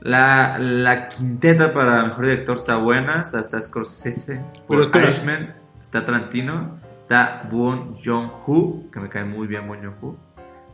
La, 0.00 0.58
la 0.58 1.08
quinteta 1.08 1.72
para 1.72 2.04
mejor 2.04 2.26
director 2.26 2.56
está 2.56 2.76
buena. 2.76 3.22
O 3.22 3.24
sea, 3.24 3.40
está 3.40 3.60
Scorsese 3.60 4.42
por. 4.66 4.82
Irishman. 4.94 5.56
Está 5.80 6.04
Tarantino. 6.04 6.80
Está 6.98 7.48
Bong 7.50 7.96
Joon-ho, 8.04 8.90
que 8.90 9.00
me 9.00 9.08
cae 9.08 9.24
muy 9.24 9.46
bien 9.46 9.66
Bong 9.66 9.78
Joon-ho. 9.80 10.18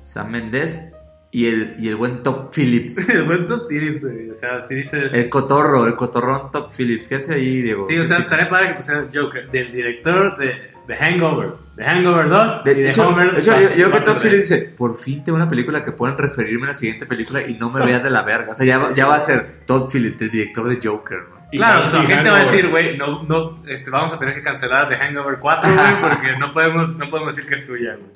Sam 0.00 0.30
Mendes 0.30 0.92
y 1.34 1.46
el, 1.46 1.76
y 1.78 1.88
el 1.88 1.96
buen 1.96 2.22
Top 2.22 2.50
Phillips. 2.54 3.08
El 3.10 3.24
buen 3.24 3.46
Todd 3.46 3.66
Phillips, 3.66 4.04
güey. 4.04 4.30
O 4.30 4.34
sea, 4.34 4.64
si 4.64 4.74
dices... 4.74 5.12
el 5.14 5.30
cotorro, 5.30 5.86
el 5.86 5.96
cotorrón 5.96 6.50
Top 6.50 6.70
Phillips. 6.70 7.08
¿Qué 7.08 7.16
hace 7.16 7.34
ahí, 7.34 7.62
Diego? 7.62 7.86
Sí, 7.86 7.98
o 7.98 8.04
sea, 8.04 8.18
estaría 8.18 8.48
padre 8.48 8.68
que 8.68 8.74
pusieran 8.74 9.08
Joker 9.12 9.50
del 9.50 9.72
director 9.72 10.36
de 10.36 10.72
The 10.86 10.94
Hangover. 10.94 11.54
The 11.76 11.84
Hangover 11.84 12.28
2 12.28 12.64
De, 12.64 12.72
y 12.72 12.74
de 12.74 12.82
The 12.84 12.90
hecho, 12.90 13.02
Hangover 13.04 13.32
de 13.34 13.40
hecho, 13.40 13.52
yo, 13.60 13.68
yo 13.74 13.90
creo 13.90 13.92
que 13.92 14.00
tres. 14.00 14.22
Phillips 14.22 14.48
dice, 14.48 14.58
por 14.76 14.96
fin 14.96 15.24
tengo 15.24 15.36
una 15.36 15.48
película 15.48 15.84
que 15.84 15.92
pueden 15.92 16.18
referirme 16.18 16.66
a 16.66 16.70
la 16.70 16.74
siguiente 16.76 17.06
película 17.06 17.40
y 17.46 17.54
no 17.54 17.70
me 17.70 17.84
veas 17.84 18.02
de 18.02 18.10
la 18.10 18.22
verga. 18.22 18.52
O 18.52 18.54
sea, 18.54 18.66
ya, 18.66 18.78
va- 18.78 18.92
ya 18.94 19.06
va 19.06 19.16
a 19.16 19.20
ser 19.20 19.62
Todd 19.66 19.88
Phillips, 19.90 20.20
el 20.20 20.30
director 20.30 20.68
de 20.68 20.78
Joker. 20.86 21.18
¿no? 21.30 21.42
Y- 21.50 21.56
Claro, 21.58 21.86
y 21.86 21.90
su 21.90 22.02
gente 22.06 22.30
va 22.30 22.38
a 22.40 22.44
decir, 22.44 22.68
güey, 22.70 22.96
no, 22.98 23.22
no, 23.24 23.54
este, 23.66 23.90
vamos 23.90 24.12
a 24.12 24.18
tener 24.18 24.34
que 24.34 24.42
cancelar 24.42 24.88
The 24.88 24.96
Hangover 24.96 25.38
4, 25.38 25.70
güey, 25.72 26.00
porque 26.14 26.36
no 26.38 26.52
podemos, 26.52 26.96
no 26.96 27.08
podemos 27.08 27.34
decir 27.36 27.48
que 27.48 27.56
es 27.60 27.66
tuya, 27.66 27.96
güey. 27.96 28.10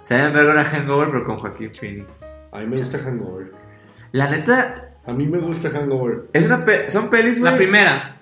Se 0.00 0.16
llama 0.18 0.30
verga 0.34 0.52
una 0.52 0.64
Hangover, 0.64 1.08
pero 1.10 1.24
con 1.24 1.36
Joaquín 1.38 1.70
Phoenix. 1.72 2.20
A 2.52 2.58
mí 2.58 2.66
me 2.68 2.78
gusta 2.78 2.98
Hangover. 2.98 3.52
La 4.12 4.28
neta, 4.30 4.90
A 5.06 5.12
mí 5.12 5.26
me 5.26 5.38
gusta 5.38 5.70
Hangover. 5.70 6.24
es 6.32 6.46
una 6.46 6.62
pe- 6.64 6.88
son 6.90 7.10
pelis, 7.10 7.40
güey. 7.40 7.50
La 7.50 7.56
primera. 7.56 8.18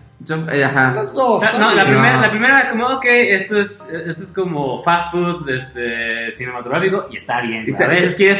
Eh, 0.52 0.64
ajá. 0.64 0.92
Las 0.94 1.14
dos. 1.14 1.42
No, 1.58 1.74
la 1.74 1.84
primera, 1.84 2.20
la 2.20 2.30
primera, 2.30 2.68
como, 2.70 2.86
ok, 2.86 3.04
esto 3.04 3.60
es, 3.60 3.78
esto 4.06 4.22
es 4.22 4.32
como 4.32 4.82
fast 4.82 5.10
food 5.12 5.48
este, 5.48 6.32
cinematográfico 6.32 7.06
y 7.10 7.16
está 7.16 7.40
bien. 7.40 7.64
Y 7.66 7.82
a 7.82 7.86
veces 7.88 8.14
quieres 8.14 8.38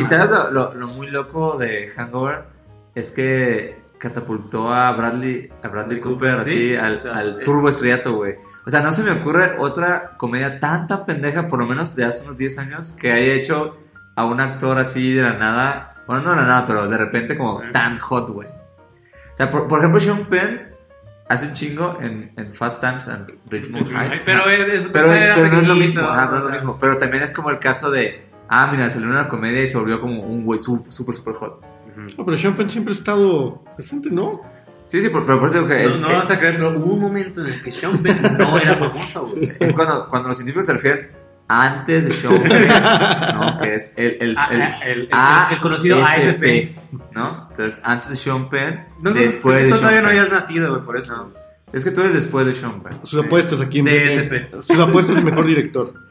y 0.00 0.04
sabes 0.04 0.30
lo, 0.30 0.50
lo- 0.50 0.74
lo 0.74 0.88
muy 0.88 1.08
loco 1.08 1.56
de 1.56 1.88
Hangover 1.88 2.44
es 2.94 3.10
que 3.10 3.82
catapultó 3.98 4.72
a 4.72 4.92
Bradley, 4.92 5.50
a 5.62 5.68
Bradley 5.68 6.00
Cooper 6.00 6.36
así 6.40 6.50
Sí, 6.50 6.76
al, 6.76 6.96
o 6.98 7.00
sea, 7.00 7.12
al 7.12 7.40
turbo 7.42 7.68
estrellato, 7.70 8.14
güey. 8.14 8.34
O 8.66 8.70
sea, 8.70 8.80
no 8.80 8.92
se 8.92 9.02
me 9.02 9.10
ocurre 9.12 9.56
otra 9.58 10.12
comedia 10.18 10.60
tan 10.60 10.86
tan 10.86 11.06
pendeja, 11.06 11.46
por 11.46 11.58
lo 11.58 11.66
menos 11.66 11.96
de 11.96 12.04
hace 12.04 12.22
unos 12.24 12.36
10 12.36 12.58
años, 12.58 12.92
que 12.92 13.12
haya 13.12 13.32
hecho 13.32 13.78
a 14.16 14.24
un 14.26 14.40
actor 14.40 14.78
así 14.78 15.14
de 15.14 15.22
la 15.22 15.32
nada. 15.34 16.02
Bueno, 16.06 16.22
no 16.22 16.30
de 16.30 16.36
la 16.36 16.42
nada, 16.42 16.66
pero 16.66 16.86
de 16.86 16.98
repente 16.98 17.36
como 17.36 17.62
tan 17.72 17.96
hot, 17.98 18.28
güey. 18.30 18.48
O 18.48 19.36
sea, 19.36 19.50
por, 19.50 19.66
por 19.68 19.78
ejemplo, 19.78 19.98
Sean 20.00 20.26
Penn 20.26 20.73
hace 21.28 21.46
un 21.46 21.52
chingo 21.54 21.98
en, 22.00 22.32
en 22.36 22.54
Fast 22.54 22.80
Times 22.80 23.08
and 23.08 23.32
Richmond 23.48 23.88
High. 23.90 24.24
Pero, 24.24 24.48
es, 24.50 24.88
Pero, 24.88 25.08
pero 25.08 25.48
no 25.50 25.60
es 25.60 25.68
lo 25.68 25.74
mismo, 25.74 26.02
ajá, 26.02 26.26
no 26.30 26.38
es 26.38 26.44
lo 26.44 26.50
mismo. 26.50 26.78
Pero 26.78 26.98
también 26.98 27.22
es 27.22 27.32
como 27.32 27.50
el 27.50 27.58
caso 27.58 27.90
de, 27.90 28.26
ah, 28.48 28.68
mira, 28.70 28.88
salió 28.90 29.08
una 29.08 29.28
comedia 29.28 29.62
y 29.62 29.68
se 29.68 29.78
volvió 29.78 30.00
como 30.00 30.22
un 30.22 30.44
güey 30.44 30.62
súper, 30.62 30.92
súper 30.92 31.34
hot. 31.34 31.60
Ujú. 31.90 32.08
No, 32.18 32.24
pero 32.24 32.36
Sean 32.38 32.54
Penn 32.54 32.68
siempre 32.70 32.92
ha 32.92 32.96
estado 32.96 33.62
presente, 33.76 34.10
¿no? 34.10 34.42
Sí, 34.86 35.00
sí, 35.00 35.08
por- 35.08 35.24
pero 35.24 35.38
por 35.40 35.48
eso 35.48 35.58
digo 35.62 35.68
que 35.68 35.84
es, 35.84 35.94
No, 35.98 36.08
no 36.08 36.14
vas 36.16 36.30
a 36.30 36.36
creer, 36.36 36.56
pero 36.56 36.78
hubo 36.78 36.92
un 36.94 37.00
momento 37.00 37.40
en 37.40 37.46
el 37.54 37.62
que 37.62 37.72
Sean 37.72 37.98
Penn 38.02 38.20
no 38.38 38.58
era 38.58 38.74
famoso, 38.76 39.26
güey. 39.28 39.50
es 39.58 39.72
cuando, 39.72 40.06
cuando 40.08 40.28
los 40.28 40.36
científicos 40.36 40.66
se 40.66 40.74
refieren 40.74 41.10
antes 41.48 42.04
de 42.04 42.12
Sean 42.12 42.42
Penn, 42.42 42.68
¿no? 43.34 43.58
Que 43.60 43.74
es 43.74 43.92
el, 43.96 44.16
el, 44.20 44.34
Ah, 44.38 44.48
el, 44.50 44.62
ah, 44.62 44.78
el- 44.84 45.00
el- 45.50 45.54
el 45.54 45.60
conocido 45.60 46.04
ASP. 46.04 46.76
¿no? 47.14 47.48
Entonces, 47.50 47.78
antes 47.82 48.10
de 48.10 48.16
Sean 48.16 48.48
Penn, 48.48 48.86
No, 49.02 49.10
no, 49.10 49.20
después 49.20 49.62
de 49.64 49.70
todavía 49.70 50.00
no 50.02 50.08
habías 50.08 50.30
nacido, 50.30 50.70
güey, 50.70 50.82
por 50.82 50.96
eso. 50.96 51.16
No. 51.16 51.44
Es 51.72 51.84
que 51.84 51.90
tú 51.90 52.00
eres 52.02 52.14
después 52.14 52.46
de 52.46 52.54
Sean 52.54 52.82
Penn. 52.82 53.00
Sus 53.04 53.24
apuestos 53.24 53.60
aquí 53.60 53.80
en 53.80 53.86
DSP. 53.86 54.62
Sus 54.62 54.78
apuestos 54.78 55.16
el 55.16 55.24
mejor 55.24 55.46
director. 55.46 55.92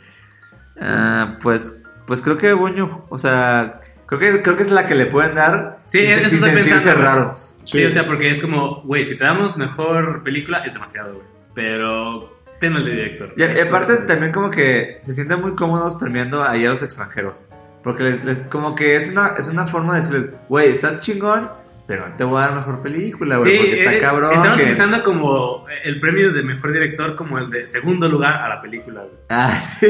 Ah, 0.82 1.38
pues, 1.42 1.84
pues 2.08 2.22
creo 2.22 2.36
que 2.38 2.52
Boño, 2.54 3.06
o 3.10 3.18
sea, 3.20 3.80
creo 4.08 4.20
que, 4.20 4.42
creo 4.42 4.56
que 4.58 4.64
es 4.64 4.72
la 4.72 4.88
que 4.88 4.96
le 4.96 5.06
pueden 5.06 5.36
dar 5.36 5.78
Sí, 5.86 6.00
sin, 6.00 6.10
eso 6.10 6.30
sin 6.30 6.38
estoy 6.40 6.50
sentirse 6.52 6.74
pensando, 6.74 7.02
raros. 7.02 7.56
Sí, 7.64 7.78
Sí. 7.78 7.86
o 7.86 7.92
sea, 7.92 8.06
porque 8.08 8.30
es 8.32 8.42
como, 8.42 8.82
güey, 8.82 9.06
si 9.06 9.16
te 9.16 9.24
damos 9.24 9.56
mejor 9.56 10.24
película, 10.24 10.58
es 10.66 10.74
demasiado, 10.74 11.14
güey. 11.14 11.28
Pero 11.54 12.43
ten 12.72 12.74
de 12.84 12.90
director. 12.92 13.34
Y, 13.38 13.44
y 13.44 13.60
aparte 13.60 13.98
también 13.98 14.32
como 14.32 14.50
que 14.50 14.98
se 15.02 15.14
sienten 15.14 15.42
muy 15.42 15.56
cómodos 15.56 15.96
premiando 15.96 16.44
ahí 16.44 16.66
a 16.66 16.70
los 16.70 16.82
extranjeros. 16.84 17.50
Porque 17.84 18.04
les, 18.04 18.24
les- 18.24 18.46
como 18.48 18.76
que 18.76 18.96
es 18.96 19.10
una, 19.12 19.34
es 19.38 19.48
una 19.50 19.66
forma 19.66 19.94
de 19.96 20.02
decirles, 20.02 20.30
güey, 20.48 20.70
estás 20.72 21.02
chingón, 21.02 21.50
pero 21.86 22.06
te 22.18 22.24
voy 22.24 22.42
a 22.42 22.48
dar 22.48 22.56
mejor 22.56 22.82
película, 22.82 23.38
güey, 23.38 23.52
Sí, 23.52 23.58
porque 23.58 23.80
está 23.80 23.94
eh, 23.96 24.00
cabrón. 24.00 24.34
Están 24.34 24.56
que- 24.56 24.62
utilizando 24.64 25.04
como 25.04 25.66
el 25.84 26.00
premio 26.00 26.32
de 26.32 26.44
mejor 26.44 26.72
director 26.72 27.16
como 27.16 27.38
el 27.40 27.50
de 27.50 27.68
segundo 27.68 28.08
lugar 28.08 28.42
a 28.42 28.48
la 28.48 28.62
película, 28.62 29.02
güey. 29.02 29.16
Ah, 29.30 29.62
sí. 29.80 29.88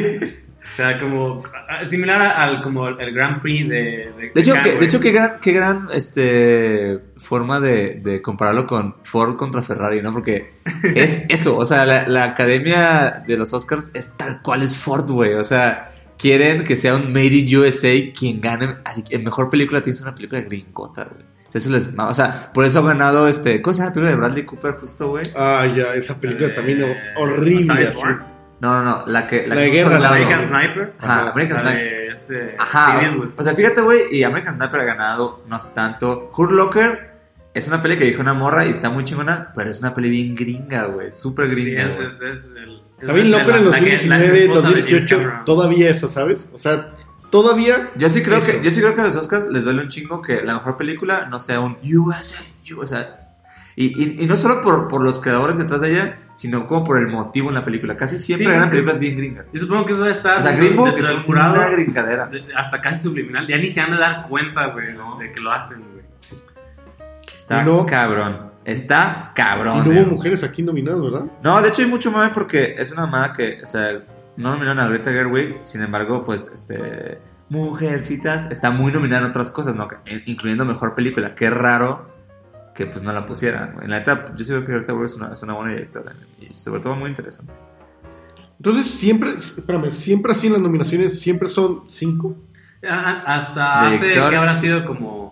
O 0.63 0.75
sea, 0.75 0.97
como 0.97 1.43
similar 1.89 2.21
al 2.21 2.62
como 2.62 2.88
el 2.88 3.13
Grand 3.13 3.41
Prix 3.41 3.67
de 3.69 3.75
de, 3.75 4.31
De 4.33 4.41
hecho, 4.41 4.53
Cannes, 4.53 4.63
que, 4.65 4.69
de 4.71 4.75
güey. 4.77 4.88
hecho 4.88 4.99
qué 5.01 5.12
gran, 5.12 5.39
qué 5.41 5.51
gran 5.51 5.89
este, 5.93 6.99
forma 7.23 7.59
de, 7.59 7.95
de 8.03 8.21
compararlo 8.21 8.67
con 8.67 8.95
Ford 9.03 9.36
contra 9.38 9.63
Ferrari, 9.63 10.01
¿no? 10.01 10.12
Porque 10.12 10.53
es 10.95 11.23
eso, 11.29 11.57
o 11.57 11.65
sea, 11.65 11.86
la, 11.86 12.07
la 12.07 12.25
academia 12.25 13.23
de 13.25 13.38
los 13.38 13.53
Oscars 13.53 13.89
es 13.93 14.12
tal 14.17 14.41
cual 14.41 14.62
es 14.62 14.77
Ford, 14.77 15.09
güey. 15.09 15.33
O 15.33 15.43
sea, 15.43 15.91
quieren 16.17 16.63
que 16.63 16.75
sea 16.75 16.95
un 16.95 17.12
Made 17.13 17.36
in 17.36 17.57
USA 17.57 17.93
quien 18.17 18.41
gane. 18.41 18.75
Así 18.86 19.03
que 19.03 19.15
en 19.15 19.23
mejor 19.23 19.49
película 19.49 19.81
tienes 19.81 20.01
una 20.01 20.13
película 20.13 20.41
gringota, 20.41 21.05
güey. 21.05 21.25
Eso 21.53 21.69
les. 21.69 21.89
O 21.97 22.13
sea, 22.15 22.51
por 22.51 22.65
eso 22.65 22.79
ha 22.79 22.81
ganado 22.81 23.27
este. 23.27 23.62
¿Cómo 23.62 23.73
se 23.73 23.79
llama 23.79 23.89
la 23.89 23.93
película 23.93 24.12
de 24.12 24.17
Bradley 24.17 24.45
Cooper, 24.45 24.71
justo, 24.73 25.09
güey? 25.09 25.31
Ah, 25.36 25.65
ya, 25.67 25.93
esa 25.93 26.19
película 26.19 26.47
Eh, 26.47 26.53
también 26.55 26.83
horrible. 27.15 27.89
No, 28.59 28.81
no, 28.81 28.83
no. 28.83 29.03
La 29.07 29.27
que. 29.27 29.45
La 29.47 29.55
que 29.55 29.62
de 29.62 29.69
guerra, 29.69 29.99
la 29.99 30.13
de 30.13 30.23
American 30.23 30.47
Sniper. 30.47 30.93
Ajá. 30.99 31.29
American 31.31 31.57
La 31.57 31.71
Sniper. 31.71 31.83
de 31.83 32.07
este 32.07 32.55
Ajá, 32.57 33.01
o 33.38 33.43
sea, 33.43 33.53
fíjate, 33.53 33.81
güey, 33.81 34.03
y 34.09 34.23
American 34.23 34.55
Sniper 34.55 34.79
ha 34.81 34.83
ganado 34.86 35.43
no 35.47 35.59
sé 35.59 35.69
tanto. 35.75 36.29
Hurt 36.36 36.51
Locker 36.51 37.12
es 37.54 37.68
una 37.68 37.82
peli 37.82 37.98
que 37.98 38.06
dijo 38.06 38.22
una 38.22 38.34
morra 38.34 38.66
y 38.66 38.70
está 38.70 38.89
muy 38.89 39.04
chingona, 39.04 39.52
pero 39.56 39.70
es 39.70 39.80
una 39.80 39.94
peli 39.94 40.10
bien 40.10 40.36
gringa, 40.36 40.86
güey, 40.86 41.12
súper 41.12 41.48
Sí, 41.48 41.52
gringa, 41.52 41.88
güey. 41.89 42.08
es- 42.08 42.13
es- 42.13 42.22
el- 42.22 42.82
es 43.00 43.08
También 43.08 43.32
la- 43.32 43.38
Locker 43.39 43.56
en 43.58 43.66
la 43.66 43.70
2019, 43.72 44.26
exesposa 44.26 44.62
de 44.62 44.74
James 44.74 44.86
2018, 44.86 45.18
Cameron. 45.18 45.46
todavía 45.46 45.89
eso, 45.89 46.10
¿sabes? 46.10 46.50
O 46.54 46.60
sea, 46.60 46.94
todavía. 47.30 47.92
Yo 47.96 48.10
sí 48.10 48.22
creo 48.22 48.38
Eso. 48.38 48.48
que 48.48 48.62
yo 48.63 48.72
sí 48.72 48.80
creo 48.82 48.94
que 48.96 49.02
a 49.02 49.06
los 49.06 49.16
Oscars 49.16 49.48
les 49.48 49.63
duele 49.63 49.82
un 49.82 49.88
chingo 49.89 50.22
que 50.22 50.42
la 50.42 50.54
mejor 50.56 50.78
película 50.78 51.28
no 51.30 51.39
sea 51.39 51.60
un 51.60 51.78
USA, 51.84 52.42
U- 52.76 52.82
o 52.82 52.86
sea, 52.88 53.20
y, 53.76 53.88
y, 54.02 54.24
y 54.24 54.26
no 54.28 54.38
solo 54.38 54.62
por, 54.62 54.88
por 54.88 55.04
los 55.04 55.20
creadores 55.20 55.58
detrás 55.58 55.82
de 55.82 55.92
ella, 55.92 56.18
sino 56.36 56.68
como 56.68 56.84
por 56.84 56.98
el 57.00 57.08
motivo 57.08 57.50
en 57.50 57.56
la 57.56 57.66
película. 57.66 57.98
Casi 57.98 58.18
siempre 58.20 58.46
Sí, 58.46 58.52
ganan 58.54 58.70
películas 58.70 59.00
bien 59.00 59.16
gringas. 59.16 59.52
Yo 59.52 59.60
supongo 59.60 59.86
que 59.86 59.94
eso 59.94 60.04
debe 60.04 60.16
estar 60.16 60.39
O 60.39 60.42
sea, 60.44 60.52
dentro- 60.52 60.63
Green 60.66 60.76
Book 60.78 60.86
dentro 60.89 61.06
es 61.08 61.10
del 61.16 61.24
jurado 61.26 61.54
una 61.56 61.70
gringadera. 61.70 62.28
de- 62.28 62.44
hasta 62.56 62.80
casi 62.82 63.00
subliminal. 63.02 63.48
Ya 63.48 63.58
ni 63.58 63.72
se 63.72 63.82
han 63.82 63.89
de 63.92 63.98
dar 63.98 64.28
cuenta, 64.30 64.68
güey, 64.68 64.94
¿no? 64.94 65.18
de 65.18 65.32
que 65.32 65.39
lo 65.39 65.52
hacen, 65.52 65.80
güey. 65.92 66.04
Está 67.43 67.62
Y 67.62 67.65
no- 67.65 67.86
cabrón. 67.86 68.51
Está 68.63 69.32
Y 69.32 69.36
cabrón. 69.36 69.79
no 69.79 69.91
hubo 69.91 69.99
eh. 69.99 70.06
mujeres 70.06 70.41
aquí 70.43 70.63
nominadas, 70.63 71.01
¿verdad? 71.01 71.25
No, 71.43 71.62
de 71.62 71.67
hecho 71.67 71.82
hay 71.82 71.88
mucho 71.89 72.10
mame 72.12 72.32
porque 72.34 72.75
es 72.77 72.93
una 72.93 73.01
mamada 73.01 73.34
que, 73.34 73.60
o 73.62 73.65
sea, 73.65 74.01
no 74.38 74.51
nominaron 74.51 74.79
a 74.79 74.88
Greta 74.88 75.12
Gerwig, 75.12 75.60
sin 75.63 75.82
embargo, 75.84 76.23
pues, 76.23 76.49
este, 76.53 77.19
Mujercitas 77.49 78.47
está 78.49 78.71
muy 78.71 78.91
nominada 78.93 79.23
en 79.25 79.29
otras 79.29 79.51
cosas, 79.51 79.75
¿no? 79.75 79.88
In- 80.10 80.23
Incluyendo 80.25 80.63
Mejor 80.65 80.95
Película. 80.95 81.36
Qué 81.36 81.49
raro 81.49 82.10
que, 82.73 82.86
pues, 82.88 83.03
no 83.03 83.12
la 83.12 83.25
pusieran. 83.25 83.75
En 83.82 83.89
la 83.91 83.99
neta, 83.99 84.34
yo 84.36 84.45
siento 84.45 84.65
que 84.65 84.71
Greta 84.71 84.93
Gerwig 84.93 85.06
es 85.06 85.15
una, 85.15 85.34
es 85.34 85.43
una 85.43 85.53
buena 85.53 85.71
directora 85.73 86.13
y 86.39 86.53
sobre 86.53 86.79
todo 86.79 86.95
muy 86.95 87.10
interesante. 87.10 87.53
Entonces, 88.58 88.88
siempre, 88.89 89.34
espérame, 89.36 89.91
siempre 89.91 90.32
así 90.32 90.47
en 90.47 90.53
las 90.53 90.62
nominaciones, 90.62 91.19
siempre 91.19 91.49
son 91.49 91.84
cinco. 91.89 92.38
Ah, 92.89 93.23
Hasta 93.25 93.88
hace 93.89 94.13
que 94.13 94.19
habrá 94.19 94.53
sido 94.56 94.86
como 94.86 95.22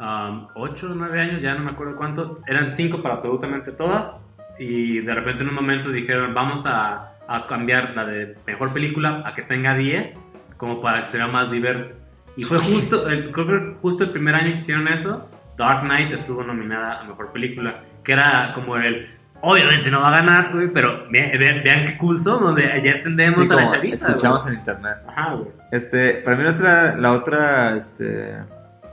8 0.00 0.86
o 0.90 0.94
9 0.94 1.20
años, 1.20 1.42
ya 1.42 1.54
no 1.54 1.64
me 1.64 1.70
acuerdo 1.72 1.96
cuánto. 1.96 2.34
Eran 2.46 2.72
5 2.72 3.02
para 3.02 3.14
absolutamente 3.16 3.72
todas. 3.72 4.16
Y 4.58 5.00
de 5.00 5.14
repente 5.14 5.42
en 5.42 5.48
un 5.50 5.54
momento 5.54 5.90
dijeron, 5.90 6.34
vamos 6.34 6.64
a, 6.66 7.14
a 7.28 7.46
cambiar 7.46 7.94
la 7.94 8.04
de 8.04 8.36
mejor 8.46 8.72
película 8.72 9.22
a 9.24 9.32
que 9.32 9.42
tenga 9.42 9.74
10, 9.74 10.24
como 10.56 10.76
para 10.76 11.00
que 11.00 11.08
sea 11.08 11.26
más 11.26 11.50
diverso. 11.50 11.96
Y 12.36 12.44
fue 12.44 12.58
justo, 12.58 13.08
el, 13.08 13.30
creo 13.32 13.46
que 13.46 13.78
justo 13.80 14.04
el 14.04 14.10
primer 14.10 14.34
año 14.34 14.52
que 14.52 14.58
hicieron 14.58 14.86
eso, 14.88 15.28
Dark 15.56 15.80
Knight 15.82 16.12
estuvo 16.12 16.42
nominada 16.42 17.00
a 17.00 17.04
mejor 17.04 17.32
película, 17.32 17.82
que 18.04 18.12
era 18.12 18.52
como 18.54 18.76
el. 18.76 19.06
Obviamente 19.42 19.90
no 19.90 20.02
va 20.02 20.08
a 20.08 20.20
ganar, 20.20 20.52
güey, 20.52 20.70
pero 20.70 21.06
ve- 21.10 21.32
ve- 21.38 21.62
vean 21.64 21.84
qué 21.86 21.96
cool 21.96 22.18
somos, 22.20 22.54
de, 22.54 22.64
ya 22.84 22.92
entendemos 22.92 23.46
Sí, 23.46 23.52
a 23.52 23.56
la 23.56 23.66
chaviza. 23.66 24.08
escuchamos 24.08 24.42
güey. 24.44 24.54
en 24.54 24.60
internet. 24.60 24.96
Ajá, 25.08 25.32
güey. 25.34 25.48
Este, 25.72 26.12
para 26.22 26.36
mí 26.36 26.44
la 26.44 26.50
otra, 26.50 26.96
la 26.96 27.12
otra, 27.12 27.76
este, 27.76 28.36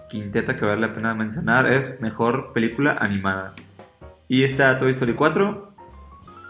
quinteta 0.09 0.55
que 0.55 0.65
vale 0.65 0.81
la 0.81 0.93
pena 0.93 1.13
mencionar 1.13 1.67
es 1.71 1.99
Mejor 2.01 2.53
Película 2.53 2.97
Animada. 2.99 3.53
Y 4.27 4.43
está 4.43 4.77
Toy 4.77 4.91
Story 4.91 5.13
4, 5.13 5.73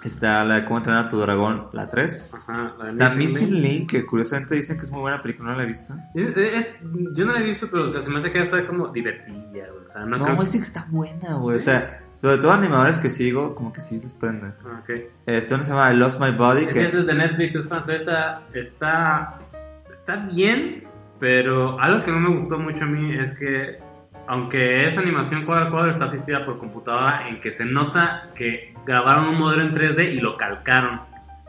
está 0.03 0.43
la 0.43 0.55
de 0.55 0.65
Cómo 0.65 0.77
entrenar 0.77 1.05
a 1.05 1.09
tu 1.09 1.19
dragón, 1.19 1.67
la 1.73 1.89
3. 1.89 2.33
Ajá, 2.35 2.75
la 2.79 2.85
Está 2.85 3.09
Missing 3.15 3.17
Missing 3.49 3.61
Link, 3.61 3.89
que 3.91 4.05
curiosamente 4.05 4.55
dicen 4.55 4.77
que 4.77 4.85
es 4.85 4.91
muy 4.91 5.01
buena 5.01 5.21
película, 5.21 5.51
no 5.51 5.57
la 5.57 5.63
he 5.63 5.67
visto. 5.67 5.93
Es- 6.15 6.35
es- 6.37 6.71
yo 7.13 7.25
no 7.25 7.33
la 7.33 7.39
he 7.39 7.43
visto, 7.43 7.67
pero 7.69 7.85
o 7.85 7.89
sea, 7.89 8.01
se 8.01 8.09
me 8.09 8.17
hace 8.17 8.31
que 8.31 8.39
está 8.41 8.63
como 8.63 8.87
divertida, 8.87 9.67
güey. 9.71 9.85
O 9.85 9.89
sea, 9.89 10.01
no, 10.05 10.17
No, 10.17 10.23
creo 10.23 10.37
que... 10.37 10.45
dicen 10.45 10.61
que 10.61 10.67
está 10.67 10.87
buena, 10.89 11.33
güey. 11.35 11.59
¿Sí? 11.59 11.69
O 11.69 11.71
sea, 11.71 12.01
sobre 12.15 12.37
todo 12.37 12.51
animadores 12.51 12.97
que 12.97 13.09
sigo, 13.11 13.53
como 13.53 13.71
que 13.71 13.81
sí 13.81 13.99
desprenden. 13.99 14.53
Ah, 14.65 14.79
ok. 14.79 14.89
Este, 15.25 15.53
uno 15.53 15.63
se 15.63 15.69
llama 15.69 15.93
I 15.93 15.97
Lost 15.97 16.19
My 16.19 16.31
Body, 16.31 16.63
Es, 16.65 16.73
que 16.73 16.85
es 16.85 17.05
de 17.05 17.13
Netflix, 17.13 17.55
es 17.55 17.67
francesa. 17.67 18.41
Está, 18.53 19.39
está 19.89 20.15
bien, 20.15 20.87
pero 21.19 21.79
algo 21.79 22.03
que 22.03 22.11
no 22.11 22.19
me 22.19 22.29
gustó 22.29 22.57
mucho 22.59 22.83
a 22.83 22.87
mí 22.87 23.13
es 23.17 23.33
que, 23.33 23.79
aunque 24.27 24.87
es 24.87 24.97
animación 24.97 25.45
cuadro 25.45 25.67
a 25.67 25.69
cuadro, 25.71 25.91
está 25.91 26.05
asistida 26.05 26.45
por 26.45 26.57
computadora, 26.57 27.27
en 27.29 27.39
que 27.39 27.51
se 27.51 27.65
nota 27.65 28.29
que 28.35 28.73
grabaron 28.85 29.25
un 29.29 29.39
modelo 29.39 29.63
en 29.63 29.73
3D 29.73 30.11
y 30.13 30.19
lo 30.19 30.37
calcaron. 30.37 31.01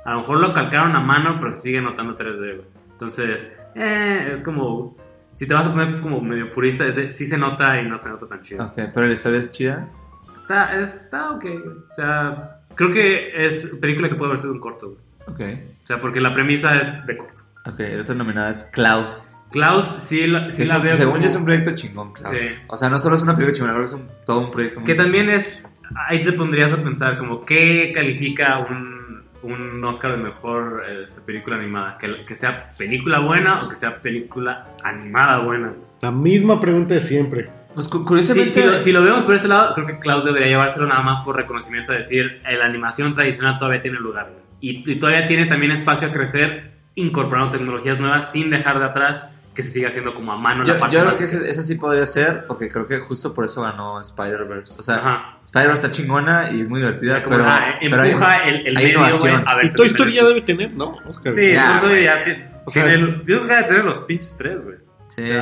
A 0.04 0.12
lo 0.12 0.20
mejor 0.20 0.38
lo 0.40 0.52
calcaron 0.52 0.96
a 0.96 1.00
mano, 1.00 1.36
pero 1.38 1.50
se 1.52 1.60
sigue 1.60 1.80
notando 1.80 2.16
3D, 2.16 2.56
güey. 2.56 2.66
Entonces, 2.92 3.46
eh, 3.74 4.30
es 4.32 4.42
como. 4.42 4.96
Si 5.34 5.46
te 5.46 5.54
vas 5.54 5.66
a 5.66 5.72
poner 5.72 6.00
como 6.00 6.20
medio 6.20 6.50
purista, 6.50 6.84
es 6.84 6.96
de- 6.96 7.14
sí 7.14 7.24
se 7.24 7.38
nota 7.38 7.80
y 7.80 7.86
no 7.88 7.96
se 7.96 8.08
nota 8.08 8.26
tan 8.26 8.40
chido. 8.40 8.64
Ok, 8.64 8.74
pero 8.92 9.06
la 9.06 9.12
historia 9.12 9.38
es 9.38 9.52
chida. 9.52 9.88
Está, 10.34 10.80
está 10.80 11.30
ok, 11.30 11.42
güey. 11.44 11.58
O 11.88 11.92
sea, 11.92 12.56
creo 12.74 12.90
que 12.90 13.46
es 13.46 13.66
película 13.80 14.08
que 14.08 14.16
puede 14.16 14.30
haber 14.30 14.40
sido 14.40 14.52
un 14.52 14.58
corto, 14.58 14.88
güey. 14.88 14.98
Ok. 15.28 15.60
O 15.82 15.86
sea, 15.86 16.00
porque 16.00 16.20
la 16.20 16.34
premisa 16.34 16.74
es 16.76 17.06
de 17.06 17.16
corto. 17.16 17.44
Ok, 17.66 17.78
el 17.80 18.00
otro 18.00 18.16
nominada 18.16 18.50
es 18.50 18.64
Klaus. 18.64 19.24
Klaus, 19.50 19.86
sí, 20.00 20.26
la, 20.26 20.50
sí 20.50 20.62
es 20.62 20.68
la 20.68 20.76
un- 20.78 20.82
veo. 20.82 20.96
según 20.96 21.12
como- 21.14 21.24
yo 21.24 21.30
es 21.30 21.36
un 21.36 21.44
proyecto 21.44 21.74
chingón, 21.74 22.12
Klaus. 22.12 22.38
Sí. 22.38 22.46
O 22.66 22.76
sea, 22.76 22.90
no 22.90 22.98
solo 22.98 23.16
es 23.16 23.22
una 23.22 23.34
película 23.34 23.54
chingona, 23.54 23.72
creo 23.74 23.84
que 23.86 23.90
es 23.90 23.94
un, 23.94 24.08
todo 24.26 24.40
un 24.40 24.50
proyecto 24.50 24.80
muy 24.80 24.86
Que 24.86 24.94
también 24.94 25.30
es. 25.30 25.60
Ahí 26.08 26.22
te 26.22 26.32
pondrías 26.32 26.70
a 26.72 26.82
pensar, 26.82 27.16
como, 27.16 27.44
¿qué 27.46 27.90
califica 27.94 28.58
un, 28.58 29.22
un 29.42 29.82
Oscar 29.84 30.12
de 30.12 30.18
mejor 30.18 30.84
este, 31.02 31.20
película 31.22 31.56
animada? 31.56 31.96
¿Que, 31.96 32.24
¿Que 32.26 32.36
sea 32.36 32.72
película 32.76 33.20
buena 33.20 33.62
o 33.64 33.68
que 33.68 33.76
sea 33.76 34.00
película 34.02 34.66
animada 34.84 35.38
buena? 35.38 35.72
La 36.02 36.10
misma 36.12 36.60
pregunta 36.60 36.92
de 36.94 37.00
siempre. 37.00 37.48
Pues 37.74 37.88
cu- 37.88 37.98
Sí, 38.00 38.04
curiosamente. 38.04 38.50
si, 38.50 38.62
lo, 38.62 38.78
si 38.80 38.92
lo 38.92 39.02
vemos 39.02 39.24
por 39.24 39.34
este 39.34 39.48
lado, 39.48 39.72
creo 39.72 39.86
que 39.86 39.98
Klaus 39.98 40.24
debería 40.24 40.48
llevárselo 40.48 40.86
nada 40.86 41.00
más 41.02 41.20
por 41.20 41.36
reconocimiento 41.36 41.92
de 41.92 41.98
decir, 41.98 42.42
eh, 42.46 42.56
la 42.56 42.66
animación 42.66 43.14
tradicional 43.14 43.56
todavía 43.56 43.80
tiene 43.80 43.98
lugar. 43.98 44.30
Y, 44.60 44.90
y 44.90 44.96
todavía 44.96 45.26
tiene 45.26 45.46
también 45.46 45.72
espacio 45.72 46.08
a 46.08 46.12
crecer, 46.12 46.72
incorporando 46.96 47.50
tecnologías 47.56 47.98
nuevas 48.00 48.30
sin 48.32 48.50
dejar 48.50 48.78
de 48.80 48.84
atrás 48.86 49.26
que 49.58 49.64
se 49.64 49.70
siga 49.72 49.88
haciendo 49.88 50.14
como 50.14 50.30
a 50.32 50.36
mano 50.36 50.64
yo, 50.64 50.74
la 50.74 50.78
parte 50.78 50.94
yo 50.94 51.04
creo 51.04 51.18
que 51.18 51.24
ese, 51.24 51.50
ese 51.50 51.64
sí 51.64 51.74
podría 51.74 52.06
ser, 52.06 52.44
porque 52.46 52.68
creo 52.68 52.86
que 52.86 53.00
justo 53.00 53.34
por 53.34 53.44
eso 53.44 53.60
ganó 53.62 54.00
Spider-Verse. 54.00 54.76
O 54.78 54.84
sea, 54.84 54.98
Ajá. 54.98 55.38
Spider-Verse 55.42 55.86
está 55.86 55.90
chingona 55.90 56.52
y 56.52 56.60
es 56.60 56.68
muy 56.68 56.78
divertida, 56.78 57.20
Como, 57.22 57.38
pero, 57.38 57.48
pero 57.80 58.02
hay- 58.02 58.08
empuja 58.12 58.38
el, 58.44 58.66
el 58.68 58.76
hay 58.76 58.84
medio, 58.84 59.00
a 59.00 59.54
ver 59.56 59.66
Y 59.66 59.72
Toy 59.72 59.88
Story 59.88 60.14
ya 60.14 60.24
debe 60.24 60.42
tener, 60.42 60.70
¿no? 60.74 60.96
Oscar. 61.08 61.32
Sí, 61.32 61.52
Ya, 61.54 61.66
Toy 61.66 61.76
Story 61.78 62.04
ya 62.04 62.22
tiene. 62.22 62.50
O 62.66 62.70
sea- 62.70 62.84
tiene- 62.86 63.20
creo 63.24 63.46
que 63.48 63.62
tener 63.64 63.84
los 63.84 63.98
pinches 63.98 64.36
tres, 64.38 64.62
güey. 64.62 64.76
Sí, 65.08 65.22
o 65.22 65.26
sea, 65.26 65.34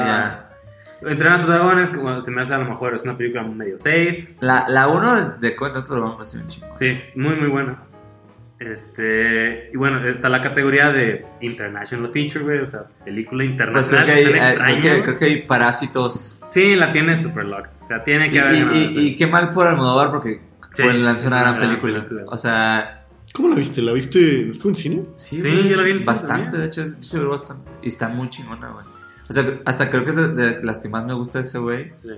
ya. 1.03 1.09
Entrenar 1.11 1.35
a 1.35 1.41
tus 1.45 1.49
dragones, 1.51 1.91
como 1.91 2.19
se 2.23 2.31
me 2.31 2.41
hace 2.41 2.55
a 2.55 2.59
lo 2.59 2.65
mejor, 2.65 2.95
es 2.95 3.03
una 3.03 3.19
película 3.19 3.43
medio 3.43 3.77
safe. 3.77 4.35
La, 4.41 4.65
la 4.67 4.89
uno 4.89 5.37
de, 5.39 5.55
Cuenta 5.55 5.81
otro 5.81 5.97
dragón 5.97 6.17
me 6.17 6.23
hace 6.23 6.39
un 6.39 6.49
chingo. 6.49 6.69
Sí, 6.79 6.99
muy, 7.17 7.37
muy 7.37 7.49
buena. 7.49 7.83
Este, 8.59 9.71
y 9.73 9.77
bueno, 9.77 10.05
está 10.07 10.29
la 10.29 10.41
categoría 10.41 10.91
de 10.91 11.25
International 11.41 12.11
Feature, 12.11 12.45
güey, 12.45 12.59
o 12.61 12.67
sea, 12.67 12.85
película 13.05 13.41
Pues 13.45 13.51
internacional. 13.51 14.05
creo 14.05 14.33
que, 14.33 14.41
hay, 14.41 14.81
creo, 14.81 14.97
que, 14.97 15.03
creo 15.03 15.17
que 15.19 15.45
parásitos. 15.47 16.41
Sí, 16.51 16.75
la 16.77 16.93
tiene 16.93 17.17
super 17.21 17.45
locked, 17.45 17.71
o 17.83 17.85
sea, 17.87 18.03
tiene 18.03 18.29
Y, 18.29 18.31
que 18.31 18.41
haber 18.41 18.55
y- 18.55 18.59
ganado, 18.61 18.77
y- 18.77 18.99
y 18.99 19.15
qué 19.17 19.27
mal 19.27 19.51
por 19.51 19.67
Almodóvar 19.67 20.11
porque 20.11 20.41
Sí, 20.75 20.83
pues, 20.83 20.95
lanzó 20.97 21.27
una 21.29 21.37
una 21.37 21.43
gran 21.45 21.55
gran 21.59 21.69
película. 21.71 22.05
película. 22.05 22.23
O 22.29 22.37
sea, 22.39 23.03
¿Cómo 23.33 23.49
la 23.51 23.57
viste? 23.57 23.83
¿La 23.83 23.93
viste? 23.93 24.49
¿Estuvo 24.51 24.71
en 24.71 24.77
cine? 24.77 25.03
sí, 25.17 25.43
Sí, 25.43 25.51
güey, 25.51 25.69
yo 25.69 25.77
la 25.77 25.83
vi 25.83 25.91
en 25.91 25.97
cine 25.99 26.07
bastante, 26.07 26.43
también. 26.45 26.61
de 26.63 26.67
hecho, 26.69 26.85
yo 26.85 27.03
se 27.03 27.19
ve 27.19 27.27
bastante. 27.27 27.71
Y 27.83 27.89
está 27.89 28.09
muy 28.09 28.31
chingona, 28.31 28.71
güey. 28.71 28.87
O 29.29 29.33
sea, 29.33 29.45
hasta 29.67 29.91
creo 29.91 30.05
que 30.05 30.11
es 30.11 30.17
de, 30.17 30.29
de 30.29 30.63
las 30.65 30.79
que 30.79 30.89
más 30.89 31.05
me 31.05 31.13
gusta 31.13 31.41
de 31.41 31.45
ese 31.45 31.59
güey. 31.59 31.93
Sí. 32.01 32.09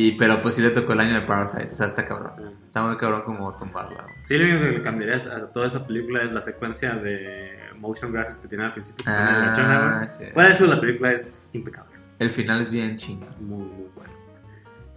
Y, 0.00 0.12
pero 0.12 0.40
pues 0.42 0.54
sí 0.54 0.62
le 0.62 0.70
tocó 0.70 0.92
el 0.92 1.00
año 1.00 1.14
de 1.14 1.22
Parasite. 1.22 1.68
O 1.70 1.74
sea, 1.74 1.86
está 1.86 2.04
cabrón. 2.04 2.32
Sí. 2.38 2.44
Está 2.62 2.82
muy 2.82 2.96
cabrón 2.96 3.22
como 3.24 3.56
tumbarla. 3.56 4.06
Sí, 4.24 4.36
lo 4.38 4.44
único 4.44 4.60
que 4.64 4.70
le 4.78 4.82
cambiaría 4.82 5.16
a 5.16 5.50
toda 5.52 5.66
esa 5.66 5.86
película 5.86 6.22
es 6.22 6.32
la 6.32 6.40
secuencia 6.40 6.94
de 6.94 7.50
motion 7.78 8.12
graphics 8.12 8.36
que 8.36 8.48
tiene 8.48 8.64
al 8.64 8.72
principio. 8.72 9.00
está 9.06 10.00
Ah, 10.02 10.08
sí. 10.08 10.24
Fuera 10.32 10.48
de 10.50 10.54
eso, 10.54 10.66
la 10.66 10.80
película 10.80 11.12
es 11.12 11.26
pues, 11.26 11.50
impecable. 11.52 11.92
El 12.18 12.30
final 12.30 12.60
es 12.60 12.70
bien 12.70 12.96
chingón. 12.96 13.28
Muy, 13.40 13.64
muy 13.64 13.86
bueno. 13.96 14.12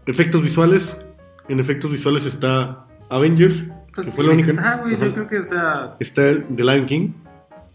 Efectos 0.06 0.42
visuales. 0.44 1.00
En 1.48 1.60
efectos 1.60 1.90
visuales 1.92 2.26
está 2.26 2.86
Avengers. 3.10 3.64
Pues, 3.94 4.06
que 4.08 4.12
fue 4.14 4.26
la 4.26 4.32
única. 4.34 4.52
estar, 4.52 4.80
güey. 4.82 4.98
Yo 4.98 5.14
creo 5.14 5.28
que, 5.28 5.40
o 5.40 5.46
sea, 5.46 5.96
Está 6.00 6.22
The 6.56 6.64
Lion 6.64 6.86
King. 6.86 7.10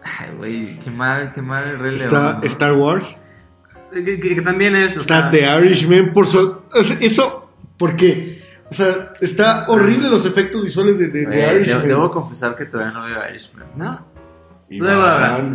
Ay, 0.03 0.31
güey, 0.37 0.79
qué 0.79 0.91
mal, 0.91 1.31
qué 1.35 1.43
mal 1.43 1.65
Está. 1.97 2.41
Star 2.45 2.73
Wars. 2.75 3.17
que, 3.93 4.19
que- 4.19 4.35
que 4.37 4.41
también 4.43 4.77
es, 4.77 4.97
o 4.97 5.01
Está 5.01 5.23
sea, 5.23 5.31
The 5.31 5.67
Irishman. 5.67 6.13
Por 6.13 6.27
su... 6.27 6.63
Eso, 6.81 7.51
¿por 7.79 7.97
qué? 7.97 8.43
O 8.71 8.75
sea, 8.75 9.13
está 9.21 9.65
horrible 9.69 10.09
los 10.09 10.27
efectos 10.27 10.63
visuales 10.65 10.99
de, 10.99 11.07
de, 11.09 11.21
de 11.21 11.25
Güey, 11.27 11.39
debo, 11.41 11.55
Irishman. 11.61 11.89
debo 11.89 12.11
confesar 12.11 12.57
que 12.57 12.65
todavía 12.67 12.93
no 12.93 13.05
veo 13.05 13.19
Irishman. 13.31 13.67
¿no? 13.77 14.05
Luego. 14.69 15.07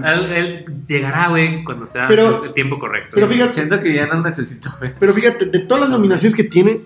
Él, 0.06 0.32
él 0.32 0.66
llegará, 0.88 1.28
güey, 1.28 1.64
cuando 1.66 1.86
sea 1.86 2.08
Pero- 2.08 2.46
el 2.46 2.52
tiempo 2.54 2.80
correcto. 2.80 3.10
pero 3.16 3.28
fíjate- 3.28 3.52
Siento 3.52 3.80
que 3.82 3.94
ya 3.94 4.08
no 4.08 4.22
necesito 4.22 4.74
ver. 4.80 4.96
Pero 5.00 5.14
fíjate, 5.14 5.46
de 5.48 5.60
todas 5.60 5.82
las 5.82 5.90
nominaciones 5.90 6.36
que 6.36 6.46
tiene, 6.46 6.80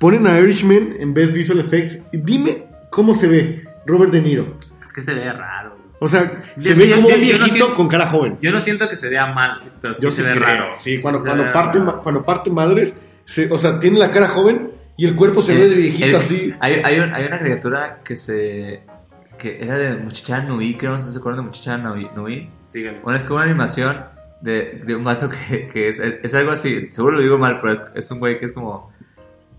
ponen 0.00 0.26
a 0.26 0.38
Irishman 0.40 0.96
en 0.98 1.14
Best 1.14 1.32
Visual 1.32 1.60
Effects. 1.60 2.00
Y 2.12 2.16
dime 2.18 2.64
cómo 2.90 3.14
se 3.14 3.28
ve 3.28 3.68
Robert 3.86 4.10
De 4.10 4.20
Niro. 4.20 4.56
Es 4.84 4.92
que 4.92 5.00
se 5.00 5.14
ve 5.14 5.32
raro. 5.32 5.76
O 6.00 6.08
sea, 6.08 6.44
se 6.58 6.70
Es 6.72 6.76
ve 6.78 6.88
yo- 6.88 6.96
como 6.96 7.08
yo- 7.08 7.14
un 7.14 7.20
yo 7.20 7.26
no 7.32 7.38
viejito 7.38 7.54
siento- 7.54 7.74
con 7.74 7.86
cara 7.88 8.06
joven. 8.08 8.38
Yo 8.40 8.50
no 8.50 8.60
siento 8.60 8.88
que 8.88 8.96
se 8.96 9.08
vea 9.08 9.26
mal, 9.26 9.56
pero 9.80 9.94
sí 9.94 10.02
Yo 10.02 10.10
se 10.10 10.16
sí 10.16 10.22
ve 10.22 10.30
creo. 10.32 10.40
raro. 10.44 10.72
Sí, 10.76 10.98
cuando, 11.00 11.20
cuando, 11.22 11.52
parte, 11.52 11.78
cuando 12.02 12.24
parte 12.24 12.50
madres, 12.50 12.94
se- 13.28 13.50
o 13.50 13.58
sea, 13.58 13.78
tiene 13.78 13.98
la 13.98 14.10
cara 14.10 14.28
joven 14.28 14.72
y 14.96 15.06
el 15.06 15.14
cuerpo 15.14 15.42
se 15.42 15.54
ve 15.56 15.68
de 15.68 15.74
viejito 15.76 16.06
El- 16.06 16.16
así. 16.16 16.54
Hay, 16.60 16.80
hay, 16.84 16.98
un- 17.00 17.12
hay 17.14 17.24
una 17.26 17.38
caricatura 17.38 18.00
que 18.04 18.16
se. 18.16 18.82
que 19.38 19.58
era 19.62 19.76
de 19.76 19.96
Muchachada 19.98 20.42
Nui, 20.42 20.74
creo 20.76 20.90
no 20.92 20.98
sé 20.98 21.06
si 21.06 21.12
se 21.12 21.18
acuerdan 21.18 21.42
de 21.44 21.46
Muchachada 21.46 21.78
Nui. 21.78 22.50
Bueno, 23.04 23.16
es 23.16 23.22
como 23.24 23.36
una 23.36 23.44
animación 23.44 24.04
de, 24.40 24.80
de 24.84 24.96
un 24.96 25.04
vato 25.04 25.28
que, 25.28 25.66
que 25.68 25.88
es, 25.88 25.98
es 26.00 26.34
algo 26.34 26.50
así, 26.52 26.88
seguro 26.90 27.16
lo 27.16 27.22
digo 27.22 27.38
mal, 27.38 27.58
pero 27.60 27.74
es, 27.74 27.82
es 27.94 28.10
un 28.10 28.18
güey 28.18 28.38
que 28.38 28.46
es 28.46 28.52
como 28.52 28.90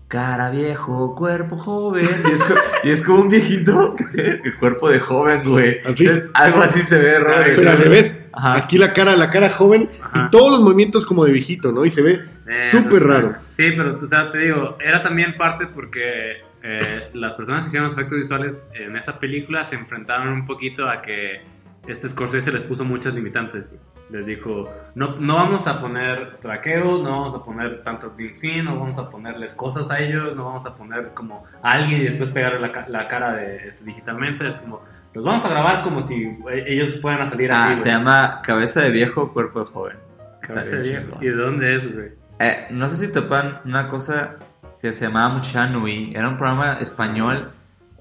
cara 0.08 0.50
viejo, 0.50 1.14
cuerpo 1.14 1.56
joven, 1.56 2.04
y 2.04 2.32
es, 2.34 2.44
y 2.82 2.90
es 2.90 3.00
como 3.02 3.20
un 3.22 3.28
viejito 3.28 3.94
que 3.94 4.04
tiene 4.06 4.40
el 4.44 4.56
cuerpo 4.56 4.88
de 4.90 4.98
joven, 4.98 5.42
güey. 5.48 5.78
¿Así? 5.78 6.04
Entonces, 6.04 6.24
algo 6.34 6.60
así 6.62 6.80
se 6.80 6.98
ve, 6.98 7.18
Robert. 7.20 7.52
Pero 7.56 7.70
al 7.70 7.78
revés, 7.78 8.18
Ajá. 8.32 8.56
aquí 8.56 8.76
la 8.76 8.92
cara, 8.92 9.14
la 9.16 9.30
cara 9.30 9.50
joven 9.50 9.88
Ajá. 10.02 10.26
y 10.26 10.30
todos 10.30 10.50
los 10.50 10.60
movimientos 10.62 11.06
como 11.06 11.24
de 11.24 11.30
viejito, 11.32 11.70
¿no? 11.70 11.84
Y 11.84 11.90
se 11.90 12.02
ve 12.02 12.20
Eh, 12.50 12.68
súper 12.70 13.04
raro. 13.04 13.36
Sí, 13.56 13.70
pero 13.76 13.96
o 13.96 14.06
sea, 14.06 14.30
te 14.30 14.38
digo, 14.38 14.76
era 14.80 15.02
también 15.02 15.36
parte 15.36 15.66
porque 15.66 16.42
eh, 16.62 17.10
las 17.14 17.34
personas 17.34 17.62
que 17.62 17.68
hicieron 17.68 17.86
los 17.88 17.94
efectos 17.96 18.18
visuales 18.18 18.62
en 18.74 18.96
esa 18.96 19.18
película 19.18 19.64
se 19.64 19.76
enfrentaron 19.76 20.28
un 20.28 20.46
poquito 20.46 20.88
a 20.88 21.00
que 21.00 21.42
este 21.86 22.08
Scorsese 22.08 22.52
les 22.52 22.64
puso 22.64 22.84
muchas 22.84 23.14
limitantes. 23.14 23.74
Les 24.10 24.26
dijo, 24.26 24.68
no, 24.96 25.14
no 25.20 25.34
vamos 25.36 25.68
a 25.68 25.78
poner 25.78 26.38
traqueo, 26.40 26.98
no 27.00 27.10
vamos 27.20 27.34
a 27.36 27.44
poner 27.44 27.82
tantas 27.84 28.16
green 28.16 28.34
screen, 28.34 28.64
no 28.64 28.76
vamos 28.76 28.98
a 28.98 29.08
ponerles 29.08 29.52
cosas 29.52 29.88
a 29.88 30.00
ellos, 30.00 30.34
no 30.34 30.46
vamos 30.46 30.66
a 30.66 30.74
poner 30.74 31.10
como 31.14 31.44
a 31.62 31.72
alguien 31.74 32.00
y 32.00 32.04
después 32.04 32.28
pegarle 32.30 32.58
la, 32.58 32.84
la 32.88 33.06
cara 33.06 33.34
de, 33.34 33.68
este, 33.68 33.84
digitalmente. 33.84 34.48
Es 34.48 34.56
como, 34.56 34.82
los 35.14 35.24
vamos 35.24 35.44
a 35.44 35.48
grabar 35.48 35.82
como 35.82 36.02
si 36.02 36.24
eh, 36.24 36.64
ellos 36.66 37.00
fueran 37.00 37.22
a 37.22 37.28
salir 37.30 37.52
Ah, 37.52 37.66
así. 37.72 37.76
se 37.76 37.88
güey. 37.90 37.98
llama 37.98 38.40
Cabeza 38.42 38.80
de 38.82 38.90
viejo, 38.90 39.32
cuerpo 39.32 39.60
de 39.60 39.66
joven. 39.66 39.96
Cabeza 40.42 40.70
de 40.76 40.82
viejo. 40.82 41.18
¿Y 41.20 41.26
de 41.26 41.32
dónde 41.36 41.74
es, 41.76 41.94
güey? 41.94 42.08
Eh, 42.40 42.66
no 42.70 42.88
sé 42.88 42.96
si 42.96 43.12
topan 43.12 43.60
una 43.64 43.86
cosa 43.86 44.36
que 44.80 44.92
se 44.92 45.04
llamaba 45.04 45.34
Muchacha 45.34 45.66
Nui. 45.68 46.12
Era 46.14 46.28
un 46.28 46.36
programa 46.36 46.78
español 46.80 47.50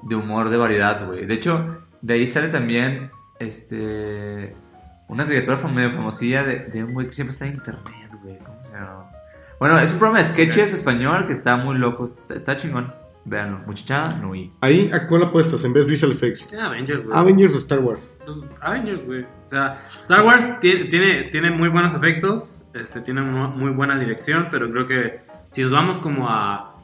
de 0.02 0.16
humor 0.16 0.50
de 0.50 0.58
variedad, 0.58 1.06
güey. 1.06 1.26
De 1.26 1.34
hecho, 1.34 1.84
de 2.02 2.14
ahí 2.14 2.26
sale 2.26 2.48
también 2.48 3.12
este 3.40 4.56
una 5.10 5.26
fam- 5.26 5.74
medio 5.74 5.92
famosilla 5.92 6.44
de, 6.44 6.60
de 6.66 6.84
un 6.84 6.94
güey 6.94 7.08
que 7.08 7.14
siempre 7.14 7.34
está 7.34 7.46
en 7.48 7.54
internet, 7.56 8.12
güey. 8.24 8.38
¿Cómo 8.40 8.62
se 8.62 8.72
llama? 8.72 9.12
Bueno, 9.60 9.78
es 9.80 9.92
un 9.92 10.00
programa 10.00 10.20
de 10.24 10.30
sketches 10.30 10.72
español 10.74 11.28
que 11.28 11.34
está 11.34 11.58
muy 11.58 11.78
loco. 11.78 12.06
Está, 12.06 12.34
está 12.34 12.56
chingón. 12.56 12.94
Veanlo. 13.26 13.60
Muchacha 13.68 14.14
Nui. 14.14 14.52
Ahí, 14.62 14.90
¿a 14.94 15.06
cuál 15.08 15.24
apuestas 15.24 15.64
en 15.64 15.74
Best 15.74 15.88
Visual 15.90 16.12
Effects? 16.14 16.54
Avengers, 16.58 17.04
güey. 17.06 17.18
Avengers 17.18 17.54
o 17.54 17.58
Star 17.58 17.80
Wars. 17.80 18.12
Pues, 18.26 18.38
Avengers, 18.62 19.06
güey. 19.06 19.22
O 19.24 19.50
sea, 19.50 19.88
Star 20.02 20.26
Wars 20.26 20.60
tiene, 20.60 20.86
tiene, 20.86 21.24
tiene 21.26 21.52
muy 21.52 21.70
buenos 21.70 21.94
efectos, 21.94 22.66
este, 22.74 23.02
tiene 23.02 23.22
mu- 23.22 23.50
muy 23.50 23.72
buena 23.72 23.98
dirección, 24.00 24.48
pero 24.50 24.70
creo 24.72 24.88
que 24.88 25.20
si 25.52 25.62
nos 25.64 25.72
vamos 25.72 26.00
como 26.00 26.28
a. 26.30 26.76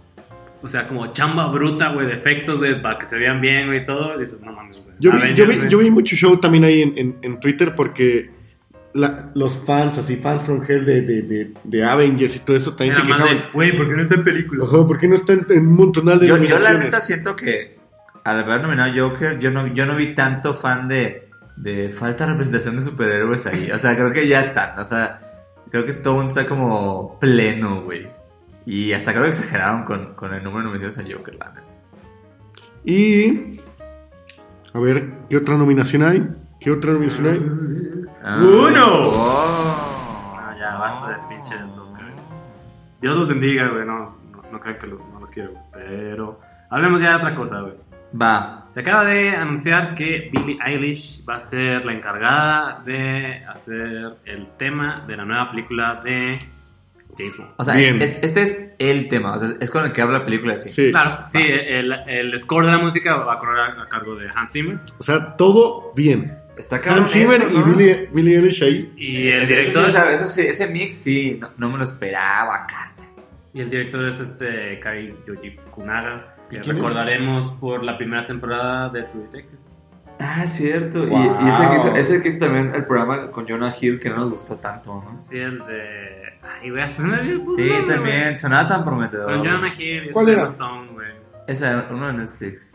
O 0.61 0.67
sea, 0.67 0.87
como 0.87 1.07
chamba 1.13 1.47
bruta, 1.47 1.89
güey, 1.93 2.07
de 2.07 2.13
efectos, 2.13 2.57
güey, 2.57 2.81
para 2.81 2.97
que 2.97 3.05
se 3.05 3.17
vean 3.19 3.39
bien, 3.39 3.67
güey, 3.67 3.81
y 3.81 3.85
todo, 3.85 4.17
dices, 4.17 4.41
no 4.41 4.51
mames. 4.51 4.77
o 4.77 4.81
sea, 4.81 4.93
Yo 4.99 5.11
vi, 5.11 5.17
Avengers, 5.17 5.37
yo 5.55 5.61
vi, 5.61 5.69
yo 5.69 5.77
vi 5.77 5.91
mucho 5.91 6.15
show 6.15 6.37
también 6.37 6.63
ahí 6.63 6.81
en, 6.81 6.97
en- 6.97 7.17
en 7.21 7.39
Twitter 7.39 7.75
porque 7.75 8.31
la- 8.95 9.29
los 9.35 9.57
fans, 9.65 9.97
así, 9.99 10.15
fans 10.17 10.43
from 10.43 10.63
hell 10.67 10.83
de, 10.85 11.01
de, 11.01 11.21
de, 11.21 11.53
de 11.63 11.83
Avengers 11.85 12.35
y 12.35 12.39
todo 12.39 12.57
eso 12.57 12.73
también 12.75 12.93
Era 12.95 13.01
se 13.03 13.07
quejaban. 13.11 13.37
güey, 13.53 13.77
¿por 13.77 13.87
qué 13.89 13.95
no 13.95 14.01
está 14.01 14.15
en 14.15 14.23
película? 14.23 14.63
Ojo, 14.63 14.87
¿Por 14.87 14.97
qué 14.99 15.07
no 15.07 15.15
está 15.15 15.33
en, 15.33 15.45
en 15.49 15.67
un 15.67 15.73
montonal 15.75 16.19
de 16.19 16.25
Yo, 16.27 16.37
yo 16.43 16.57
la 16.59 16.73
neta 16.73 16.99
siento 17.01 17.35
que 17.35 17.77
al 18.23 18.39
haber 18.43 18.61
nominado 18.61 18.91
a 18.91 18.95
Joker, 19.09 19.37
yo 19.37 19.51
no, 19.51 19.67
yo 19.67 19.85
no 19.85 19.95
vi 19.95 20.15
tanto 20.15 20.53
fan 20.55 20.87
de, 20.87 21.29
de 21.57 21.89
falta 21.89 22.25
de 22.25 22.31
representación 22.31 22.75
de 22.75 22.81
superhéroes 22.81 23.45
ahí. 23.45 23.69
O 23.71 23.77
sea, 23.77 23.95
creo 23.95 24.11
que 24.11 24.27
ya 24.27 24.39
están. 24.39 24.79
O 24.79 24.83
sea, 24.83 25.21
creo 25.69 25.85
que 25.85 25.93
todo 25.93 26.13
el 26.15 26.17
mundo 26.23 26.31
está 26.31 26.47
como 26.49 27.19
pleno, 27.19 27.83
güey. 27.83 28.07
Y 28.65 28.93
hasta 28.93 29.11
creo 29.11 29.25
que 29.25 29.29
exageraron 29.29 29.83
con, 29.83 30.15
con 30.15 30.33
el 30.33 30.43
número 30.43 30.59
de 30.59 30.63
nominaciones 30.73 30.97
a 30.97 31.15
Joker, 31.17 31.35
la 31.35 31.49
neta. 31.49 31.61
Y. 32.83 33.59
A 34.73 34.79
ver, 34.79 35.07
¿qué 35.29 35.37
otra 35.37 35.55
nominación 35.57 36.01
hay? 36.03 36.27
¿Qué 36.59 36.71
otra 36.71 36.93
nominación 36.93 37.27
hay? 37.27 37.94
Ah, 38.27 38.37
¡Uno! 38.41 39.09
oh. 39.09 40.35
Ah, 40.39 40.55
ya, 40.59 40.75
basta 40.77 41.09
de 41.09 41.15
pinches 41.29 41.77
Oscar. 41.77 42.05
Dios 43.01 43.15
los 43.15 43.27
bendiga, 43.27 43.67
güey, 43.69 43.85
no, 43.85 44.17
no, 44.31 44.41
no 44.51 44.59
crean 44.59 44.79
que 44.79 44.87
lo- 44.87 44.97
no 45.13 45.19
los 45.19 45.29
quiero, 45.29 45.51
güey, 45.51 45.61
pero 45.73 46.39
hablemos 46.71 47.01
ya 47.01 47.09
de 47.11 47.15
otra 47.17 47.35
cosa, 47.35 47.59
güey. 47.61 47.73
Va. 48.19 48.65
Se 48.71 48.79
acaba 48.79 49.03
de 49.05 49.29
anunciar 49.35 49.93
que 49.93 50.29
Billie 50.33 50.57
Eilish 50.65 51.23
va 51.27 51.35
a 51.35 51.39
ser 51.39 51.85
la 51.85 51.91
encargada 51.93 52.81
de 52.85 53.43
hacer 53.45 54.15
el 54.25 54.47
tema 54.57 55.03
de 55.07 55.17
la 55.17 55.25
nueva 55.25 55.51
película 55.51 55.99
de 56.03 56.39
James 57.17 57.37
Bond. 57.37 57.51
O 57.57 57.63
sea, 57.63 57.75
Bien. 57.75 58.01
es- 58.01 58.17
este 58.23 58.41
es 58.41 58.57
el 58.79 59.07
tema. 59.09 59.33
O 59.33 59.37
sea, 59.37 59.49
es 59.59 59.69
con 59.69 59.83
el 59.85 59.91
que 59.91 60.01
habla 60.01 60.19
la 60.19 60.25
película, 60.25 60.57
sí. 60.57 60.69
Sí. 60.69 60.89
Claro, 60.91 61.25
sí, 61.29 61.43
el, 61.43 61.91
el 62.07 62.39
score 62.39 62.65
de 62.65 62.71
la 62.71 62.77
música 62.79 63.17
va 63.17 63.33
a 63.33 63.37
correr 63.37 63.79
a 63.79 63.87
cargo 63.89 64.15
de 64.15 64.29
Hans 64.33 64.51
Zimmer 64.51 64.79
O 64.97 65.03
sea, 65.03 65.35
todo 65.35 65.91
bien. 65.95 66.39
Está 66.57 66.79
cabrón 66.79 67.03
Hans 67.03 67.13
Zimmer 67.13 67.41
eso, 67.41 67.49
y 67.51 67.57
¿no? 67.59 67.65
Billie, 67.65 68.09
Billie 68.13 68.37
Eilish 68.37 68.63
ahí. 68.63 68.93
y 68.95 69.27
el 69.29 69.43
Eso- 69.43 69.47
director 69.47 69.85
Eso, 69.85 69.97
sí, 69.97 70.13
eso 70.13 70.27
sí, 70.27 70.41
ese 70.41 70.67
mix 70.67 70.93
sí, 70.93 71.37
no, 71.41 71.49
no 71.57 71.69
me 71.71 71.77
lo 71.77 71.83
esperaba, 71.83 72.65
cara. 72.67 72.93
y 73.53 73.61
el 73.61 73.69
director 73.69 74.05
es 74.07 74.19
este 74.19 74.79
Kai 74.79 75.15
Yoji 75.27 75.51
Fukunaga, 75.51 76.35
que 76.49 76.57
¿Y 76.57 76.59
quién 76.59 76.75
es? 76.77 76.81
recordaremos 76.83 77.51
por 77.51 77.83
la 77.83 77.97
primera 77.97 78.25
temporada 78.25 78.89
de 78.89 79.03
True 79.03 79.23
Detective. 79.23 79.59
Ah, 80.19 80.43
es 80.45 80.51
cierto. 80.53 81.03
Y- 81.03 81.09
Wow. 81.09 81.37
Y, 81.41 81.49
ese, 81.49 81.69
que 81.69 81.75
hizo, 81.75 81.95
ese 81.95 82.21
que 82.21 82.27
hizo 82.29 82.39
también 82.39 82.73
el 82.73 82.85
programa 82.85 83.31
con 83.31 83.45
Jonah 83.47 83.73
Hill, 83.79 83.99
que 83.99 84.09
no 84.09 84.17
nos 84.17 84.29
gustó 84.29 84.55
tanto, 84.55 85.03
¿no? 85.03 85.19
Sí, 85.19 85.37
el 85.37 85.59
de 85.65 86.39
ay, 86.61 86.69
güey, 86.69 86.81
hasta 86.83 87.01
se 87.01 87.07
me 87.09 87.19
el 87.19 87.43
Sí, 87.55 87.69
también, 87.87 88.37
sonaba 88.37 88.65
tan 88.67 88.85
prometedor. 88.85 89.25
Con 89.33 89.45
Jonah 89.45 89.73
Hill 89.77 90.05
y 90.05 90.11
¿Cuál 90.11 90.29
Stone, 90.29 90.87
güey. 90.93 91.07
Esa, 91.47 91.87
uno 91.91 92.07
de 92.07 92.13
Netflix. 92.13 92.73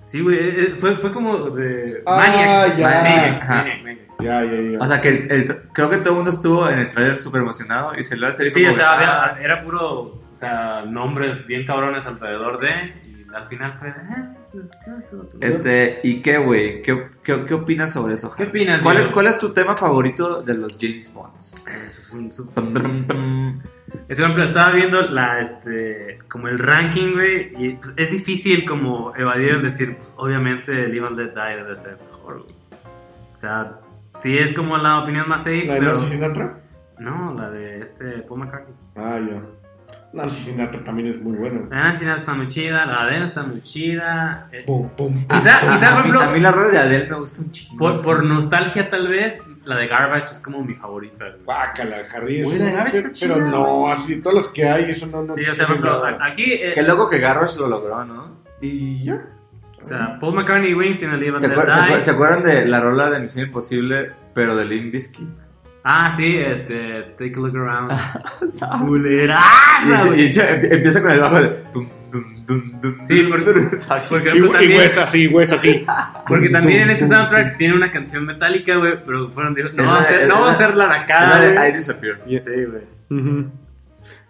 Sí, 0.00 0.20
güey, 0.20 0.36
eh, 0.38 0.54
eh, 0.58 0.74
fue, 0.78 0.96
fue 0.96 1.12
como 1.12 1.50
de 1.50 2.02
Ah, 2.06 2.16
Maniac. 2.16 2.76
ya. 2.76 2.88
Maniac. 2.88 3.48
Maniac, 3.48 3.82
Maniac. 3.82 3.98
Ya, 4.20 4.44
ya, 4.44 4.60
ya. 4.72 4.78
O 4.80 4.86
sea, 4.86 5.00
que 5.00 5.08
el, 5.08 5.30
el- 5.32 5.62
creo 5.72 5.88
que 5.90 5.96
todo 5.98 6.10
el 6.10 6.14
mundo 6.16 6.30
estuvo 6.30 6.68
en 6.68 6.78
el 6.78 6.88
trailer 6.90 7.16
súper 7.18 7.40
emocionado 7.42 7.92
y 7.98 8.02
se 8.04 8.16
lo 8.16 8.26
hace 8.26 8.50
Sí, 8.52 8.64
o 8.66 8.72
sea, 8.72 8.92
había- 8.92 9.42
era 9.42 9.62
puro, 9.64 9.90
o 10.30 10.34
sea, 10.34 10.82
nombres 10.86 11.46
bien 11.46 11.64
cabrones 11.64 12.04
alrededor 12.06 12.60
de, 12.60 13.09
al 13.34 13.46
final 13.46 13.78
fue. 13.78 13.88
eh, 13.88 13.94
pues, 14.52 14.70
Este, 15.40 16.00
¿y 16.02 16.20
qué, 16.20 16.38
güey? 16.38 16.82
¿Qué, 16.82 17.08
qué, 17.22 17.44
qué 17.44 17.54
opinas 17.54 17.92
sobre 17.92 18.14
eso? 18.14 18.34
¿Qué 18.34 18.44
opinas, 18.44 18.82
¿Cuál 18.82 18.98
es? 18.98 19.10
¿Cuál 19.10 19.26
es 19.26 19.38
tu 19.38 19.52
tema 19.52 19.76
favorito 19.76 20.42
de 20.42 20.54
los 20.54 20.76
James 20.80 21.12
Bond? 21.14 21.36
Eso 21.36 21.62
es 21.86 22.12
un. 22.12 22.26
Es, 24.08 24.16
por 24.16 24.24
ejemplo, 24.24 24.44
estaba 24.44 24.70
viendo 24.72 25.02
la, 25.02 25.40
este, 25.40 26.18
como 26.28 26.48
el 26.48 26.58
ranking, 26.58 27.12
güey, 27.14 27.52
y 27.58 27.74
pues, 27.74 27.92
es 27.96 28.10
difícil 28.10 28.64
como 28.64 29.12
evadir 29.16 29.50
el 29.50 29.62
decir, 29.62 29.96
pues 29.96 30.14
obviamente 30.16 30.84
el 30.84 30.96
Evil 30.96 31.16
Dead 31.16 31.30
Die 31.34 31.56
debe 31.56 31.76
ser 31.76 31.98
mejor, 32.06 32.42
güey. 32.42 32.54
O 33.32 33.36
sea, 33.36 33.80
sí 34.20 34.38
es 34.38 34.54
como 34.54 34.78
la 34.78 35.00
opinión 35.00 35.28
más 35.28 35.44
safe, 35.44 35.64
¿La 35.64 35.74
de 35.74 35.80
pero... 35.80 36.60
No, 36.98 37.34
la 37.34 37.50
de 37.50 37.78
este 37.78 38.18
Paul 38.22 38.40
McCartney. 38.40 38.74
Ah, 38.94 39.18
ya. 39.18 39.42
Nancy 40.12 40.42
Sinatra 40.50 40.82
también 40.82 41.08
es 41.08 41.20
muy 41.20 41.36
bueno. 41.36 41.68
La 41.70 41.76
de 41.76 41.82
Nancy 41.84 41.98
Sinatra 42.00 42.20
está 42.20 42.34
muy 42.34 42.46
chida, 42.48 42.84
la 42.86 42.92
de 42.92 42.98
Adele 43.10 43.24
está 43.26 43.42
muy 43.44 43.62
chida. 43.62 44.48
eh, 44.52 44.64
Pum, 44.66 44.88
pum, 44.96 45.14
Quizá, 45.28 45.60
pum, 45.60 45.68
quizá, 45.70 45.92
a, 45.92 46.02
por 46.02 46.04
mí, 46.04 46.10
a 46.10 46.12
mí 46.12 46.18
ejemplo, 46.18 46.40
la 46.40 46.50
rola 46.50 46.70
de 46.70 46.78
Adele 46.78 47.06
me 47.10 47.16
gusta 47.16 47.42
un 47.42 47.50
chingo. 47.52 47.94
por, 48.02 48.24
nostalgia 48.24 48.90
tal 48.90 49.08
vez, 49.08 49.38
la 49.64 49.76
de 49.76 49.86
Garbage 49.86 50.32
es 50.32 50.38
como 50.40 50.64
mi 50.64 50.74
favorita, 50.74 51.26
güey. 51.28 51.44
Guácala, 51.44 51.98
Harry. 52.14 52.40
Eso 52.40 52.50
la 52.58 52.70
no- 52.70 52.76
Garbage 52.76 52.96
está 52.98 53.10
pero 53.20 53.34
chida, 53.36 53.50
no, 53.50 53.64
güey. 53.82 53.92
así, 53.92 54.16
todas 54.16 54.36
las 54.44 54.48
que 54.52 54.68
hay, 54.68 54.90
eso 54.90 55.06
no. 55.06 55.22
no 55.22 55.32
Sí, 55.32 55.44
o 55.44 55.54
sea, 55.54 55.66
por 55.68 55.76
ejemplo, 55.76 56.04
aquí... 56.20 56.52
eh, 56.54 56.72
Qué 56.74 56.82
loco 56.82 57.08
que 57.08 57.18
Garrosh 57.20 57.56
lo 57.58 57.68
logró, 57.68 58.04
¿no? 58.04 58.36
Y 58.60 59.04
ya. 59.04 59.26
o 59.80 59.84
sea, 59.84 60.18
Paul 60.20 60.34
McCartney 60.34 60.72
y 60.72 60.74
Wings 60.74 60.98
tienen 60.98 61.22
el 61.22 61.38
¿Se, 61.38 61.48
acuer- 61.48 62.00
se 62.00 62.10
acuerdan 62.10 62.42
de 62.42 62.66
la 62.66 62.80
rola 62.80 63.10
de 63.10 63.20
Misión 63.20 63.46
Imposible, 63.46 64.10
pero 64.34 64.56
de 64.56 64.64
Limp 64.64 64.92
Bizkit? 64.92 65.28
Ah, 65.82 66.12
sí, 66.14 66.36
este, 66.36 67.14
Take 67.16 67.32
a 67.36 67.40
Look 67.40 67.56
Around. 67.56 67.90
¡Culeraza, 68.86 70.14
y 70.16 70.30
em- 70.50 70.72
empieza 70.72 71.00
con 71.02 71.10
el 71.10 71.20
bajo 71.20 71.40
de... 71.40 71.48
tum, 71.72 71.88
tum, 72.10 72.46
tum, 72.46 72.80
tum, 72.80 72.96
Sí, 73.02 73.26
porque- 73.28 73.52
porque- 74.10 74.30
también- 74.52 74.80
así. 75.52 75.84
Porque 76.26 76.48
también 76.50 76.82
en 76.82 76.90
este 76.90 77.08
soundtrack 77.08 77.56
tiene 77.56 77.74
una 77.74 77.90
canción 77.90 78.24
metálica, 78.26 78.76
güey, 78.76 79.02
pero 79.04 79.32
fueron 79.32 79.52
dijo, 79.54 79.68
no 79.74 79.84
vamos 79.84 80.00
a 80.00 80.02
es 80.20 80.28
no 80.28 80.34
vamos 80.34 80.48
a 80.48 80.50
la- 80.50 80.56
hacer 80.64 80.76
la 80.76 80.84
Es 80.84 80.90
nacada, 80.90 81.28
la 81.38 81.40
de 81.40 81.52
I 81.52 81.56
güey. 81.56 81.72
Disappear. 81.72 82.20
Sí, 82.28 82.50
güey. 82.64 83.20
Ujú. 83.20 83.50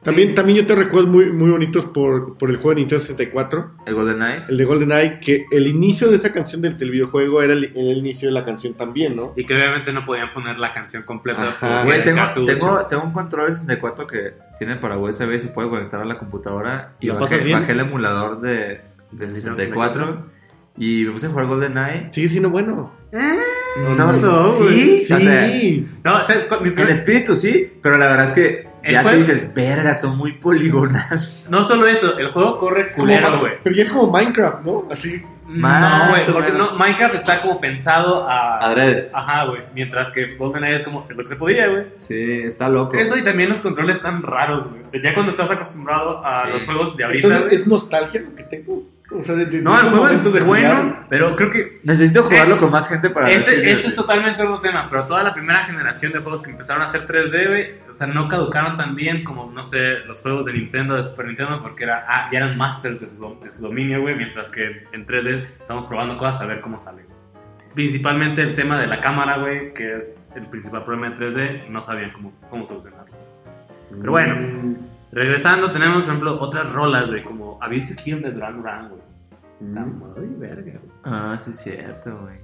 También, 0.02 0.34
también 0.34 0.58
yo 0.58 0.66
te 0.66 0.74
recuerdo 0.74 1.08
muy, 1.08 1.30
muy 1.30 1.50
bonitos 1.50 1.84
por, 1.84 2.38
por 2.38 2.48
el 2.48 2.56
juego 2.56 2.70
de 2.70 2.76
Nintendo 2.76 3.00
64, 3.02 3.70
El 3.84 3.94
GoldenEye. 3.94 4.44
el 4.48 4.56
de 4.56 4.64
GoldenEye, 4.64 5.20
que 5.20 5.44
el 5.50 5.66
inicio 5.66 6.08
de 6.08 6.16
esa 6.16 6.32
canción 6.32 6.62
del, 6.62 6.78
del 6.78 6.90
videojuego 6.90 7.42
era 7.42 7.52
el, 7.52 7.64
el 7.76 7.98
inicio 7.98 8.28
de 8.28 8.32
la 8.32 8.44
canción 8.44 8.72
también, 8.74 9.14
¿no? 9.14 9.34
Y 9.36 9.44
que 9.44 9.54
obviamente 9.54 9.92
no 9.92 10.04
podían 10.06 10.32
poner 10.32 10.58
la 10.58 10.72
canción 10.72 11.02
completa. 11.02 11.54
Güey, 11.84 11.98
el 11.98 12.02
tengo, 12.04 12.20
tengo, 12.46 12.86
tengo 12.86 13.02
un 13.04 13.12
control 13.12 13.46
de 13.48 13.52
64 13.52 14.06
que 14.06 14.32
tiene 14.58 14.76
para 14.76 14.96
USB 14.96 15.32
y 15.34 15.38
se 15.38 15.48
puede 15.48 15.68
conectar 15.68 16.00
a 16.00 16.04
la 16.06 16.18
computadora. 16.18 16.94
Y 17.00 17.08
¿La 17.08 17.14
bajé, 17.14 17.52
bajé 17.52 17.72
el 17.72 17.80
emulador 17.80 18.40
de, 18.40 18.80
de 19.12 19.28
64 19.28 20.26
y 20.78 21.04
me 21.04 21.12
puse 21.12 21.26
a 21.26 21.30
jugar 21.30 21.46
GoldenEye. 21.46 22.08
Sigue 22.10 22.28
siendo 22.30 22.48
bueno. 22.48 22.90
No, 23.96 24.12
no, 24.12 24.52
sí, 24.52 25.04
Sí. 25.06 25.12
o 25.12 25.20
sea, 25.20 25.46
No, 26.04 26.20
primer- 26.62 26.88
espíritu 26.90 27.36
sí, 27.36 27.70
pero 27.82 27.98
la 27.98 28.06
verdad 28.08 28.26
es 28.28 28.32
que 28.32 28.60
El 28.62 28.69
ya 28.88 29.02
juego- 29.02 29.18
dices, 29.18 29.52
verga, 29.54 29.94
son 29.94 30.16
muy 30.16 30.32
poligonales. 30.34 31.44
No 31.48 31.64
solo 31.64 31.86
eso, 31.86 32.16
el 32.18 32.28
juego 32.28 32.58
corre 32.58 32.88
culero, 32.94 33.40
güey. 33.40 33.54
Pero 33.62 33.74
ya 33.76 33.82
es 33.84 33.90
como 33.90 34.10
Minecraft, 34.10 34.62
¿no? 34.64 34.88
Así. 34.90 35.22
Más 35.52 35.80
No, 35.80 36.10
güey, 36.10 36.24
porque 36.32 36.52
no, 36.52 36.76
Minecraft 36.76 37.14
está 37.16 37.42
como 37.42 37.60
pensado 37.60 38.28
a... 38.28 38.58
Adrede. 38.58 39.10
Ajá, 39.12 39.46
güey. 39.46 39.62
Mientras 39.74 40.10
que 40.12 40.36
GoldenEye 40.36 40.76
es 40.76 40.82
como, 40.84 41.08
es 41.10 41.16
lo 41.16 41.24
que 41.24 41.28
se 41.28 41.34
podía, 41.34 41.66
güey. 41.66 41.86
Sí, 41.96 42.42
está 42.44 42.68
loco. 42.68 42.96
Eso 42.96 43.16
y 43.18 43.22
también 43.22 43.48
los 43.48 43.58
controles 43.58 43.96
están 43.96 44.22
raros, 44.22 44.68
güey. 44.70 44.84
O 44.84 44.86
sea, 44.86 45.02
ya 45.02 45.12
cuando 45.12 45.32
estás 45.32 45.50
acostumbrado 45.50 46.24
a 46.24 46.44
Sí. 46.44 46.50
los 46.52 46.62
juegos 46.62 46.96
de 46.96 47.02
ahorita... 47.04 47.26
Entonces, 47.26 47.60
¿es 47.60 47.66
nostalgia 47.66 48.20
lo 48.20 48.34
que 48.36 48.44
tengo? 48.44 48.84
O 49.12 49.24
sea, 49.24 49.34
de, 49.34 49.46
de- 49.46 49.60
no, 49.60 49.76
el 49.78 49.86
juego 49.88 50.08
es 50.08 50.22
de 50.22 50.40
bueno, 50.42 50.68
jugar. 50.70 51.06
pero 51.08 51.34
creo 51.34 51.50
que 51.50 51.80
Necesito 51.82 52.22
jugarlo 52.22 52.54
Eh, 52.54 52.58
con 52.58 52.70
más 52.70 52.88
gente 52.88 53.10
para 53.10 53.26
ver 53.26 53.42
si- 53.42 53.54
Este, 53.56 53.70
este 53.72 53.86
es 53.88 53.94
totalmente 53.96 54.42
otro 54.44 54.60
tema, 54.60 54.86
pero 54.88 55.04
toda 55.04 55.22
la 55.24 55.34
primera 55.34 55.64
generación 55.64 56.12
de 56.12 56.20
juegos 56.20 56.42
que 56.42 56.50
empezaron 56.50 56.82
a 56.82 56.84
hacer 56.84 57.06
3D, 57.06 57.48
güey, 57.48 57.74
o 57.92 57.96
sea, 57.96 58.06
no 58.06 58.28
caducaron 58.28 58.76
tan 58.76 58.94
bien 58.94 59.24
como, 59.24 59.50
no 59.50 59.64
sé, 59.64 59.94
los 60.06 60.20
juegos 60.20 60.44
de 60.44 60.52
Nintendo, 60.52 60.94
de 60.94 61.02
Super 61.02 61.26
Nintendo, 61.26 61.60
porque 61.60 61.82
era, 61.84 62.04
ah, 62.08 62.28
ya 62.30 62.38
eran 62.38 62.56
masters 62.56 63.00
de 63.00 63.08
su, 63.08 63.36
de 63.42 63.50
su 63.50 63.62
dominio, 63.62 64.00
güey, 64.00 64.14
mientras 64.14 64.48
que 64.48 64.84
en 64.92 65.04
3D 65.06 65.44
estamos 65.60 65.86
probando 65.86 66.16
cosas 66.16 66.40
a 66.42 66.46
ver 66.46 66.60
cómo 66.60 66.78
salen. 66.78 67.06
Principalmente 67.74 68.42
el 68.42 68.54
tema 68.54 68.80
de 68.80 68.86
la 68.86 69.00
cámara, 69.00 69.38
güey, 69.38 69.72
que 69.74 69.96
es 69.96 70.28
el 70.36 70.46
principal 70.46 70.84
problema 70.84 71.10
de 71.10 71.16
3D, 71.16 71.68
no 71.68 71.82
sabían 71.82 72.12
cómo, 72.12 72.32
cómo 72.48 72.64
solucionarlo. 72.66 73.14
Pero 74.00 74.12
bueno, 74.12 74.36
regresando, 75.12 75.70
tenemos, 75.72 76.00
por 76.02 76.10
ejemplo, 76.10 76.38
otras 76.40 76.72
rolas, 76.72 77.08
güey, 77.10 77.22
como 77.22 77.58
A 77.62 77.68
Beat 77.68 77.88
to 77.88 77.94
Kill 77.96 78.22
de 78.22 78.30
Duran 78.32 78.56
Duran, 78.56 78.88
güey. 78.88 79.02
Está 79.66 79.80
muy 79.80 80.28
verga, 80.38 80.62
güey. 80.80 80.92
Ah, 81.04 81.36
sí, 81.38 81.50
es 81.50 81.60
cierto, 81.60 82.18
güey. 82.22 82.36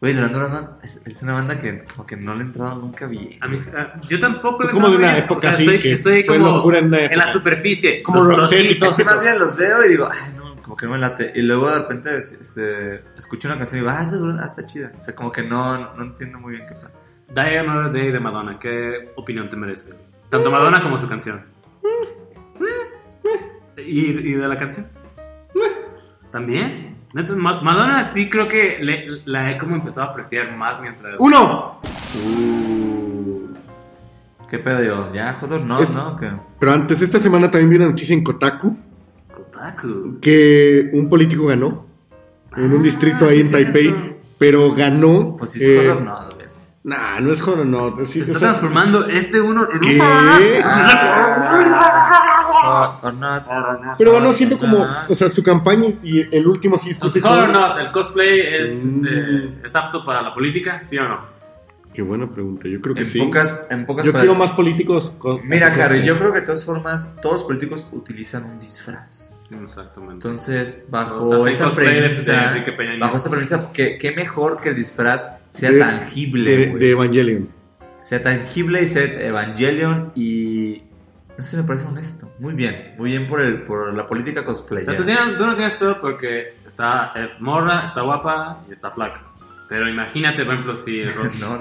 Güey, 0.00 0.12
Duran 0.14 0.32
Duran 0.32 0.70
es, 0.82 1.00
es 1.06 1.22
una 1.22 1.34
banda 1.34 1.60
que 1.60 1.84
como 1.84 2.04
que 2.06 2.16
no 2.16 2.34
le 2.34 2.40
he 2.40 2.46
entrado 2.46 2.74
nunca 2.76 3.06
bien. 3.06 3.38
A 3.40 3.46
mí, 3.48 3.56
ah, 3.76 3.94
yo 4.08 4.18
tampoco 4.20 4.64
le 4.64 4.70
como 4.70 4.88
de 4.90 4.96
una 4.96 5.12
bien, 5.12 5.24
época 5.24 5.36
o 5.38 5.40
sea, 5.40 5.50
así 5.52 5.62
Estoy, 5.64 5.80
que 5.80 5.92
estoy 5.92 6.26
como 6.26 6.46
locura 6.46 6.78
en 6.78 6.86
una 6.86 7.04
en 7.04 7.18
la 7.18 7.32
superficie. 7.32 8.02
Como 8.02 8.22
Los- 8.22 8.50
los 8.50 8.52
y 8.52 8.78
todo 8.78 8.90
más 9.04 9.22
bien 9.22 9.38
los 9.38 9.56
veo 9.56 9.84
y 9.84 9.88
digo, 9.90 10.08
ay, 10.10 10.32
no, 10.36 10.60
como 10.62 10.76
que 10.76 10.86
no 10.86 10.92
me 10.92 10.98
late. 10.98 11.32
Y 11.34 11.42
luego 11.42 11.70
de 11.70 11.78
repente 11.78 12.18
este, 12.18 12.96
escucho 13.16 13.48
una 13.48 13.56
canción 13.56 13.78
y 13.78 13.80
digo, 13.84 13.94
ah, 13.96 14.04
Duran- 14.10 14.40
ah, 14.40 14.46
está 14.46 14.66
chida. 14.66 14.92
O 14.96 15.00
sea, 15.00 15.14
como 15.14 15.30
que 15.32 15.42
no, 15.42 15.94
no 15.94 16.02
entiendo 16.02 16.38
muy 16.38 16.54
bien 16.56 16.66
qué 16.66 16.74
pasa. 16.74 16.90
Die 17.34 17.58
Another 17.58 17.92
Day 17.92 18.10
de 18.12 18.20
Madonna. 18.20 18.58
¿Qué 18.58 19.12
opinión 19.16 19.48
te 19.48 19.56
merece? 19.56 19.94
Tanto 20.28 20.50
Madonna 20.50 20.82
como 20.82 20.98
su 20.98 21.08
canción. 21.08 21.53
¿Y, 23.86 24.10
y 24.10 24.32
de 24.34 24.48
la 24.48 24.58
canción? 24.58 24.86
¿También? 26.30 26.96
Madonna 27.36 28.08
sí 28.08 28.28
creo 28.28 28.48
que 28.48 28.78
le- 28.80 29.06
la 29.24 29.50
he 29.50 29.56
como 29.58 29.76
empezado 29.76 30.08
a 30.08 30.10
apreciar 30.10 30.56
más 30.56 30.80
mientras... 30.80 31.14
¡Uno! 31.18 31.80
Uh, 32.26 33.46
¿Qué 34.50 34.58
pedo 34.58 34.82
yo? 34.82 35.12
¿Ya, 35.12 35.34
joder? 35.34 35.60
No, 35.62 35.78
Es- 35.80 35.90
¿no? 35.90 36.16
¿Qué? 36.18 36.30
Pero 36.58 36.72
antes, 36.72 37.00
esta 37.02 37.20
semana 37.20 37.50
también 37.50 37.70
vi 37.70 37.76
una 37.76 37.86
noticia 37.86 38.14
en 38.14 38.24
Kotaku 38.24 38.76
Kotaku. 39.32 40.18
que 40.20 40.90
un 40.92 41.08
político 41.08 41.46
ganó 41.46 41.86
en 42.56 42.72
un 42.72 42.82
distrito 42.82 43.26
Ah, 43.26 43.28
ahí 43.28 43.36
sí, 43.36 43.40
en 43.42 43.48
cierto. 43.48 43.72
Taipei, 43.72 44.16
pero 44.38 44.74
ganó. 44.74 45.36
Pues 45.36 45.52
sí, 45.52 45.62
eh, 45.62 45.78
es 45.78 45.88
joder, 45.90 46.04
no, 46.04 46.14
güey. 46.34 46.44
Nah, 46.84 47.18
no 47.20 47.32
es 47.32 47.40
joder, 47.42 47.64
no. 47.66 47.96
sí, 48.06 48.18
Se 48.18 48.18
o 48.18 48.22
está 48.24 48.38
sea, 48.38 48.48
transformando 48.48 49.06
este 49.06 49.40
uno 49.40 49.66
en 49.72 49.80
¿Qué? 49.80 49.94
un... 49.94 50.00
Ah, 52.66 53.00
or 53.02 53.14
not. 53.14 53.42
Pero 53.98 54.12
ganó 54.12 54.32
siendo 54.32 54.58
como, 54.58 54.82
Ah. 54.82 55.06
o 55.08 55.14
sea, 55.14 55.28
su 55.28 55.42
campaña 55.42 55.94
y 56.02 56.20
el 56.36 56.46
último 56.46 56.76
sí 56.78 56.90
No, 57.00 57.06
Whether 57.08 57.24
or 57.26 57.48
not, 57.50 57.78
¿el 57.78 57.90
cosplay 57.90 58.40
es, 58.40 58.84
Mm. 58.84 59.04
este, 59.06 59.66
es 59.66 59.76
apto 59.76 60.04
para 60.04 60.22
la 60.22 60.34
política? 60.34 60.80
¿Sí 60.80 60.96
o 60.98 61.08
no? 61.08 61.20
Qué 61.92 62.02
buena 62.02 62.28
pregunta, 62.28 62.66
yo 62.66 62.80
creo 62.80 62.94
que 62.94 63.02
En 63.02 63.06
sí. 63.06 63.18
pocas, 63.20 63.66
en 63.70 63.84
pocas 63.86 64.04
Yo 64.04 64.10
quiero 64.12 64.26
palabras. 64.32 64.48
más 64.50 64.56
políticos. 64.56 65.12
Mira, 65.44 65.68
Harry, 65.68 66.02
yo 66.02 66.18
creo 66.18 66.32
que 66.32 66.40
de 66.40 66.46
todas 66.46 66.64
formas 66.64 67.16
todos 67.22 67.34
los 67.34 67.44
políticos 67.44 67.86
utilizan 67.92 68.44
un 68.44 68.58
disfraz. 68.58 69.30
Exactamente. 69.62 70.14
Entonces, 70.14 70.84
O 70.88 70.90
bajo 70.90 71.44
sea, 71.44 71.52
esa 71.52 71.70
premisa, 71.70 72.52
bajo 72.98 73.16
esa 73.16 73.30
premisa, 73.30 73.70
que 73.72 73.96
qué 73.98 74.10
mejor 74.10 74.60
que 74.60 74.70
el 74.70 74.74
disfraz 74.76 75.32
sea 75.50 75.70
de- 75.70 75.78
tangible, 75.78 76.50
de, 76.56 76.66
de 76.78 76.90
Evangelion. 76.90 77.48
sea 78.00 78.20
tangible 78.22 78.82
y 78.82 78.86
sea 78.86 79.04
Evangelion 79.04 80.10
y 80.16 80.82
no 81.36 81.42
sé, 81.44 81.56
me 81.56 81.62
parece 81.64 81.86
honesto. 81.86 82.32
Muy 82.38 82.54
bien, 82.54 82.94
muy 82.98 83.10
bien 83.10 83.26
por 83.26 83.40
el 83.40 83.62
por 83.62 83.92
la 83.94 84.06
política 84.06 84.44
cosplay. 84.44 84.82
O 84.82 84.86
sea, 84.86 84.94
tú, 84.96 85.04
tienes- 85.04 85.36
tú 85.36 85.44
no 85.46 85.54
tienes 85.54 85.74
pedo 85.74 86.00
porque 86.00 86.56
está, 86.66 87.12
es 87.16 87.40
morra, 87.40 87.84
está 87.86 88.02
guapa 88.02 88.62
y 88.68 88.72
está 88.72 88.90
flaca. 88.90 89.22
Pero 89.68 89.88
imagínate, 89.88 90.44
por 90.44 90.54
ejemplo, 90.54 90.76
si 90.76 91.00
el, 91.00 91.08
no, 91.40 91.58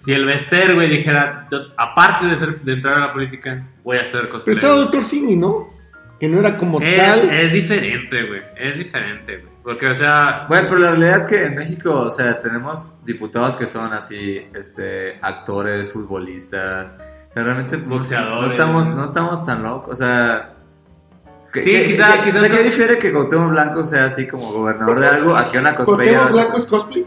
si 0.00 0.12
el 0.12 0.26
Bester, 0.26 0.74
güey, 0.74 0.90
dijera, 0.90 1.46
yo, 1.50 1.58
aparte 1.76 2.26
de, 2.26 2.36
ser, 2.36 2.60
de 2.60 2.72
entrar 2.72 2.94
a 2.98 3.06
la 3.06 3.12
política, 3.12 3.66
voy 3.84 3.98
a 3.98 4.00
hacer 4.02 4.22
Pero 4.22 4.28
cosplay. 4.30 4.56
estaba 4.56 4.76
Doctor 4.76 5.04
Simi, 5.04 5.36
¿no? 5.36 5.68
Que 6.18 6.28
no 6.28 6.40
era 6.40 6.56
como 6.56 6.80
es, 6.80 6.96
tal. 6.98 7.30
es 7.30 7.52
diferente, 7.52 8.22
güey. 8.26 8.40
Es 8.56 8.78
diferente, 8.78 9.36
güey. 9.38 9.52
Porque, 9.62 9.86
o 9.86 9.94
sea, 9.94 10.46
Bueno, 10.48 10.66
pero 10.68 10.80
la 10.80 10.90
realidad 10.90 11.18
es 11.18 11.26
que 11.26 11.44
en 11.44 11.54
México, 11.54 11.92
o 11.92 12.10
sea, 12.10 12.40
tenemos 12.40 12.94
diputados 13.04 13.56
que 13.56 13.66
son 13.66 13.92
así, 13.92 14.40
este, 14.54 15.18
actores, 15.22 15.92
futbolistas. 15.92 16.96
Sea, 17.36 17.44
realmente 17.44 17.76
pues, 17.76 17.88
Boxeadores. 18.00 18.46
no 18.46 18.50
estamos, 18.50 18.88
no 18.88 19.04
estamos 19.04 19.44
tan 19.44 19.62
locos, 19.62 19.92
o 19.92 19.96
sea. 19.96 20.54
¿qué- 21.52 21.62
Sí, 21.62 21.70
quizá- 21.92 22.14
qué- 22.14 22.24
quizá 22.24 22.38
o 22.38 22.40
sea, 22.40 22.48
¿qué 22.50 22.56
no- 22.56 22.62
difiere 22.62 22.96
que 22.98 23.12
Cuauhtémoc 23.12 23.50
Blanco 23.50 23.84
sea 23.84 24.06
así 24.06 24.26
como 24.26 24.50
gobernador 24.52 25.00
de 25.00 25.06
algo 25.06 25.36
a 25.36 25.50
que 25.50 25.58
una 25.58 25.74
cosplayer? 25.74 26.14
¿Cuauhtémoc 26.14 26.32
Blanco 26.34 26.56
es 26.58 26.64
cosplay? 26.64 27.06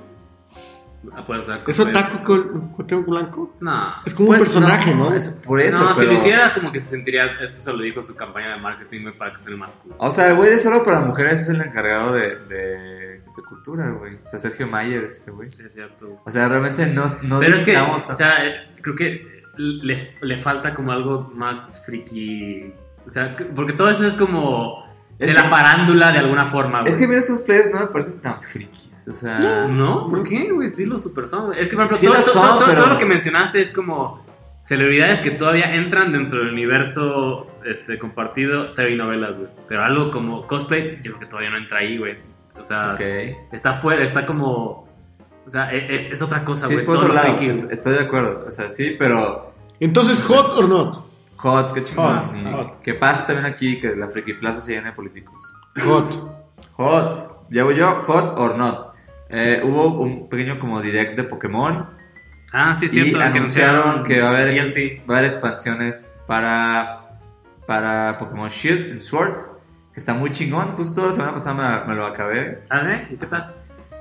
ah, 1.15 1.25
puede 1.25 1.41
ser 1.41 1.55
¿Es 1.57 1.63
cosplay. 1.77 1.89
otaku 1.95 2.23
con 2.23 2.67
Cuauhtémoc 2.73 3.05
Blanco? 3.07 3.55
No. 3.59 3.87
Es 4.05 4.13
como 4.13 4.27
Pues, 4.27 4.39
un 4.41 4.45
personaje, 4.45 4.93
¿no? 4.93 5.13
es- 5.15 5.29
por 5.29 5.59
eso, 5.61 5.83
no, 5.83 5.95
si 5.95 5.99
pero- 6.01 6.11
lo 6.11 6.17
hiciera, 6.19 6.53
como 6.53 6.71
que 6.71 6.79
se 6.79 6.89
sentiría. 6.89 7.25
Esto 7.41 7.57
se 7.57 7.73
lo 7.73 7.81
dijo 7.81 8.03
su 8.03 8.15
campaña 8.15 8.53
de 8.53 8.61
marketing, 8.61 9.01
güey, 9.01 9.17
para 9.17 9.31
que 9.31 9.39
suene 9.39 9.57
más 9.57 9.73
cool. 9.75 9.95
O 9.97 10.11
sea, 10.11 10.27
el 10.27 10.35
güey 10.35 10.51
de 10.51 10.59
solo 10.59 10.83
para 10.83 10.99
mujeres 10.99 11.41
es 11.41 11.49
el 11.49 11.59
encargado 11.59 12.13
de, 12.13 12.35
de, 12.45 12.67
de 13.19 13.43
cultura, 13.47 13.89
güey. 13.89 14.13
O 14.23 14.29
sea, 14.29 14.37
Sergio 14.37 14.67
Mayer, 14.67 15.05
ese 15.05 15.31
güey. 15.31 15.49
Sí, 15.49 15.63
es 15.65 15.73
cierto. 15.73 16.21
O 16.23 16.29
sea, 16.31 16.47
realmente 16.47 16.85
no, 16.85 17.07
no 17.23 17.39
Pero 17.39 17.55
es 17.55 17.63
que, 17.63 17.71
necesitamos 17.73 18.03
o 18.03 18.07
tan- 18.07 18.17
sea, 18.17 18.35
creo 18.79 18.95
que 18.95 19.38
le, 19.61 20.15
le 20.21 20.37
falta 20.37 20.73
como 20.73 20.91
algo 20.91 21.31
más 21.35 21.69
friki. 21.85 22.73
O 23.07 23.11
sea, 23.11 23.35
que- 23.35 23.45
porque 23.45 23.73
todo 23.73 23.89
eso 23.89 24.05
es 24.07 24.13
como. 24.13 24.85
Es 25.17 25.27
de 25.27 25.33
que- 25.35 25.41
la 25.41 25.49
farándula 25.49 26.11
de 26.13 26.19
alguna 26.19 26.49
forma, 26.49 26.79
güey. 26.81 26.91
Es 26.91 26.97
que 26.97 27.05
a 27.05 27.07
mí 27.09 27.15
los 27.15 27.25
cosplayers 27.25 27.69
no 27.73 27.81
me 27.81 27.87
parecen 27.87 28.21
tan 28.21 28.41
frikis. 28.41 29.07
O 29.07 29.13
sea. 29.13 29.65
No, 29.67 30.07
¿por 30.07 30.23
qué, 30.23 30.51
güey? 30.51 30.73
Sí, 30.73 30.85
los 30.85 31.03
super 31.03 31.27
son. 31.27 31.53
Es 31.53 31.67
que, 31.67 31.75
por 31.75 31.85
ejemplo, 31.85 31.97
Sí 31.97 32.05
todo, 32.05 32.15
lo 32.15 32.21
todo- 32.23 32.33
son, 32.33 32.59
todo- 32.59 32.67
pero- 32.69 32.81
todo 32.83 32.93
lo 32.93 32.97
que 32.97 33.05
mencionaste 33.05 33.59
es 33.59 33.71
como 33.71 34.23
celebridades 34.61 35.19
que 35.21 35.31
todavía 35.31 35.73
entran 35.75 36.11
dentro 36.13 36.39
del 36.39 36.49
universo 36.53 37.47
este, 37.65 37.97
compartido 37.97 38.73
TV 38.73 38.91
y 38.91 38.95
novelas, 38.97 39.37
güey. 39.37 39.49
Pero 39.67 39.83
algo 39.83 40.09
como 40.11 40.45
cosplay, 40.47 40.97
yo 41.01 41.11
creo 41.13 41.19
que 41.19 41.25
todavía 41.25 41.49
no 41.49 41.57
entra 41.57 41.79
ahí, 41.79 41.97
güey. 41.97 42.15
O 42.57 42.63
sea, 42.63 42.95
está 43.51 43.73
fuera, 43.75 44.03
está 44.03 44.25
como. 44.25 44.87
O 45.45 45.49
sea, 45.49 45.73
e, 45.73 45.95
es, 45.95 46.11
es 46.11 46.21
otra 46.21 46.43
cosa, 46.43 46.67
Sí, 46.67 46.73
güey. 46.73 46.83
es 46.83 46.85
por 46.85 46.97
otro 46.97 47.13
lado. 47.13 47.35
friki, 47.37 47.49
es- 47.49 47.63
güey. 47.63 47.73
Estoy 47.73 47.93
de 47.95 47.99
acuerdo. 48.01 48.45
O 48.47 48.51
sea, 48.51 48.69
sí, 48.69 48.95
pero. 48.99 49.48
Entonces, 49.79 50.21
hot 50.23 50.57
or 50.57 50.67
not? 50.67 51.05
Hot, 51.37 51.73
qué 51.73 51.83
chingón. 51.83 52.45
Hot, 52.45 52.53
hot. 52.53 52.81
Que 52.81 52.93
pasa 52.93 53.25
también 53.25 53.45
aquí 53.45 53.79
que 53.79 53.95
la 53.95 54.09
friki 54.09 54.33
plaza 54.33 54.59
se 54.59 54.73
llena 54.73 54.89
de 54.89 54.95
políticos. 54.95 55.41
Hot. 55.85 56.39
Hot. 56.73 57.49
Llevo 57.49 57.71
yo, 57.71 57.99
hot 58.01 58.37
or 58.37 58.57
not. 58.57 58.93
Eh, 59.29 59.61
hubo 59.63 59.99
un 60.01 60.27
pequeño 60.27 60.59
como 60.59 60.81
direct 60.81 61.15
de 61.17 61.23
Pokémon. 61.23 61.87
Ah, 62.51 62.75
sí, 62.79 62.87
es 62.87 62.93
y 62.93 63.03
cierto. 63.03 63.21
anunciaron 63.21 64.03
que 64.03 64.19
va 64.21 64.29
a 64.29 64.31
haber, 64.31 64.53
DLC. 64.53 65.01
va 65.07 65.15
a 65.15 65.17
haber 65.19 65.31
expansiones 65.31 66.11
para, 66.27 67.19
para 67.67 68.17
Pokémon 68.17 68.49
Shield 68.49 68.97
y 68.97 69.01
Sword. 69.01 69.43
Que 69.93 69.99
está 69.99 70.13
muy 70.13 70.31
chingón. 70.31 70.69
Justo 70.69 71.05
la 71.05 71.13
semana 71.13 71.33
pasada 71.33 71.81
me, 71.85 71.93
me 71.93 71.95
lo 71.95 72.05
acabé. 72.05 72.63
¿Ah, 72.69 72.81
sí? 72.81 73.13
¿Y 73.13 73.17
qué 73.17 73.25
tal? 73.27 73.55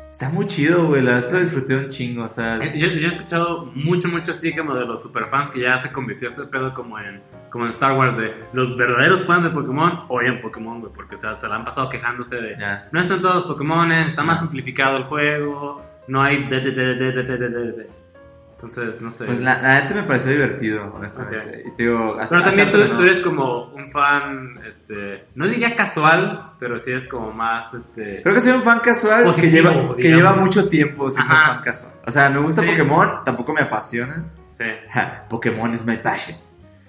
Está 0.08 0.30
muy 0.30 0.46
chido, 0.46 0.86
güey. 0.86 1.02
La 1.02 1.14
verdad 1.14 1.32
lo 1.32 1.38
disfruté 1.40 1.76
un 1.76 1.88
chingo. 1.90 2.24
O 2.24 2.28
sea, 2.28 2.56
Es- 2.58 2.74
Yo, 2.74 2.86
yo 2.88 3.06
he 3.06 3.10
escuchado 3.10 3.66
mucho, 3.74 4.08
mucho 4.08 4.30
así 4.30 4.54
como 4.54 4.74
de 4.74 4.86
los 4.86 5.02
superfans 5.02 5.50
que 5.50 5.60
ya 5.60 5.78
se 5.78 5.92
convirtió 5.92 6.28
este 6.28 6.44
pedo 6.44 6.72
como 6.72 6.98
en, 6.98 7.20
como 7.50 7.64
en 7.66 7.70
Star 7.72 7.92
Wars 7.96 8.16
de 8.16 8.34
los 8.52 8.76
verdaderos 8.76 9.26
fans 9.26 9.44
de 9.44 9.50
Pokémon 9.50 10.04
odian 10.08 10.40
Pokémon, 10.40 10.80
güey, 10.80 10.92
porque 10.94 11.14
o 11.16 11.18
sea, 11.18 11.34
se 11.34 11.46
la 11.46 11.56
han 11.56 11.64
pasado 11.64 11.88
quejándose 11.90 12.40
de 12.40 12.56
ya. 12.58 12.88
no 12.90 13.00
están 13.00 13.20
todos 13.20 13.34
los 13.34 13.44
Pokémon, 13.44 13.92
está 13.92 14.22
más 14.22 14.40
simplificado 14.40 14.96
el 14.96 15.04
juego, 15.04 15.82
no 16.08 16.22
hay 16.22 16.48
de, 16.48 16.60
de, 16.60 16.72
de, 16.72 17.90
Entonces, 18.60 19.00
no 19.00 19.08
sé. 19.12 19.24
Pues 19.24 19.38
la, 19.38 19.62
la 19.62 19.80
neta 19.82 19.94
me 19.94 20.02
pareció 20.02 20.32
divertido, 20.32 20.92
honestamente. 20.92 21.62
Y 21.64 21.70
te 21.76 21.84
digo, 21.84 22.16
hace- 22.18 22.34
pero 22.34 22.48
también 22.48 22.70
tú, 22.72 22.78
no- 22.78 22.96
tú 22.96 23.02
eres 23.04 23.20
como 23.20 23.66
un 23.72 23.88
fan, 23.88 24.58
este, 24.66 25.26
no 25.36 25.46
diría 25.46 25.76
casual, 25.76 26.54
pero 26.58 26.76
sí 26.80 26.90
es 26.90 27.06
como 27.06 27.30
más, 27.30 27.72
este... 27.74 28.20
Creo 28.22 28.34
que 28.34 28.40
soy 28.40 28.52
un 28.54 28.62
fan 28.62 28.80
casual 28.80 29.32
que 29.32 29.48
lleva, 29.48 29.94
que 29.96 30.12
lleva 30.12 30.32
mucho 30.34 30.68
tiempo 30.68 31.08
siendo 31.08 31.30
un 31.32 31.36
Ajá. 31.38 31.54
fan 31.54 31.62
casual. 31.62 31.92
O 32.04 32.10
sea, 32.10 32.28
me 32.30 32.40
gusta 32.40 32.62
Sí. 32.62 32.66
Pokémon, 32.68 33.22
tampoco 33.24 33.52
me 33.52 33.60
apasiona. 33.60 34.24
Sí, 34.50 34.64
Pokémon 35.28 35.72
is 35.72 35.86
my 35.86 35.96
passion. 35.98 36.36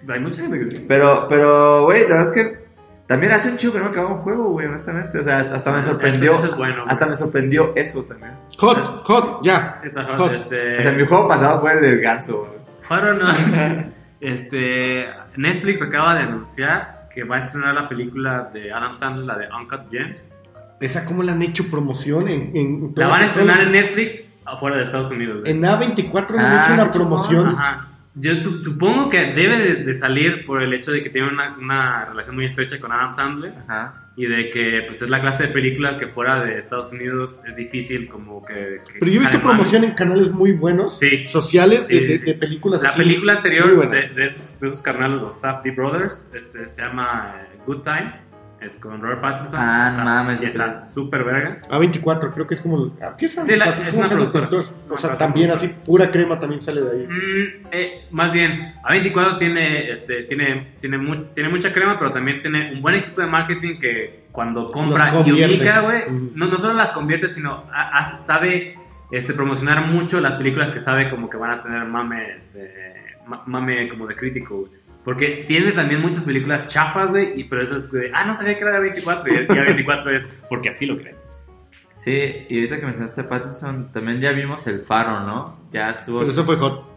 hay 0.08 0.20
mucha 0.20 0.42
gente 0.42 0.60
que. 0.68 0.80
Pero, 0.80 1.28
pero, 1.30 1.84
güey, 1.84 2.02
la 2.10 2.16
verdad 2.16 2.24
es 2.24 2.32
que 2.32 2.69
también 3.10 3.32
hace 3.34 3.50
un 3.50 3.58
chico 3.58 3.74
que 3.74 3.80
no 3.80 3.88
acababa 3.88 4.16
un 4.16 4.22
juego, 4.22 4.52
güey, 4.52 4.68
honestamente. 4.68 5.18
O 5.20 5.24
sea, 5.24 5.40
hasta 5.40 5.72
me 5.74 5.82
sorprendió. 5.82 6.32
Ah, 6.32 6.36
Eso- 6.36 6.44
eso 6.46 6.54
es 6.54 6.58
bueno, 6.58 6.84
hasta 6.88 7.06
me 7.08 7.16
sorprendió 7.16 7.74
eso 7.76 8.04
también. 8.04 8.34
Hot, 8.60 9.04
hot, 9.06 9.44
ya. 9.44 9.76
Sí, 9.80 9.88
está 9.88 10.06
hot, 10.06 10.18
Hot. 10.18 10.32
este... 10.34 10.78
O 10.78 10.82
sea, 10.82 10.92
mi 10.94 11.06
juego 11.06 11.28
pasado 11.28 11.60
fue 11.60 11.74
el 11.74 11.82
del 11.82 12.00
ganso, 12.00 12.40
güey. 12.40 12.52
Hot 12.88 13.04
or 13.04 13.16
not, 13.18 13.36
este, 14.22 15.06
Netflix 15.38 15.82
acaba 15.82 16.14
de 16.16 16.22
anunciar 16.22 17.08
que 17.14 17.24
va 17.24 17.38
a 17.38 17.40
estrenar 17.46 17.74
la 17.74 17.90
película 17.90 18.50
de 18.54 18.72
Adam 18.72 18.96
Sandler, 18.96 19.26
la 19.26 19.38
de 19.38 19.48
Uncut 19.60 19.90
Gems. 19.92 20.40
Esa, 20.80 21.04
¿cómo 21.06 21.24
le 21.24 21.32
han 21.32 21.42
hecho 21.42 21.70
promoción? 21.70 22.28
En, 22.30 22.56
en, 22.56 22.94
La 22.96 23.08
van 23.08 23.24
a 23.24 23.26
estrenar 23.26 23.60
en 23.62 23.72
Netflix 23.72 24.22
afuera 24.46 24.78
de 24.78 24.84
Estados 24.84 25.10
Unidos. 25.12 25.42
güey. 25.42 25.52
en 25.52 25.62
A24 25.64 26.32
le 26.32 26.40
han 26.40 26.46
Ah, 26.58 26.64
hecho 26.64 26.74
una 26.74 26.92
promoción. 26.92 27.48
Ajá. 27.50 27.88
Yo 28.16 28.38
su- 28.40 28.60
supongo 28.60 29.08
que 29.10 29.34
debe 29.34 29.58
de, 29.58 29.76
de 29.84 29.94
salir 29.94 30.44
por 30.46 30.62
el 30.64 30.74
hecho 30.74 30.92
de 30.92 31.02
que 31.02 31.10
tiene 31.10 31.28
una, 31.30 31.56
una 31.58 32.06
relación 32.06 32.36
muy 32.36 32.46
estrecha 32.46 32.80
con 32.80 32.92
Adam 32.92 33.12
Sandler 33.14 33.54
Ajá. 33.68 34.10
y 34.16 34.26
de 34.26 34.50
que 34.50 34.84
pues 34.88 35.02
es 35.04 35.10
la 35.10 35.22
clase 35.22 35.44
de 35.44 35.50
películas 35.54 35.96
que 35.96 36.08
fuera 36.08 36.44
de 36.44 36.58
Estados 36.58 36.92
Unidos 36.92 37.40
es 37.48 37.56
difícil 37.56 38.10
como 38.10 38.44
que... 38.44 38.78
que 38.92 39.00
Pero 39.00 39.12
yo 39.12 39.18
he 39.20 39.24
visto 39.24 39.40
promoción 39.40 39.84
en 39.84 39.92
canales 39.92 40.32
muy 40.32 40.52
buenos, 40.54 40.98
Sí. 41.00 41.28
sociales, 41.28 41.86
Sí, 41.88 42.00
de, 42.00 42.18
sí. 42.18 42.26
de 42.26 42.34
películas 42.34 42.82
La 42.82 42.90
así, 42.90 42.98
película 42.98 43.34
anterior 43.34 43.90
de, 43.90 44.10
de 44.10 44.28
esos, 44.28 44.60
de 44.60 44.68
esos 44.68 44.82
carnales, 44.82 45.22
los 45.22 45.40
Safdie 45.40 45.72
Brothers, 45.72 46.28
este, 46.34 46.68
se 46.68 46.82
llama 46.82 47.36
Good 47.66 47.84
Time. 47.84 48.14
Es 48.62 48.76
con 48.76 49.02
Robert 49.02 49.22
Pattinson. 49.22 49.58
Ah, 49.60 49.88
Está- 49.92 49.98
no 50.04 50.10
mames, 50.10 50.42
Y 50.42 50.46
está 50.46 50.86
súper 50.90 51.24
verga. 51.24 51.62
A24, 51.70 52.34
creo 52.34 52.46
que 52.46 52.56
es 52.56 52.62
como. 52.62 52.94
¿Qué 53.18 53.26
es 53.26 53.32
Sí, 53.34 53.56
la- 53.56 53.66
A24? 53.68 53.82
es 53.82 53.90
como 53.90 54.00
una 54.02 54.10
productora. 54.10 54.50
O 54.90 54.98
sea, 54.98 55.16
también 55.16 55.52
así, 55.52 55.68
pura 55.70 56.12
crema 56.12 56.38
también 56.40 56.60
sale 56.62 56.82
de 56.82 56.92
ahí. 56.92 57.08
Mm, 57.08 57.68
eh, 57.72 58.08
más 58.12 58.34
bien, 58.34 58.74
A24 58.84 59.38
tiene, 59.38 59.90
este, 59.92 60.24
tiene, 60.24 60.74
tiene, 60.80 60.98
mu- 60.98 61.26
tiene 61.34 61.50
mucha 61.50 61.72
crema, 61.72 61.98
pero 61.98 62.12
también 62.12 62.40
tiene 62.42 62.74
un 62.74 62.82
buen 62.82 62.96
equipo 62.96 63.22
de 63.22 63.28
marketing 63.28 63.78
que 63.78 64.26
cuando 64.32 64.68
compra 64.68 65.12
y 65.26 65.32
ubica, 65.32 65.80
güey, 65.82 66.04
no, 66.36 66.48
no 66.48 66.58
solo 66.58 66.74
las 66.74 66.90
convierte, 66.92 67.28
sino 67.28 67.64
a- 67.72 67.98
a- 68.00 68.22
sabe 68.22 68.76
este, 69.12 69.34
promocionar 69.34 69.88
mucho 69.88 70.20
las 70.22 70.36
películas 70.36 70.70
que 70.70 70.78
sabe 70.80 71.10
como 71.10 71.30
que 71.32 71.38
van 71.38 71.50
a 71.52 71.62
tener 71.62 71.84
mame, 71.86 72.36
este, 72.36 73.18
ma- 73.26 73.42
mame 73.48 73.88
como 73.90 74.06
de 74.06 74.16
crítico, 74.16 74.58
güey. 74.60 74.72
Porque 75.10 75.44
tiene 75.48 75.72
también 75.72 76.02
muchas 76.02 76.24
películas 76.24 76.68
chafas, 76.68 77.10
güey, 77.10 77.32
y 77.36 77.46
pero 77.46 77.64
eso 77.64 77.76
es 77.78 77.92
de, 77.92 78.12
ah, 78.14 78.26
no 78.26 78.36
sabía 78.36 78.56
que 78.58 78.64
era 78.64 78.80
de 78.80 78.92
A24, 78.92 79.24
y 79.28 79.36
y 79.36 79.84
A24 79.84 80.12
es 80.12 80.28
porque 80.48 80.70
así 80.70 80.86
lo 80.86 80.96
creemos. 80.98 81.44
Sí, 81.90 82.46
y 82.48 82.56
ahorita 82.56 82.80
que 82.80 82.86
mencionaste 82.86 83.22
a 83.22 83.28
Pattinson, 83.30 83.92
también 83.92 84.22
ya 84.22 84.32
vimos 84.32 84.68
el 84.68 84.80
faro, 84.82 85.22
¿no? 85.22 85.60
Ya 85.72 85.90
estuvo. 85.90 86.20
Pero 86.20 86.32
eso 86.32 86.44
fue 86.46 86.56
hot. 86.58 86.88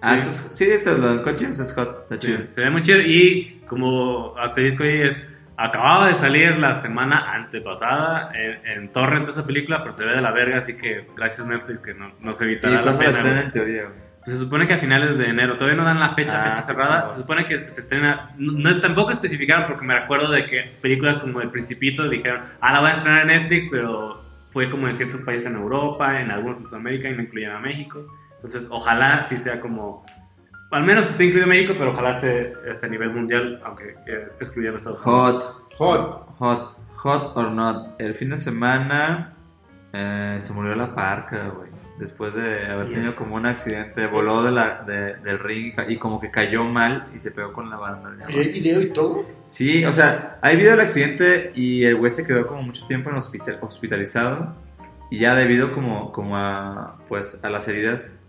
Ah, 0.00 0.14
Sí. 0.14 0.20
eso 0.20 0.28
es- 0.30 0.48
sí, 0.56 0.64
eso, 0.64 0.96
lo 0.96 1.16
de 1.16 1.22
Coach 1.22 1.42
James 1.42 1.58
es 1.58 1.72
hot, 1.74 2.02
está 2.10 2.14
Sí, 2.14 2.20
chido. 2.34 2.38
se 2.50 2.60
ve 2.62 2.70
muy 2.70 2.82
chido 2.82 3.00
y 3.00 3.62
como 3.66 4.34
asterisco 4.38 4.82
ahí 4.84 5.02
es 5.02 5.28
acababa 5.56 6.08
de 6.08 6.14
salir 6.14 6.56
la 6.56 6.74
semana 6.76 7.26
antepasada 7.34 8.30
en, 8.32 8.64
en 8.64 8.92
torrent 8.92 9.28
esa 9.28 9.44
película 9.44 9.82
pero 9.82 9.92
se 9.92 10.04
ve 10.04 10.14
de 10.14 10.22
la 10.22 10.30
verga 10.30 10.58
así 10.58 10.74
que 10.76 11.06
gracias 11.16 11.46
Netflix 11.48 11.80
que 11.80 11.94
no, 11.94 12.12
no 12.20 12.32
se 12.32 12.44
¿Y 12.44 12.52
evitará 12.52 12.80
la 12.80 12.92
la 12.92 12.96
pena 12.96 13.20
güey. 13.20 13.38
en 13.40 13.50
teoría, 13.50 13.82
güey? 13.82 14.07
Se 14.28 14.36
supone 14.38 14.66
que 14.66 14.74
a 14.74 14.78
finales 14.78 15.18
de 15.18 15.26
enero 15.26 15.56
todavía 15.56 15.76
no 15.76 15.84
dan 15.84 15.98
la 16.00 16.14
fecha 16.14 16.40
Ah, 16.40 16.44
fecha 16.50 16.62
cerrada 16.62 16.96
chingón. 17.00 17.12
se 17.12 17.18
supone 17.20 17.44
que 17.46 17.70
se 17.70 17.80
estrena 17.80 18.30
no, 18.38 18.52
no- 18.52 18.80
tampoco 18.80 19.10
especificaron 19.10 19.66
porque 19.66 19.84
me 19.84 19.94
acuerdo 19.94 20.30
de 20.30 20.44
que 20.44 20.76
películas 20.82 21.18
como 21.18 21.40
El 21.40 21.50
Principito 21.50 22.08
dijeron 22.08 22.42
ah 22.60 22.72
la 22.72 22.80
van 22.80 22.92
a 22.92 22.94
estrenar 22.96 23.22
en 23.22 23.28
Netflix 23.28 23.66
pero 23.70 24.22
fue 24.50 24.68
como 24.70 24.88
en 24.88 24.96
ciertos 24.96 25.20
países 25.22 25.46
en 25.46 25.56
Europa 25.56 26.20
en 26.20 26.30
algunos 26.30 26.60
en 26.60 26.66
Sudamérica 26.66 27.08
y 27.08 27.14
no 27.16 27.22
incluyen 27.22 27.50
a 27.50 27.58
México 27.60 28.06
entonces 28.36 28.68
ojalá 28.70 29.24
sí 29.24 29.36
sea 29.36 29.60
como 29.60 30.04
al 30.70 30.84
menos 30.84 31.06
que 31.06 31.12
esté 31.12 31.24
incluido 31.24 31.46
México, 31.46 31.72
pero 31.78 31.92
ojalá 31.92 32.16
esté, 32.18 32.52
esté 32.70 32.84
a 32.84 32.88
nivel 32.90 33.08
mundial, 33.10 33.58
aunque 33.64 33.94
eh, 34.06 34.28
excluyendo 34.38 34.76
Estados 34.76 35.00
Unidos. 35.02 35.62
Hot, 35.78 35.78
Hot. 35.78 36.28
hot, 36.38 36.76
hot 36.96 37.36
or 37.38 37.50
not. 37.52 37.98
El 37.98 38.12
fin 38.12 38.28
de 38.28 38.36
semana 38.36 39.32
eh, 39.94 40.36
se 40.38 40.52
murió 40.52 40.74
la 40.76 40.94
parca, 40.94 41.48
güey. 41.48 41.67
Después 41.98 42.32
de 42.34 42.66
haber 42.66 42.86
tenido 42.88 43.12
como 43.16 43.34
un 43.34 43.46
accidente, 43.46 44.06
voló 44.06 44.42
de 44.44 44.52
la, 44.52 44.82
de- 44.86 45.16
del 45.16 45.38
ring 45.40 45.74
y 45.88 45.96
como 45.96 46.20
que 46.20 46.30
cayó 46.30 46.64
mal 46.64 47.08
y 47.14 47.18
se 47.18 47.32
pegó 47.32 47.52
con 47.52 47.68
la 47.70 47.76
banda. 47.76 48.10
¿Y 48.28 48.38
hay 48.38 48.52
video 48.52 48.80
y 48.80 48.90
todo? 48.90 49.26
Sí, 49.44 49.84
o 49.84 49.92
sea, 49.92 50.38
hay 50.40 50.56
video 50.56 50.70
del 50.72 50.80
accidente 50.80 51.50
y 51.56 51.84
el 51.84 51.96
güey 51.96 52.10
se 52.12 52.24
quedó 52.24 52.46
como 52.46 52.62
mucho 52.62 52.86
tiempo 52.86 53.10
en 53.10 53.16
hospital, 53.16 53.58
hospitalizado 53.62 54.54
y 55.10 55.18
ya 55.18 55.34
debido 55.34 55.72
como, 55.72 56.12
como 56.12 56.36
a, 56.36 56.98
pues, 57.08 57.40
a 57.42 57.50
las 57.50 57.66
heridas 57.66 58.20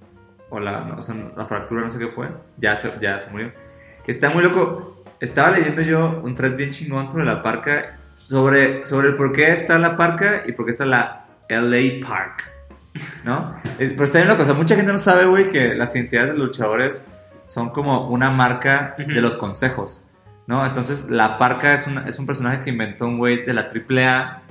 o 0.49 0.59
la, 0.59 0.82
no, 0.86 0.95
o 0.97 1.01
sea, 1.03 1.13
la 1.38 1.45
fractura, 1.45 1.82
no 1.82 1.91
sé 1.91 1.99
qué 1.99 2.07
fue, 2.07 2.28
ya 2.57 2.76
se, 2.76 2.91
ya 2.99 3.20
se 3.20 3.30
murió. 3.30 3.51
Está 4.07 4.30
muy 4.32 4.41
loco. 4.41 5.03
Estaba 5.20 5.51
leyendo 5.51 5.84
yo 5.84 6.22
un 6.24 6.34
thread 6.34 6.55
bien 6.55 6.72
chingón 6.72 7.07
sobre 7.07 7.26
la 7.26 7.43
parca, 7.43 7.99
sobre, 8.15 8.86
sobre 8.88 9.09
el 9.09 9.15
por 9.15 9.32
qué 9.32 9.51
está 9.51 9.78
la 9.78 9.95
parca 9.95 10.41
y 10.47 10.53
por 10.53 10.65
qué 10.65 10.72
está 10.72 10.86
la 10.86 11.26
LA 11.49 12.07
Park, 12.07 12.43
¿no? 13.24 13.56
Eh, 13.80 13.92
Pero 13.92 14.04
está 14.04 14.24
bien 14.24 14.30
o 14.30 14.46
sea, 14.46 14.54
mucha 14.54 14.76
gente 14.76 14.92
no 14.92 14.98
sabe, 14.98 15.26
güey, 15.26 15.48
que 15.48 15.76
las 15.76 15.96
identidades 15.96 16.34
de 16.34 16.38
luchadores 16.38 17.06
son 17.46 17.70
como 17.70 18.08
una 18.10 18.30
marca 18.30 18.96
de 18.98 19.22
los 19.22 19.36
consejos. 19.36 20.06
¿no? 20.48 20.66
Entonces, 20.66 21.10
la 21.10 21.38
parca 21.38 21.74
es 21.76 21.86
un, 21.88 22.00
es 22.08 22.18
un 22.18 22.26
personaje 22.26 22.60
que 22.60 22.70
inventó 22.72 23.06
un 23.06 23.18
güey 23.18 23.46
de 23.46 23.54
la 23.54 23.70
AAA 23.70 24.42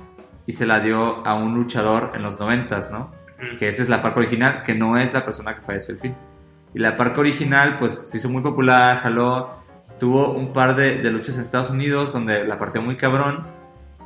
y 0.45 0.53
se 0.53 0.65
la 0.65 0.79
dio 0.79 1.25
a 1.27 1.33
un 1.35 1.53
luchador 1.55 2.13
en 2.15 2.23
los 2.23 2.39
noventas, 2.39 2.89
¿no? 2.89 3.11
Que 3.57 3.67
esa 3.67 3.83
es 3.83 3.89
la 3.89 4.01
parca 4.01 4.19
original, 4.19 4.63
que 4.63 4.73
no 4.73 4.97
es 4.97 5.13
la 5.13 5.23
persona 5.25 5.55
que 5.55 5.61
falleció 5.61 5.93
al 5.95 5.99
fin. 5.99 6.15
Y 6.73 6.79
la 6.79 6.95
parca 6.95 7.19
original, 7.19 7.77
pues, 7.77 7.93
se 8.07 8.17
hizo 8.17 8.29
muy 8.29 8.41
popular, 8.41 8.97
jaló, 8.97 9.51
tuvo 9.99 10.31
un 10.31 10.53
par 10.53 10.75
de, 10.75 10.97
de 10.97 11.11
luchas 11.11 11.35
en 11.35 11.41
Estados 11.41 11.69
Unidos 11.69 12.13
donde 12.13 12.45
la 12.45 12.57
partió 12.57 12.81
muy 12.81 12.95
cabrón 12.95 13.45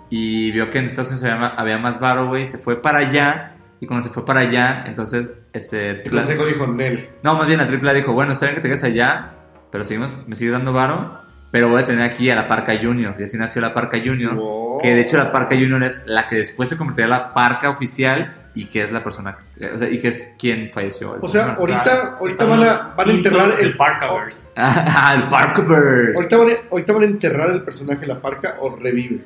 y 0.09 0.51
vio 0.51 0.69
que 0.69 0.79
en 0.79 0.85
Estados 0.85 1.11
Unidos 1.11 1.31
había, 1.31 1.47
había 1.47 1.77
más 1.77 1.99
varo, 1.99 2.27
güey, 2.27 2.45
se 2.45 2.57
fue 2.57 2.81
para 2.81 2.99
allá 2.99 3.55
y 3.83 3.85
cuando 3.85 4.05
se 4.05 4.11
fue 4.13 4.25
para 4.25 4.39
allá, 4.39 4.85
entonces, 4.87 5.33
este... 5.51 5.89
El 6.03 6.09
consejo 6.09 6.45
dijo 6.45 6.65
Nel. 6.67 7.09
No, 7.21 7.35
más 7.35 7.47
bien 7.47 7.59
la 7.59 7.65
AAA 7.65 7.93
dijo, 7.95 8.13
bueno, 8.13 8.31
está 8.31 8.45
bien 8.45 8.55
que 8.55 8.61
te 8.61 8.69
quedes 8.69 8.83
allá, 8.85 9.33
pero 9.71 9.83
seguimos, 9.83 10.25
me 10.25 10.35
sigue 10.35 10.51
dando 10.51 10.71
varo, 10.71 11.19
pero 11.51 11.67
voy 11.67 11.81
a 11.81 11.85
tener 11.85 12.03
aquí 12.05 12.29
a 12.29 12.35
la 12.35 12.47
Parca 12.47 12.73
Junior. 12.81 13.13
Y 13.19 13.23
así 13.23 13.37
nació 13.37 13.61
la 13.61 13.73
Parca 13.73 13.97
Junior, 13.97 14.35
Wow. 14.35 14.77
que 14.81 14.95
de 14.95 15.01
hecho 15.01 15.17
la 15.17 15.33
Parca 15.33 15.55
Junior 15.55 15.83
es 15.83 16.03
la 16.05 16.27
que 16.27 16.37
después 16.37 16.69
se 16.69 16.77
convertirá 16.77 17.05
en 17.05 17.11
la 17.11 17.33
Parca 17.33 17.69
oficial 17.69 18.37
y 18.55 18.65
que 18.65 18.83
es 18.83 18.91
la 18.91 19.03
persona, 19.03 19.35
o 19.73 19.77
sea, 19.77 19.89
y 19.89 19.97
que 19.99 20.07
es 20.09 20.33
quien 20.39 20.69
falleció. 20.71 21.17
O 21.19 21.27
sea, 21.27 21.53
ahorita, 21.55 22.17
ahorita 22.19 22.45
van 22.45 22.63
a, 22.63 22.93
van 22.95 23.09
a 23.09 23.11
enterrar 23.11 23.51
el 23.59 23.65
el 23.65 23.75
Parkaverse. 23.77 24.49
Ah, 24.55 25.15
el 25.17 25.27
Parkaverse. 25.27 26.13
Ahorita 26.15 26.37
van, 26.37 26.49
a, 26.49 26.53
ahorita 26.71 26.93
van 26.93 27.01
a 27.01 27.05
enterrar 27.05 27.49
el 27.49 27.63
personaje 27.63 28.01
de 28.01 28.07
la 28.07 28.21
parca 28.21 28.55
o 28.61 28.75
revive. 28.77 29.19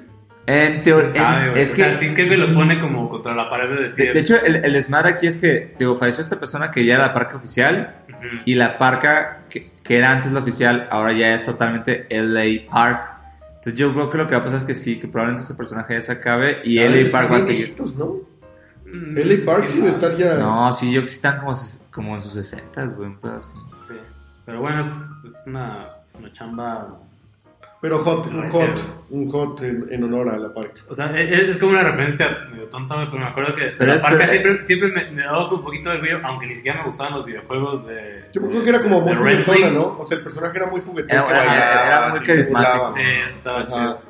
En 0.50 0.82
teoría, 0.82 1.52
es 1.56 1.72
o 1.72 1.76
que... 1.76 1.82
sea, 1.84 1.98
sí 1.98 2.10
que 2.12 2.26
me 2.26 2.38
los 2.38 2.52
pone 2.52 2.80
como 2.80 3.10
contra 3.10 3.36
la 3.36 3.50
pared 3.50 3.70
de 3.76 3.84
decir. 3.84 4.08
De, 4.08 4.14
de 4.14 4.20
hecho, 4.22 4.36
el, 4.44 4.56
el 4.56 4.72
desmadre 4.74 5.10
aquí 5.12 5.28
es 5.28 5.36
que, 5.38 5.76
digo, 5.78 5.98
falleció 5.98 6.22
esta 6.24 6.40
persona 6.40 6.72
que 6.72 6.86
ya 6.86 6.96
era 6.96 7.08
la 7.08 7.14
parca 7.14 7.36
oficial 7.36 7.98
Ujú. 8.08 8.42
y 8.46 8.56
la 8.56 8.78
parca 8.78 9.42
que, 9.50 9.72
que 9.84 9.98
era 9.98 10.10
antes 10.12 10.32
la 10.32 10.40
oficial, 10.40 10.88
ahora 10.90 11.12
ya 11.12 11.34
es 11.36 11.44
totalmente 11.44 12.08
LA 12.10 12.72
Park. 12.72 13.12
Entonces 13.56 13.76
yo 13.76 13.94
creo 13.94 14.10
que 14.10 14.18
lo 14.18 14.28
que 14.28 14.36
va 14.36 14.40
a 14.40 14.44
pasar 14.44 14.60
es 14.60 14.64
que 14.64 14.76
sí, 14.76 14.98
que 14.98 15.08
probablemente 15.10 15.42
este 15.44 15.56
personaje 15.56 15.96
ya 15.96 16.02
se 16.02 16.12
acabe 16.14 16.62
y 16.64 16.80
Ah, 16.80 16.90
LA 16.90 17.12
Park 17.12 17.32
va 17.34 17.38
a 17.38 17.42
seguir. 17.42 17.58
viejitos, 17.58 17.98
¿no? 17.98 18.16
Mm, 18.86 19.18
LA 19.18 19.46
Park 19.46 19.66
sí 19.68 19.78
debe 19.80 19.90
estar 19.90 20.18
ya. 20.18 20.36
No, 20.36 20.72
sí, 20.72 20.94
yo 20.94 21.02
que 21.02 21.10
sí 21.10 21.16
están 21.16 21.40
como, 21.40 21.54
como 21.92 22.14
en 22.16 22.22
sus 22.22 22.32
60, 22.32 22.86
güey, 22.96 23.10
un 23.10 23.20
pedo 23.20 23.36
así. 23.36 23.54
Sí. 23.86 23.96
Pero 24.46 24.62
bueno, 24.62 24.80
es, 24.80 24.88
es 25.26 25.44
una, 25.48 25.88
es 26.08 26.16
una 26.16 26.32
chamba. 26.32 27.00
Pero 27.80 28.00
hot, 28.00 28.26
un 28.28 28.50
hot, 28.50 29.06
un 29.12 29.30
hot 29.30 29.62
en, 29.62 29.88
en 29.92 30.04
honor 30.04 30.30
a 30.30 30.38
la 30.38 30.52
parca. 30.54 30.82
O 30.90 30.96
sea, 30.96 31.16
es, 31.20 31.32
es 31.32 31.58
como 31.60 31.74
una 31.74 31.84
referencia 31.84 32.28
medio 32.52 32.68
tonta, 32.70 32.96
pero 33.10 33.22
me 33.24 33.30
acuerdo 33.30 33.54
que 33.54 33.74
Pero 33.78 33.94
la 33.94 34.02
parca 34.02 34.28
siempre, 34.28 34.66
siempre 34.66 34.92
me, 34.92 35.12
me 35.12 35.22
daba 35.24 35.48
un 35.54 35.62
poquito 35.64 35.90
de 35.92 35.98
orgullo, 35.98 36.20
aunque 36.24 36.48
ni 36.48 36.56
siquiera 36.56 36.80
me 36.80 36.86
gustaban 36.86 37.14
los 37.14 37.26
videojuegos 37.26 37.86
de. 37.88 38.26
Yo 38.34 38.42
me 38.42 38.48
acuerdo 38.48 38.64
que 38.64 38.70
era 38.72 38.82
como 38.82 39.02
muy 39.02 39.14
juguetona. 39.16 39.70
¿no? 39.70 39.98
O 40.00 40.06
sea, 40.06 40.18
el 40.18 40.24
personaje 40.24 40.58
era 40.58 40.66
muy 40.66 40.82
juguetón. 40.82 41.12
Era- 41.18 41.28
era- 41.44 41.88
era 41.88 42.10
muy 42.10 42.20
carismático. 42.22 42.94
Sí, 42.94 43.02
estaba 43.30 43.60
Ajá. 43.60 43.68
chido. 43.68 44.02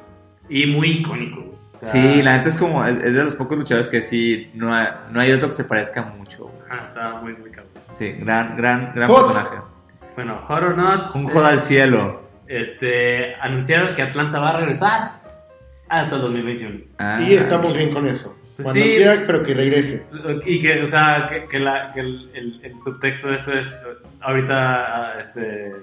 Y 0.50 0.66
muy 0.68 0.88
icónico. 0.88 1.42
O 1.74 1.78
sea, 1.78 1.90
Sí, 1.90 2.22
la 2.24 2.38
neta 2.38 2.48
es 2.50 2.58
como, 2.58 2.84
es, 2.86 2.96
es 3.04 3.14
de 3.14 3.24
los 3.26 3.36
pocos 3.36 3.58
luchadores 3.58 3.90
que 3.90 4.02
sí, 4.02 4.50
no 4.56 4.74
hay, 4.74 4.88
no 5.12 5.20
hay 5.20 5.32
otro 5.34 5.50
que 5.50 5.54
se 5.54 5.66
parezca 5.66 6.02
mucho. 6.04 6.50
Ajá, 6.70 6.86
estaba 6.86 7.22
muy, 7.22 7.34
muy 7.36 7.52
cabrón. 7.52 7.74
Sí, 7.92 8.14
gran, 8.20 8.56
gran, 8.56 8.94
gran 8.96 9.10
Hot. 9.10 9.28
personaje. 9.28 9.58
Bueno, 10.16 10.38
Hot 10.38 10.64
or 10.64 10.76
Not. 10.78 11.14
Un 11.16 11.26
eh, 11.26 11.30
joda 11.34 11.50
al 11.50 11.60
cielo. 11.60 12.27
Este, 12.48 13.36
anunciaron 13.36 13.94
que 13.94 14.02
Atlanta 14.02 14.40
va 14.40 14.52
a 14.52 14.58
regresar 14.60 15.22
hasta 15.90 16.16
el 16.16 16.22
2021. 16.22 16.80
Ah. 16.98 17.22
Y 17.22 17.34
estamos 17.34 17.76
bien 17.76 17.92
con 17.94 18.08
eso. 18.08 18.36
Pues 18.56 18.68
Cuando 18.70 18.84
sí. 18.84 18.96
quiera, 18.96 19.24
pero 19.28 19.44
que 19.44 19.54
regrese. 19.54 20.06
Y 20.46 20.60
que, 20.60 20.82
o 20.82 20.88
sea, 20.88 21.28
que, 21.30 21.48
que 21.48 21.60
la, 21.60 21.88
que 21.94 22.00
el, 22.00 22.32
el, 22.34 22.60
el 22.64 22.76
subtexto 22.76 23.28
de 23.28 23.36
esto 23.36 23.54
es, 23.54 23.72
ahorita, 24.22 24.56
ah, 24.56 25.20
este, 25.20 25.74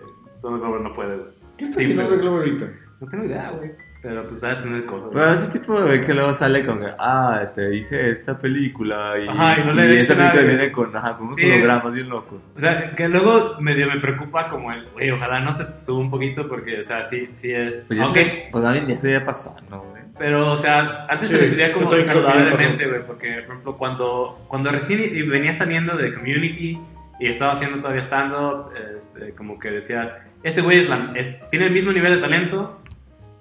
Donald 0.41 0.63
Glover 0.63 0.81
no 0.81 0.93
puede, 0.93 1.17
güey. 1.17 1.31
¿Qué 1.57 1.65
está 1.67 1.83
Globo 1.83 2.39
ahorita? 2.39 2.67
No 3.01 3.09
tengo 3.09 3.25
idea, 3.25 3.51
güey. 3.51 3.73
Pero 4.05 4.27
pues 4.27 4.39
debe 4.43 4.57
tener 4.57 4.85
cosas. 4.85 5.09
Pero 5.15 5.33
ese 5.33 5.47
tipo 5.49 5.81
de 5.81 5.99
que 6.03 6.13
luego 6.13 6.35
sale 6.35 6.63
con 6.63 6.79
que, 6.79 6.89
ah, 6.99 7.41
este, 7.43 7.75
hice 7.75 8.11
esta 8.11 8.37
película 8.39 9.15
y, 9.19 9.27
Ajá, 9.27 9.59
y 9.59 9.65
no 9.65 9.73
le 9.73 9.95
y 9.95 9.97
esa 9.97 10.15
película 10.15 10.43
viene 10.43 10.71
con, 10.71 10.95
ajá, 10.95 11.17
con 11.17 11.27
unos 11.29 11.37
Sí. 11.39 11.51
hologramas 11.51 11.95
bien 11.95 12.11
locos. 12.11 12.51
O 12.55 12.61
sea, 12.61 12.95
que 12.95 13.09
luego 13.09 13.57
medio 13.61 13.87
me 13.89 13.99
preocupa 14.01 14.47
como 14.49 14.71
el, 14.73 14.87
güey, 14.91 15.11
ojalá 15.11 15.41
no 15.41 15.57
se 15.57 15.65
te 15.65 15.79
suba 15.79 16.01
un 16.01 16.11
poquito 16.11 16.47
porque, 16.47 16.81
o 16.81 16.83
sea, 16.83 17.03
sí, 17.03 17.31
sí 17.33 17.51
es... 17.51 17.81
Pues 17.87 17.99
ya 17.99 18.05
aunque- 18.05 18.25
se- 18.27 18.49
pues 18.53 18.63
también 18.63 18.87
ya 18.87 18.99
se 18.99 19.11
ya 19.11 19.25
pasó, 19.25 19.57
¿no, 19.71 19.81
güey? 19.85 20.03
Pero, 20.19 20.53
o 20.53 20.57
sea, 20.59 21.07
antes 21.09 21.31
Sí, 21.31 21.35
se 21.37 21.73
como 21.73 21.89
creo 21.89 22.01
que 22.01 22.07
ya 22.07 22.13
saludablemente, 22.13 22.87
güey, 22.87 23.07
porque, 23.07 23.33
por 23.47 23.53
ejemplo, 23.55 23.77
cuando, 23.79 24.45
cuando 24.49 24.71
recién 24.71 25.01
venía 25.31 25.55
saliendo 25.55 25.97
de 25.97 26.13
Community 26.13 26.79
y 27.19 27.27
estaba 27.27 27.53
haciendo 27.53 27.79
todavía 27.79 28.03
stand-up, 28.03 28.67
este, 28.99 29.35
como 29.35 29.59
que 29.59 29.71
decías, 29.71 30.13
este 30.43 30.61
güey 30.61 30.81
es 30.81 30.91
la- 30.91 31.11
es- 31.17 31.35
tiene 31.49 31.67
el 31.67 31.73
mismo 31.73 31.91
nivel 31.93 32.15
de 32.17 32.21
talento, 32.21 32.83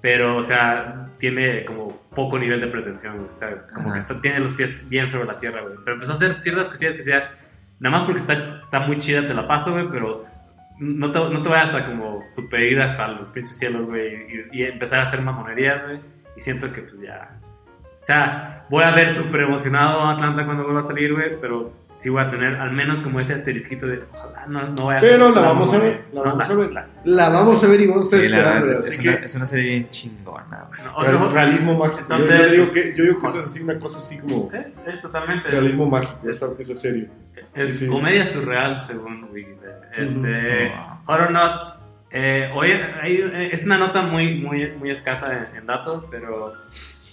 pero, 0.03 0.35
o 0.35 0.43
sea, 0.43 1.07
tiene 1.17 1.63
como 1.63 2.01
poco 2.13 2.37
nivel 2.37 2.59
de 2.59 2.67
pretensión, 2.67 3.15
güey, 3.19 3.29
o 3.29 3.33
sea, 3.33 3.65
como 3.73 3.87
Ajá. 3.87 3.93
que 3.93 3.99
está- 3.99 4.19
tiene 4.19 4.39
los 4.41 4.53
pies 4.53 4.87
bien 4.89 5.07
sobre 5.09 5.23
la 5.25 5.37
tierra, 5.39 5.61
güey. 5.61 5.75
Pero 5.81 5.93
empezó 5.95 6.11
a 6.11 6.15
hacer 6.15 6.41
ciertas 6.41 6.67
cosillas 6.67 6.91
que 6.91 6.97
decía, 6.99 7.31
nada 7.79 7.95
más 7.97 8.03
porque 8.05 8.19
está, 8.19 8.57
está 8.57 8.81
muy 8.81 8.97
chida 8.97 9.25
te 9.25 9.33
la 9.33 9.47
paso, 9.47 9.71
güey, 9.71 9.87
pero 9.89 10.25
no 10.77 11.09
te, 11.09 11.19
no 11.19 11.41
te 11.41 11.47
vayas 11.47 11.73
a 11.73 11.85
como 11.85 12.19
super 12.35 12.59
ir 12.59 12.81
hasta 12.81 13.07
los 13.07 13.31
pinches 13.31 13.57
cielos, 13.57 13.85
güey, 13.85 14.47
y, 14.51 14.59
y 14.59 14.63
empezar 14.65 14.99
a 14.99 15.03
hacer 15.03 15.21
mamonerías, 15.21 15.83
güey. 15.85 16.01
Y 16.35 16.41
siento 16.41 16.69
que 16.71 16.81
pues 16.81 16.99
ya... 16.99 17.29
O 18.03 18.05
sea, 18.05 18.65
voy 18.69 18.83
a 18.83 18.91
ver 18.91 19.09
súper 19.09 19.41
emocionado 19.41 20.01
a 20.01 20.11
Atlanta 20.11 20.43
cuando 20.45 20.63
vuelva 20.63 20.81
a 20.81 20.83
salir, 20.83 21.13
güey, 21.13 21.39
pero 21.39 21.71
sí 21.95 22.09
voy 22.09 22.21
a 22.21 22.27
tener 22.29 22.55
al 22.55 22.71
menos 22.73 22.99
como 22.99 23.19
ese 23.21 23.33
asterisquito 23.33 23.87
de 23.87 24.03
ojalá 24.11 24.45
no, 24.47 24.67
no 24.69 24.85
vaya 24.87 24.97
a 24.97 25.01
Pero 25.01 25.29
la 25.29 25.41
la 25.41 25.47
vamos 25.47 25.73
a 25.73 25.77
ver, 25.77 26.05
la 26.11 26.19
no, 26.23 26.35
vamos 26.35 26.49
a 26.49 26.55
ver. 26.55 26.69
La 27.05 27.29
vamos 27.29 27.63
a 27.63 27.67
ver 27.67 27.79
y 27.81 27.87
vamos 27.87 28.01
a 28.03 28.05
estar 28.05 28.19
esperando. 28.19 28.65
verdad, 28.65 28.87
es, 28.87 28.93
es 28.93 28.99
que- 28.99 29.07
una, 29.09 29.17
es 29.19 29.35
una 29.35 29.45
serie 29.45 29.65
bien 29.67 29.89
chingona, 29.89 30.67
güey. 30.67 30.81
otro- 30.95 31.31
realismo 31.31 31.77
mágico. 31.77 31.99
Yo- 32.09 32.15
Entonces- 32.15 32.39
yo, 32.39 32.51
digo 32.51 32.71
que, 32.71 32.93
yo 32.97 33.03
digo 33.03 33.19
que 33.19 33.27
eso 33.27 33.39
es 33.39 33.45
así 33.45 33.61
una 33.61 33.79
cosa 33.79 33.97
así 33.99 34.17
como 34.17 34.49
es, 34.51 34.75
es 34.85 34.99
totalmente... 35.01 35.49
realismo 35.49 35.85
mágico, 35.85 36.29
esa, 36.29 36.47
esa 36.59 36.75
serie. 36.75 37.09
Es 37.53 37.69
Sí, 37.69 37.77
sí. 37.77 37.87
comedia 37.87 38.27
surreal, 38.27 38.77
según 38.81 39.29
Wikipedia. 39.31 39.79
Este, 39.95 40.73
Ujú. 40.73 41.05
Hot 41.05 41.19
or 41.21 41.31
Not, 41.31 41.75
eh, 42.11 42.49
hoy 42.53 42.71
hay- 42.71 43.17
eh, 43.33 43.49
es 43.53 43.65
una 43.65 43.77
nota 43.77 44.01
muy, 44.01 44.41
muy, 44.41 44.71
muy 44.77 44.89
escasa 44.91 45.31
en, 45.51 45.57
en 45.57 45.65
datos, 45.67 46.03
pero 46.11 46.53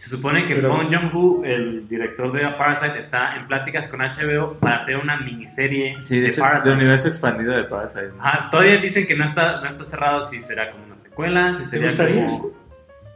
se 0.00 0.08
supone 0.08 0.44
que 0.44 0.54
Pero- 0.56 0.68
Bong 0.70 0.88
Joon-ho, 0.92 1.44
el 1.44 1.86
director 1.86 2.32
de 2.32 2.48
Parasite, 2.56 2.98
está 2.98 3.36
en 3.36 3.46
pláticas 3.46 3.86
con 3.86 4.00
HBO 4.00 4.54
para 4.58 4.76
hacer 4.76 4.96
una 4.96 5.16
miniserie 5.18 5.96
Sí, 6.00 6.16
de 6.16 6.22
de 6.22 6.26
hecho, 6.28 6.30
es 6.30 6.36
del 6.36 6.44
Parasite. 6.50 6.74
universo 6.74 7.08
expandido 7.08 7.54
de 7.54 7.64
Parasite. 7.64 8.08
¿no? 8.16 8.22
Ajá, 8.24 8.48
todavía 8.50 8.78
dicen 8.78 9.06
que 9.06 9.14
no 9.14 9.24
está, 9.24 9.60
no 9.60 9.66
está 9.68 9.84
cerrado 9.84 10.22
si 10.22 10.40
será 10.40 10.70
como 10.70 10.84
una 10.84 10.96
secuela, 10.96 11.54
si 11.54 11.64
¿Te 11.64 11.68
sería 11.88 11.96
como... 11.96 12.52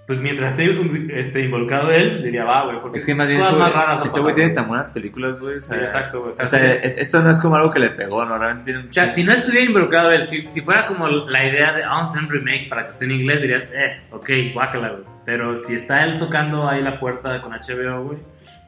eso? 0.05 0.07
Pues 0.07 0.21
mientras 0.21 0.51
esté, 0.59 1.19
esté 1.19 1.41
involucrado 1.45 1.91
él, 1.91 2.23
diría, 2.23 2.45
va, 2.45 2.65
güey, 2.67 2.81
porque 2.83 2.99
Es 2.99 3.07
que 3.07 3.15
más 3.15 3.27
bien 3.27 3.41
cosas 3.41 3.55
ese 3.55 3.63
más 3.63 3.73
raras 3.73 4.03
este 4.05 4.21
güey 4.21 4.35
tiene 4.35 4.51
tan 4.53 4.69
buenas 4.69 4.91
películas, 4.91 5.41
güey. 5.41 5.57
o 5.57 5.61
Sí, 5.61 5.75
exacto, 5.75 6.21
güey. 6.21 6.31
O 6.31 6.33
sea, 6.35 6.45
O 6.45 6.49
sea, 6.49 6.75
es- 6.75 6.99
esto 6.99 7.23
no 7.23 7.31
es 7.31 7.39
como 7.39 7.57
algo 7.57 7.71
que 7.71 7.79
le 7.81 7.89
pegó, 7.91 8.25
¿no? 8.25 8.37
Realmente 8.37 8.65
tiene 8.65 8.81
un 8.81 8.89
O 8.91 8.93
sea, 8.93 9.13
si 9.15 9.25
no 9.25 9.33
estuviera 9.33 9.65
involucrado 9.67 10.11
él, 10.11 10.27
si, 10.27 10.47
si 10.47 10.61
fuera 10.61 10.87
como 10.87 11.09
la 11.09 11.47
idea 11.47 11.73
de 11.73 11.85
un 11.85 12.29
remake 12.29 12.69
para 12.69 12.85
que 12.85 12.91
esté 12.91 13.07
en 13.07 13.13
inglés, 13.13 13.41
diría, 13.41 13.57
eh, 13.59 14.03
ok, 14.11 14.29
guácala, 14.53 14.91
güey. 14.91 15.05
Pero 15.25 15.57
si 15.57 15.75
está 15.75 16.05
él 16.05 16.19
tocando 16.19 16.69
ahí 16.69 16.83
la 16.83 17.01
puerta 17.01 17.41
con 17.41 17.53
HBO, 17.53 18.05
güey, 18.05 18.19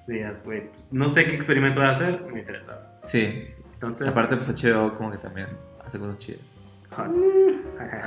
dirías, 0.07 0.47
güey, 0.47 0.68
pues, 0.70 0.89
no 0.91 1.09
sé 1.09 1.26
qué 1.26 1.34
experimento 1.34 1.80
va 1.80 1.89
a 1.89 1.91
hacer, 1.91 2.22
me 2.32 2.39
interesa. 2.41 2.97
Sí. 3.03 3.49
Entonces, 3.74 4.09
Aparte, 4.09 4.37
pues 4.37 4.49
HBO 4.49 4.97
como 4.97 5.11
que 5.11 5.18
también 5.18 5.49
hace 5.84 5.99
cosas 5.99 6.16
chidas. 6.16 6.57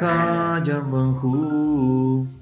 Ha, 0.01 0.63
Jung 0.65 0.89
Bong-ho. 0.89 2.38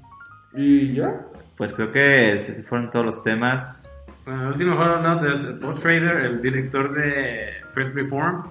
¿Y 0.54 0.94
ya? 0.94 1.20
Pues 1.56 1.72
creo 1.72 1.90
que 1.92 2.32
esos 2.32 2.64
fueron 2.64 2.90
todos 2.90 3.04
los 3.06 3.22
temas. 3.24 3.92
Bueno, 4.24 4.42
el 4.42 4.48
último 4.48 4.76
juego 4.76 4.98
no 4.98 5.24
es 5.32 5.40
Paul 5.60 5.74
Schrader, 5.74 6.16
el 6.24 6.40
director 6.40 6.92
de 6.94 7.50
First 7.74 7.96
Reform, 7.96 8.50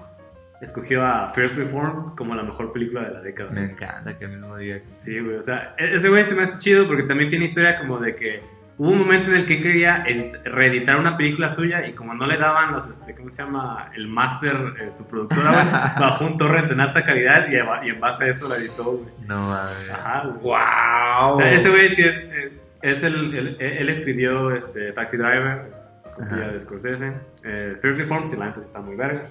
escogió 0.60 1.04
a 1.04 1.28
First 1.28 1.56
Reform 1.56 2.16
como 2.16 2.34
la 2.34 2.42
mejor 2.42 2.72
película 2.72 3.04
de 3.04 3.10
la 3.14 3.20
década. 3.20 3.50
Me 3.50 3.64
encanta 3.64 4.16
que 4.16 4.24
el 4.24 4.32
mismo 4.32 4.56
diga 4.56 4.80
que 4.80 4.88
Sí, 4.88 5.18
güey, 5.20 5.36
o 5.36 5.42
sea, 5.42 5.74
e- 5.78 5.96
ese 5.96 6.08
güey 6.08 6.24
se 6.24 6.34
me 6.34 6.42
hace 6.42 6.58
chido 6.58 6.86
porque 6.86 7.04
también 7.04 7.30
tiene 7.30 7.44
historia 7.44 7.78
como 7.78 7.98
de 7.98 8.14
que 8.14 8.42
hubo 8.78 8.90
un 8.90 8.98
momento 8.98 9.30
en 9.30 9.36
el 9.36 9.44
que 9.46 9.54
él 9.56 9.62
quería 9.62 10.04
edit- 10.04 10.42
reeditar 10.44 10.98
una 10.98 11.16
película 11.16 11.50
suya 11.50 11.86
y 11.86 11.92
como 11.94 12.14
no 12.14 12.26
le 12.26 12.36
daban 12.38 12.72
los, 12.72 12.86
este, 12.88 13.14
¿cómo 13.14 13.28
se 13.28 13.42
llama? 13.42 13.90
El 13.94 14.06
máster, 14.08 14.56
eh, 14.80 14.90
su 14.92 15.06
productora, 15.08 15.94
bajó 16.00 16.26
un 16.26 16.36
torrent 16.36 16.70
en 16.70 16.80
alta 16.80 17.04
calidad 17.04 17.46
y, 17.50 17.88
en 17.88 18.00
base 18.00 18.24
a 18.24 18.26
eso 18.28 18.48
la 18.48 18.56
editó, 18.56 18.84
güey. 18.92 19.10
No 19.26 19.42
mames. 19.42 19.90
Ajá, 19.90 20.22
güey. 20.26 20.40
¡Wow! 20.42 21.30
O 21.34 21.38
sea, 21.38 21.50
ese 21.52 21.68
güey 21.68 21.88
sí 21.90 22.02
es, 22.02 22.16
eh, 22.22 22.52
es 22.82 23.02
el, 23.02 23.34
el- 23.34 23.56
él 23.60 23.88
escribió 23.88 24.52
este, 24.52 24.92
Taxi 24.92 25.16
Driver, 25.16 25.66
es 25.70 25.88
copia 26.14 26.48
de 26.48 26.58
Scorsese. 26.60 27.12
Eh, 27.44 27.76
First 27.82 28.00
Reform, 28.00 28.28
si 28.28 28.36
la 28.36 28.46
neta 28.46 28.60
sí 28.60 28.64
está 28.66 28.80
muy 28.80 28.96
verga. 28.96 29.24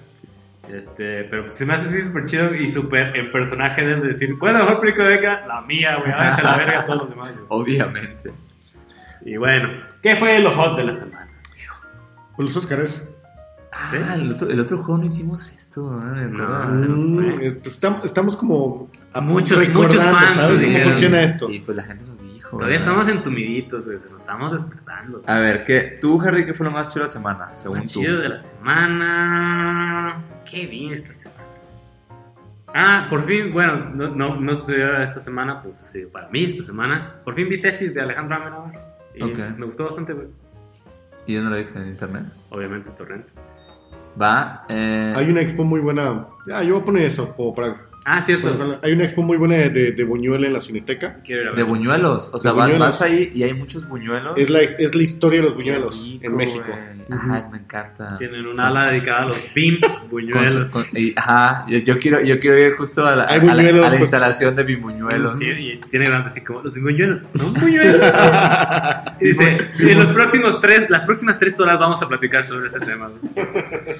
Este, 0.70 1.24
pero 1.24 1.44
pues, 1.44 1.54
se 1.54 1.64
me 1.64 1.72
hace 1.72 1.88
así 1.88 2.02
súper 2.02 2.24
chido 2.26 2.54
y 2.54 2.68
súper 2.68 3.16
en 3.16 3.30
personaje 3.30 3.86
de 3.86 3.96
decir, 4.00 4.38
¿cuál 4.38 4.52
es 4.52 4.58
la 4.58 4.64
mejor 4.66 4.80
película 4.80 5.06
de 5.08 5.14
década? 5.14 5.46
La 5.46 5.60
mía, 5.62 5.96
güey, 5.96 6.12
a 6.12 6.38
la 6.42 6.56
verga 6.58 6.84
todos 6.84 6.98
los 6.98 7.10
demás. 7.10 7.30
güey. 7.32 7.44
Obviamente. 7.48 8.30
Y 9.24 9.36
bueno, 9.36 9.68
¿qué 10.02 10.16
fue 10.16 10.38
lo 10.40 10.50
hot 10.52 10.76
de 10.76 10.84
la 10.84 10.96
semana? 10.96 11.28
Pues 12.36 12.48
los 12.48 12.56
Oscars. 12.56 13.04
Ah, 13.72 14.14
el 14.14 14.32
otro, 14.32 14.48
el 14.48 14.58
otro 14.60 14.78
juego 14.78 14.98
no 14.98 15.06
hicimos 15.06 15.52
esto, 15.52 15.82
¿no? 15.82 16.14
No, 16.28 16.64
nos 16.70 17.04
Mm, 17.04 17.40
eh, 17.40 17.50
pues, 17.62 17.74
estamos, 17.74 18.04
estamos 18.04 18.36
como 18.36 18.88
a- 19.12 19.20
Muchos- 19.20 19.68
muchos 19.70 20.02
fans 20.04 20.36
¿Sabes 20.36 20.36
nos 20.36 20.46
cómo 20.46 20.58
dijeron. 20.58 20.90
funciona 20.90 21.22
esto? 21.22 21.50
Y 21.50 21.60
pues 21.60 21.76
la 21.76 21.82
gente 21.84 22.04
nos 22.06 22.20
dijo. 22.20 22.48
Todavía 22.50 22.78
¿verdad? 22.78 22.88
estamos 22.88 23.08
entumiditos, 23.08 23.86
güey, 23.86 23.98
se 23.98 24.08
nos 24.08 24.18
estamos 24.20 24.52
despertando. 24.52 25.22
A 25.26 25.38
ver, 25.38 25.64
¿qué? 25.64 25.98
¿Tú, 26.00 26.20
Harry, 26.22 26.46
qué 26.46 26.54
fue 26.54 26.64
lo 26.64 26.72
más 26.72 26.86
chido 26.92 27.00
de 27.02 27.08
la 27.08 27.12
semana? 27.12 27.50
Según 27.56 27.78
Más 27.78 27.92
tú. 27.92 28.00
chido 28.00 28.18
de 28.20 28.28
la 28.30 28.38
semana. 28.38 30.22
Qué 30.50 30.66
bien 30.66 30.94
esta 30.94 31.12
semana. 31.12 31.28
Ah, 32.74 33.06
por 33.08 33.24
fin, 33.26 33.52
bueno, 33.52 33.90
no, 33.94 34.08
no, 34.14 34.40
no 34.40 34.54
sucedió 34.56 34.98
esta 34.98 35.20
semana, 35.20 35.62
pues 35.62 35.78
sucedió 35.78 36.10
para 36.10 36.28
mí 36.30 36.44
esta 36.44 36.64
semana. 36.64 37.16
Por 37.24 37.34
fin 37.34 37.48
vi 37.48 37.60
tesis 37.60 37.94
de 37.94 38.00
Alejandro 38.00 38.36
Amenábar. 38.36 38.87
Y 39.18 39.22
Ok. 39.22 39.38
me 39.58 39.66
gustó 39.66 39.84
bastante, 39.84 40.12
güey. 40.12 40.28
¿Y 41.26 41.34
dónde 41.34 41.50
lo 41.50 41.56
viste 41.56 41.78
en 41.78 41.88
internet? 41.88 42.26
Obviamente, 42.50 42.90
Torrent. 42.90 43.28
Va. 44.20 44.64
Eh, 44.68 45.12
Hay 45.16 45.28
una 45.30 45.40
expo 45.42 45.64
muy 45.64 45.80
buena. 45.80 46.26
Ya, 46.46 46.62
yo 46.62 46.74
voy 46.74 46.82
a 46.82 46.84
poner 46.86 47.02
eso 47.04 47.34
como 47.36 47.54
para 47.54 47.87
Ah, 48.04 48.22
cierto. 48.22 48.78
Hay 48.82 48.92
una 48.92 49.04
expo 49.04 49.22
muy 49.22 49.36
buena 49.36 49.56
de, 49.56 49.68
de, 49.70 49.92
de 49.92 50.04
Buñuel 50.04 50.44
en 50.44 50.52
la 50.54 50.60
Cineteca. 50.60 51.20
De 51.26 51.62
buñuelos. 51.62 52.30
O 52.32 52.38
sea, 52.38 52.52
De 52.52 52.56
vas- 52.56 52.66
buñuelos. 52.68 52.86
vas 52.88 53.02
ahí 53.02 53.30
y 53.34 53.42
hay 53.42 53.52
muchos 53.52 53.86
buñuelos. 53.86 54.32
Es 54.38 54.48
la, 54.48 54.60
es 54.60 54.94
la 54.94 55.02
historia 55.02 55.40
de 55.40 55.46
los 55.46 55.54
buñuelos 55.56 55.94
rico, 56.02 56.24
en 56.26 56.36
México. 56.36 56.64
güey. 56.66 56.98
Ajá, 57.10 57.48
me 57.50 57.58
encanta. 57.58 58.16
Tienen 58.18 58.46
un 58.46 58.58
ala 58.60 58.90
dedicada 58.90 59.22
a 59.22 59.26
los 59.26 59.38
BIM 59.54 59.80
Con 59.80 60.08
buñuelos. 60.10 60.66
su- 60.68 60.72
con- 60.72 60.86
y- 60.94 61.12
ajá, 61.16 61.64
yo, 61.68 61.78
yo 61.78 61.98
quiero, 61.98 62.20
yo 62.22 62.38
quiero 62.38 62.58
ir 62.58 62.76
justo 62.76 63.04
a 63.06 63.16
la, 63.16 63.24
Hay 63.28 63.40
a 63.40 63.44
la- 63.44 63.54
buñuelos, 63.54 63.80
a 63.80 63.84
la 63.84 63.90
pues. 63.90 64.00
instalación 64.02 64.56
de 64.56 64.62
bimuñuelos. 64.64 65.38
Sí, 65.38 65.50
y 65.50 65.76
tiene 65.90 66.06
grandes 66.06 66.32
así 66.32 66.40
como 66.42 66.62
los 66.62 66.74
buñuelos 66.80 67.22
son 67.22 67.52
buñuelos. 67.54 68.12
Y 69.20 69.24
dice, 69.28 69.58
y 69.78 69.90
en 69.90 69.98
los 69.98 70.08
próximos 70.08 70.60
tres, 70.60 70.88
las 70.88 71.04
próximas 71.04 71.38
tres 71.38 71.58
horas 71.60 71.78
vamos 71.78 72.00
a 72.02 72.08
platicar 72.08 72.44
sobre 72.44 72.68
ese 72.68 72.78
tema. 72.80 73.08
güey. 73.08 73.46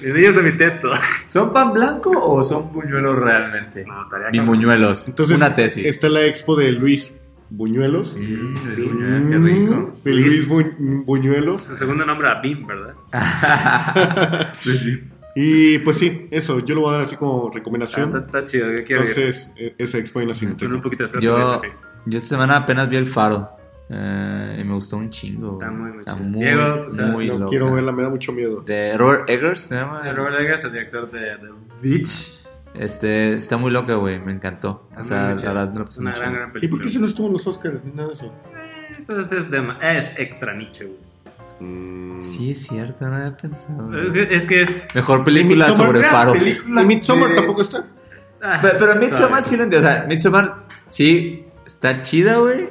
Bienvenidos 0.01 0.37
a 0.37 0.41
mi 0.41 0.51
teto. 0.57 0.89
¿Son 1.27 1.51
pan 1.53 1.73
blanco 1.73 2.11
o 2.11 2.43
son 2.43 2.71
buñuelos 2.71 3.15
realmente? 3.17 3.85
No, 3.85 3.98
estaría 4.03 4.29
Bimuñuelos. 4.29 5.07
Entonces, 5.07 5.37
Una 5.37 5.55
tesis. 5.55 5.85
está 5.85 6.09
la 6.09 6.25
expo 6.25 6.55
de 6.55 6.71
Luis 6.71 7.13
Buñuelos. 7.51 8.15
Mm, 8.15 8.19
el 8.71 8.83
buñuelo, 8.85 9.29
qué 9.29 9.37
rico. 9.37 9.99
De 10.03 10.13
Luis 10.13 10.47
Bu- 10.47 11.03
Buñuelos. 11.05 11.63
Su 11.65 11.75
segundo 11.75 12.05
nombre 12.05 12.27
era 12.29 12.39
BIM, 12.41 12.67
¿verdad? 12.67 12.93
Pues 14.63 14.79
sí. 14.79 14.99
Y 15.35 15.77
pues 15.79 15.97
sí, 15.97 16.27
eso, 16.31 16.59
yo 16.65 16.75
lo 16.75 16.81
voy 16.81 16.89
a 16.89 16.93
dar 16.97 17.01
así 17.05 17.15
como 17.15 17.47
Ah, 17.47 17.51
recomendación. 17.53 18.05
Está, 18.09 18.19
está 18.19 18.43
chido, 18.43 18.71
yo 18.73 18.83
quiero 18.83 19.03
ir. 19.03 19.09
Entonces, 19.09 19.51
eh, 19.57 19.75
esa 19.77 19.97
expo 19.99 20.19
en 20.21 20.27
la 20.29 20.33
un 20.75 20.81
poquito 20.81 21.05
de. 21.05 21.21
Yo, 21.21 21.61
yo 22.05 22.17
esta 22.17 22.29
semana 22.29 22.57
apenas 22.57 22.89
vi 22.89 22.97
el 22.97 23.05
faro. 23.05 23.49
eh, 23.89 24.57
y 24.59 24.63
me 24.63 24.73
gustó 24.73 24.97
un 24.97 25.09
chingo. 25.09 25.51
Está 25.51 25.71
muy, 25.71 25.81
muy 25.81 25.89
Está 25.91 26.15
muy, 26.15 26.43
Diego, 26.45 26.85
o 26.87 26.91
sea, 26.91 27.05
muy 27.07 27.27
No 27.27 27.33
loca. 27.39 27.49
quiero 27.49 27.71
verla, 27.73 27.91
me 27.91 28.03
da 28.03 28.09
mucho 28.09 28.31
miedo. 28.31 28.61
De 28.61 28.95
Robert 28.97 29.29
Eggers 29.29 29.61
se 29.61 29.75
llama. 29.75 30.01
Eh, 30.07 30.13
Robert 30.13 30.35
Eggers, 30.39 30.63
el 30.65 30.71
director 30.73 31.09
de, 31.09 31.19
de 31.19 31.49
Ditch. 31.81 32.38
Este, 32.75 33.35
está 33.35 33.57
muy 33.57 33.71
loca, 33.71 33.95
güey. 33.95 34.19
Me 34.19 34.31
encantó. 34.31 34.87
Está 34.91 35.01
O 35.01 35.03
sea, 35.03 35.35
la 35.35 35.35
verdad 35.35 35.69
me 35.73 35.79
lo 35.79 35.83
Es 35.83 35.89
pasé 35.89 35.99
una 36.01 36.11
gran, 36.13 36.33
gran 36.33 36.49
¿Y 36.49 36.53
película. 36.53 36.77
por 36.77 36.85
qué 36.85 36.91
se 36.93 36.99
no 36.99 37.07
estuvo 37.07 37.27
en 37.27 37.33
los 37.33 37.47
Oscars 37.47 37.83
ni 37.83 37.91
nada 37.91 38.07
de 38.09 38.13
eso? 38.13 38.25
Eh, 38.25 39.03
Pues 39.05 39.31
es, 39.31 39.49
de- 39.51 39.73
es 39.81 40.13
extra 40.17 40.53
nicho, 40.53 40.85
güey. 40.85 41.09
Mm. 41.61 42.21
Sí, 42.21 42.51
es 42.51 42.63
cierto, 42.67 43.09
no 43.09 43.15
había 43.17 43.35
pensado. 43.35 43.93
Es 43.97 44.11
que 44.13 44.35
es. 44.35 44.45
Que 44.45 44.61
es 44.63 44.95
Mejor 44.95 45.23
película 45.25 45.73
sobre 45.73 46.03
faros. 46.03 46.37
película. 46.37 46.81
¿Y 46.83 46.85
Midsommar 46.85 47.35
tampoco 47.35 47.61
está? 47.63 47.85
ah, 48.41 48.59
Pero, 48.61 48.75
pero 48.79 48.95
Midsommar 48.95 49.43
sí 49.43 49.57
lo 49.57 49.63
entiendo. 49.63 49.87
O 49.87 49.91
sea, 49.91 50.05
Midsommar 50.07 50.57
sí 50.87 51.45
está 51.65 52.01
chida, 52.01 52.37
güey. 52.37 52.69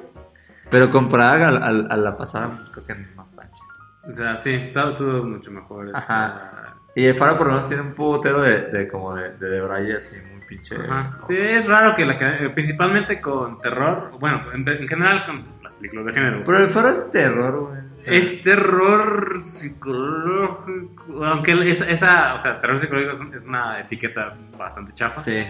Pero 0.71 0.91
comparada 0.91 1.49
a, 1.49 1.67
a- 1.67 1.69
a 1.95 1.97
la 1.97 2.17
pasada, 2.17 2.65
creo 2.73 2.87
que 2.87 2.95
no 2.95 3.23
está 3.23 3.43
chida. 3.43 4.09
O 4.09 4.13
sea, 4.13 4.37
sí, 4.37 4.71
todo, 4.73 4.95
todo 4.95 5.25
mucho 5.25 5.51
mejor. 5.51 5.91
Ajá. 5.95 6.68
Y 6.99 7.07
el 7.07 7.17
faro 7.17 7.37
por 7.39 7.47
lo 7.47 7.53
menos 7.55 7.69
tiene 7.69 7.83
un 7.83 7.95
putero 7.95 8.41
de, 8.43 8.63
de 8.63 8.89
como 8.89 9.15
de, 9.15 9.31
de, 9.37 9.49
de 9.49 9.61
braille 9.61 9.97
así 9.97 10.17
muy 10.17 10.41
pinche. 10.47 10.75
Ajá. 10.77 11.21
Sí, 11.29 11.37
es 11.39 11.69
raro 11.69 11.95
que 11.95 12.05
la 12.07 12.17
que- 12.17 12.51
principalmente 12.51 13.21
con 13.21 13.61
terror, 13.61 14.11
bueno, 14.19 14.43
en, 14.53 14.67
en 14.69 14.89
general 14.89 15.25
con 15.25 15.45
las 15.63 15.75
películas 15.75 16.07
de 16.07 16.13
género. 16.15 16.43
Pero 16.45 16.59
el 16.59 16.69
faro 16.71 16.89
es 16.89 17.11
terror, 17.13 17.69
güey. 17.69 17.81
O 17.95 17.97
sea, 17.99 18.13
Es 18.13 18.41
terror 18.41 19.41
psicológico, 19.43 21.25
aunque 21.25 21.53
es- 21.71 21.81
esa, 21.83 22.35
o 22.35 22.39
sea, 22.39 22.61
terror 22.61 22.79
psicológico 22.79 23.13
es, 23.13 23.43
es 23.43 23.47
una 23.47 23.81
etiqueta 23.81 24.37
bastante 24.57 24.93
chafa. 24.93 25.21
Sí, 25.21 25.45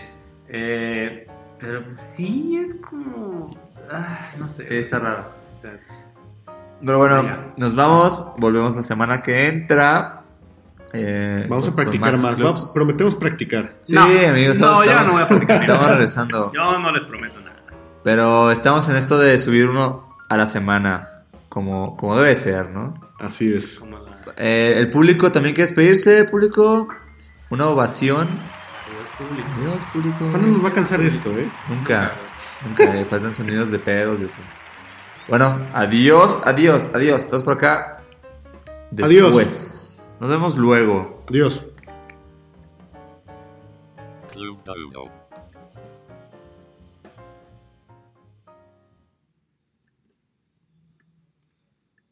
Eh, 0.48 1.26
pero 1.60 1.82
pues 1.84 1.98
sí 1.98 2.56
es 2.56 2.74
como, 2.86 3.54
ah, 3.90 4.30
no 4.38 4.48
sé. 4.48 4.64
sí, 4.64 4.76
está 4.76 4.98
raro. 4.98 5.24
O 5.54 5.56
sea, 5.58 5.72
Pero 6.80 6.98
bueno, 6.98 7.52
nos 7.56 7.74
vamos. 7.74 8.32
Volvemos 8.38 8.74
la 8.76 8.82
semana 8.82 9.20
que 9.22 9.46
entra. 9.48 10.17
Eh, 10.92 11.46
Vamos 11.48 11.64
con- 11.66 11.72
a 11.72 11.76
practicar 11.76 12.16
más. 12.18 12.40
Va- 12.40 12.72
prometemos 12.72 13.14
practicar. 13.14 13.74
Sí, 13.82 13.94
No, 13.94 14.02
amigos. 14.04 14.58
no, 14.58 14.82
estamos, 14.82 14.86
yo 14.86 15.02
no 15.04 15.12
voy 15.12 15.22
a 15.22 15.28
practicar. 15.28 15.60
Estamos 15.62 15.88
regresando. 15.88 16.52
yo 16.52 16.78
no 16.78 16.92
les 16.92 17.04
prometo 17.04 17.40
nada. 17.40 17.56
Pero 18.04 18.50
estamos 18.50 18.88
en 18.88 18.96
esto 18.96 19.18
de 19.18 19.38
subir 19.38 19.68
uno 19.68 20.14
a 20.28 20.36
la 20.36 20.46
semana. 20.46 21.10
Como, 21.48 21.96
como 21.96 22.16
debe 22.16 22.36
ser, 22.36 22.70
¿no? 22.70 22.94
Así 23.18 23.52
es. 23.52 23.80
La, 23.80 23.98
Eh, 24.36 24.74
el 24.78 24.90
público 24.90 25.32
también 25.32 25.54
quiere 25.54 25.66
despedirse, 25.68 26.24
público. 26.24 26.88
Una 27.50 27.66
ovación. 27.68 28.28
es 28.28 29.10
público. 29.26 29.48
Adiós, 29.58 29.84
público. 29.92 30.18
¿Cuándo 30.30 30.48
nos 30.48 30.64
va 30.64 30.68
a 30.68 30.72
cansar 30.72 31.00
esto, 31.00 31.30
eh? 31.30 31.48
Nunca, 31.68 32.12
nunca. 32.66 32.84
eh, 32.96 33.04
faltan 33.08 33.34
sonidos 33.34 33.70
de 33.70 33.78
pedos 33.78 34.20
y 34.20 34.26
así. 34.26 34.40
Bueno, 35.26 35.58
adiós, 35.74 36.38
adiós, 36.44 36.88
adiós. 36.94 37.22
Estás 37.22 37.42
por 37.42 37.54
acá. 37.54 38.00
Adiós. 39.02 39.87
Nos 40.20 40.30
vemos 40.30 40.56
luego. 40.56 41.22
Adiós. 41.28 41.64
Club. 44.32 44.58